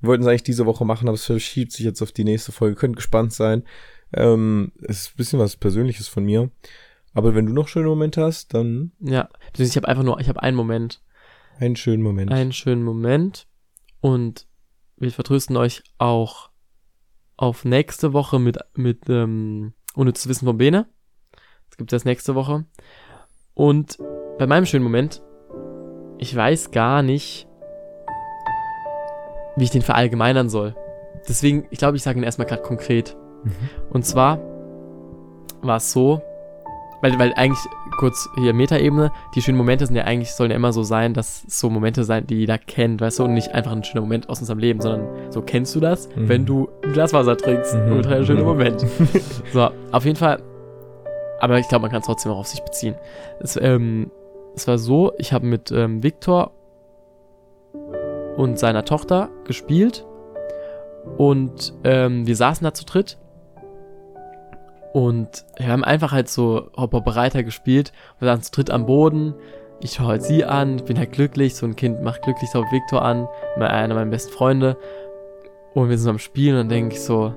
[0.00, 2.52] Wir wollten es eigentlich diese Woche machen, aber es verschiebt sich jetzt auf die nächste
[2.52, 2.76] Folge.
[2.76, 3.62] Könnt gespannt sein.
[4.12, 6.50] Ähm, es ist ein bisschen was Persönliches von mir.
[7.14, 10.42] Aber wenn du noch schöne Momente hast, dann Ja, ich habe einfach nur, ich habe
[10.42, 11.00] einen Moment,
[11.58, 12.30] einen schönen Moment.
[12.30, 13.46] einen schönen Moment
[14.00, 14.46] und
[14.98, 16.50] wir vertrösten euch auch
[17.38, 20.86] auf nächste Woche mit, mit ähm, Unnützes Wissen von Bene.
[21.68, 22.64] Das gibt es nächste Woche.
[23.54, 23.98] Und
[24.38, 25.22] bei meinem schönen Moment,
[26.18, 27.48] ich weiß gar nicht,
[29.56, 30.76] wie ich den verallgemeinern soll.
[31.28, 33.16] Deswegen, ich glaube, ich sage ihn erstmal gerade konkret.
[33.42, 33.52] Mhm.
[33.90, 34.38] Und zwar
[35.62, 36.22] war es so,
[37.06, 37.58] weil, weil eigentlich
[37.98, 41.44] kurz hier Metaebene, die schönen Momente sind ja eigentlich, sollen ja immer so sein, dass
[41.46, 44.28] es so Momente sein, die jeder kennt, weißt du, und nicht einfach ein schöner Moment
[44.28, 46.28] aus unserem Leben, sondern so kennst du das, Mhm.
[46.28, 47.74] wenn du ein Glas Wasser trinkst.
[47.74, 47.92] Mhm.
[47.92, 48.46] Ultra schöner Mhm.
[48.46, 48.80] Moment.
[49.52, 50.42] so, auf jeden Fall,
[51.40, 52.96] aber ich glaube, man kann es trotzdem auch auf sich beziehen.
[53.40, 54.10] Es, ähm,
[54.54, 56.50] es war so, ich habe mit ähm, Viktor
[58.36, 60.04] und seiner Tochter gespielt
[61.18, 63.18] und ähm, wir saßen da zu dritt
[64.96, 67.92] und wir haben einfach halt so Hopper-Bereiter gespielt.
[68.18, 69.34] Wir saßen zu dritt am Boden.
[69.82, 71.54] Ich schaue halt sie an, bin halt glücklich.
[71.54, 73.28] So ein Kind macht glücklich, so Victor an,
[73.60, 74.78] einer meiner besten Freunde.
[75.74, 77.34] Und wir sind am Spielen und dann denke ich so,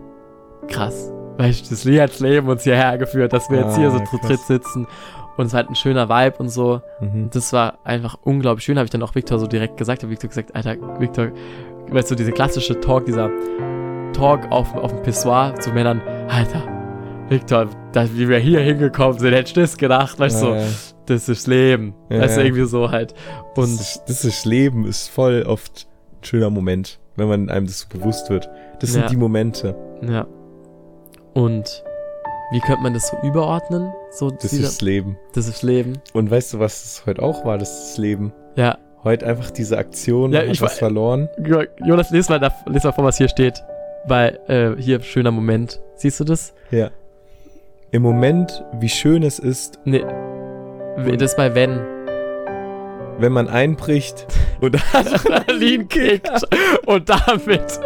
[0.70, 1.12] krass.
[1.38, 4.18] Weißt du, das hat's Leben uns hierher geführt, dass wir jetzt hier so Ah, zu
[4.20, 4.28] krass.
[4.30, 4.88] dritt sitzen.
[5.36, 6.82] Und es war halt ein schöner Vibe und so.
[7.01, 7.30] Mhm.
[7.34, 10.03] Das war einfach unglaublich schön, habe ich dann auch Victor so direkt gesagt.
[10.03, 11.28] Habe Victor gesagt, Alter, Victor,
[11.89, 13.30] weißt du, diese klassische Talk, dieser
[14.14, 16.79] Talk auf, auf dem Pissoir zu Männern, Alter,
[17.30, 20.68] Victor, da, wie wir hier hingekommen sind, hättest du das gedacht, weißt du, Ja, ja.
[20.68, 21.94] so, das ist Leben.
[22.10, 22.46] Ja, weißt du, ja.
[22.48, 23.14] irgendwie so halt.
[23.56, 25.88] Das, Und ist, das ist Leben, ist voll oft
[26.22, 28.50] ein schöner Moment, wenn man einem das so bewusst wird.
[28.80, 29.08] Das sind Ja.
[29.10, 29.76] die Momente.
[30.02, 30.26] ja.
[31.34, 31.84] Und
[32.52, 33.92] wie könnte man das so überordnen?
[34.12, 35.18] So Das dieser, ist Leben.
[35.36, 36.00] das ist Leben.
[36.14, 37.58] Und weißt du, was es heute auch war?
[37.60, 38.34] Das ist das Leben.
[38.56, 38.78] Ja.
[39.04, 41.30] Heute einfach diese Aktion, Ja, ich was wa- verloren.
[41.46, 43.64] Jo- Jonas, les mal, da, les mal vor, was hier steht.
[44.08, 45.80] Bei, äh, hier, schöner Moment.
[45.96, 46.54] Siehst du das?
[46.72, 46.90] Ja.
[47.92, 50.04] Im Moment, wie schön es ist, Nee.
[51.18, 51.80] Das ist bei Wenn.
[53.20, 54.28] wenn man einbricht
[54.62, 56.30] und Adrenalin kickt.
[56.86, 57.80] Und damit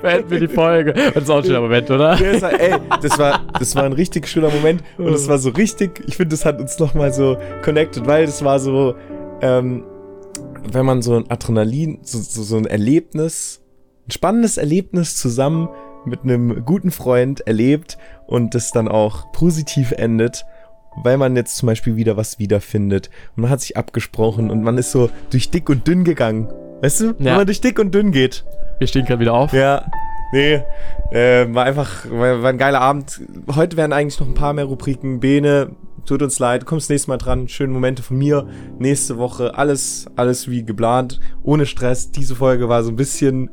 [0.00, 0.92] beenden wir die Folge.
[0.92, 2.20] Das ist auch ein schöner Moment, oder?
[2.20, 5.50] Es war, ey, das war, das war ein richtig schöner Moment und es war so
[5.50, 8.94] richtig, ich finde, das hat uns nochmal so connected, weil das war so,
[9.40, 9.84] ähm,
[10.70, 13.60] wenn man so ein Adrenalin, so, so, so ein Erlebnis,
[14.06, 15.68] ein spannendes Erlebnis zusammen
[16.04, 20.44] mit einem guten Freund erlebt und das dann auch positiv endet,
[21.02, 24.78] weil man jetzt zum Beispiel wieder was wiederfindet und man hat sich abgesprochen und man
[24.78, 26.48] ist so durch dick und dünn gegangen.
[26.80, 27.14] Weißt du?
[27.18, 27.36] Wenn Ja.
[27.36, 28.44] man durch dick und dünn geht.
[28.78, 29.52] Wir stehen gerade wieder auf.
[29.52, 29.84] Ja.
[30.32, 30.62] Nee,
[31.10, 33.20] äh, war einfach, war, war ein geiler Abend.
[33.54, 35.20] Heute werden eigentlich noch ein paar mehr Rubriken.
[35.20, 35.70] Bene,
[36.04, 37.48] tut uns leid, kommst nächstes Mal dran.
[37.48, 38.46] Schöne Momente von mir.
[38.78, 41.18] Nächste Woche alles, alles wie geplant.
[41.42, 42.10] Ohne Stress.
[42.12, 43.48] Diese Folge war so ein bisschen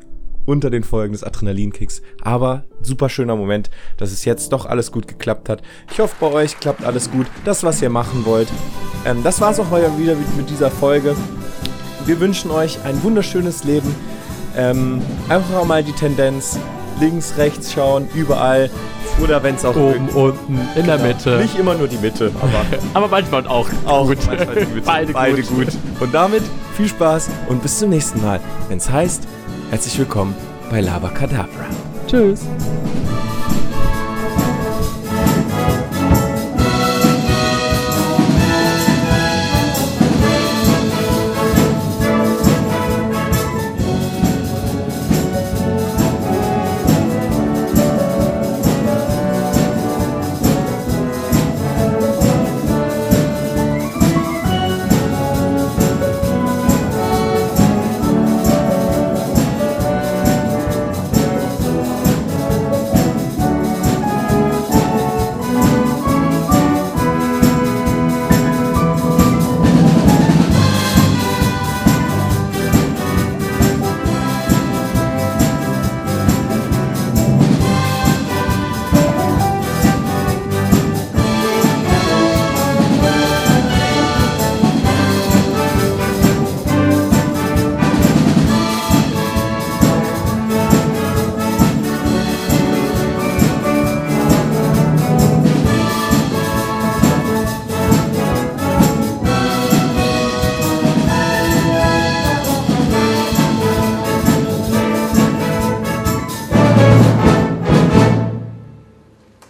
[0.45, 2.01] unter den Folgen des Adrenalinkicks.
[2.21, 5.61] Aber super schöner Moment, dass es jetzt doch alles gut geklappt hat.
[5.91, 7.25] Ich hoffe, bei euch klappt alles gut.
[7.45, 8.47] Das, was ihr machen wollt.
[9.05, 11.15] Ähm, das war's auch heute wieder mit dieser Folge.
[12.05, 13.93] Wir wünschen euch ein wunderschönes Leben.
[14.57, 16.57] Ähm, einfach mal die Tendenz
[16.99, 18.69] links, rechts schauen, überall.
[19.21, 21.07] Oder wenn es auch Oben, unten, in der Genau.
[21.09, 21.37] Mitte.
[21.39, 23.67] Nicht immer nur die Mitte, aber Aber manchmal auch.
[23.85, 24.17] auch gut.
[24.27, 24.81] manchmal die Mitte.
[24.85, 25.67] Beide, Beide gut.
[25.67, 25.67] gut.
[25.99, 26.43] Und damit
[26.77, 28.39] viel Spaß und bis zum nächsten Mal,
[28.69, 29.23] wenn es heißt,
[29.75, 30.33] Herzlich willkommen
[30.69, 31.67] bei Lava Labacadabra.
[32.07, 32.43] Tschüss.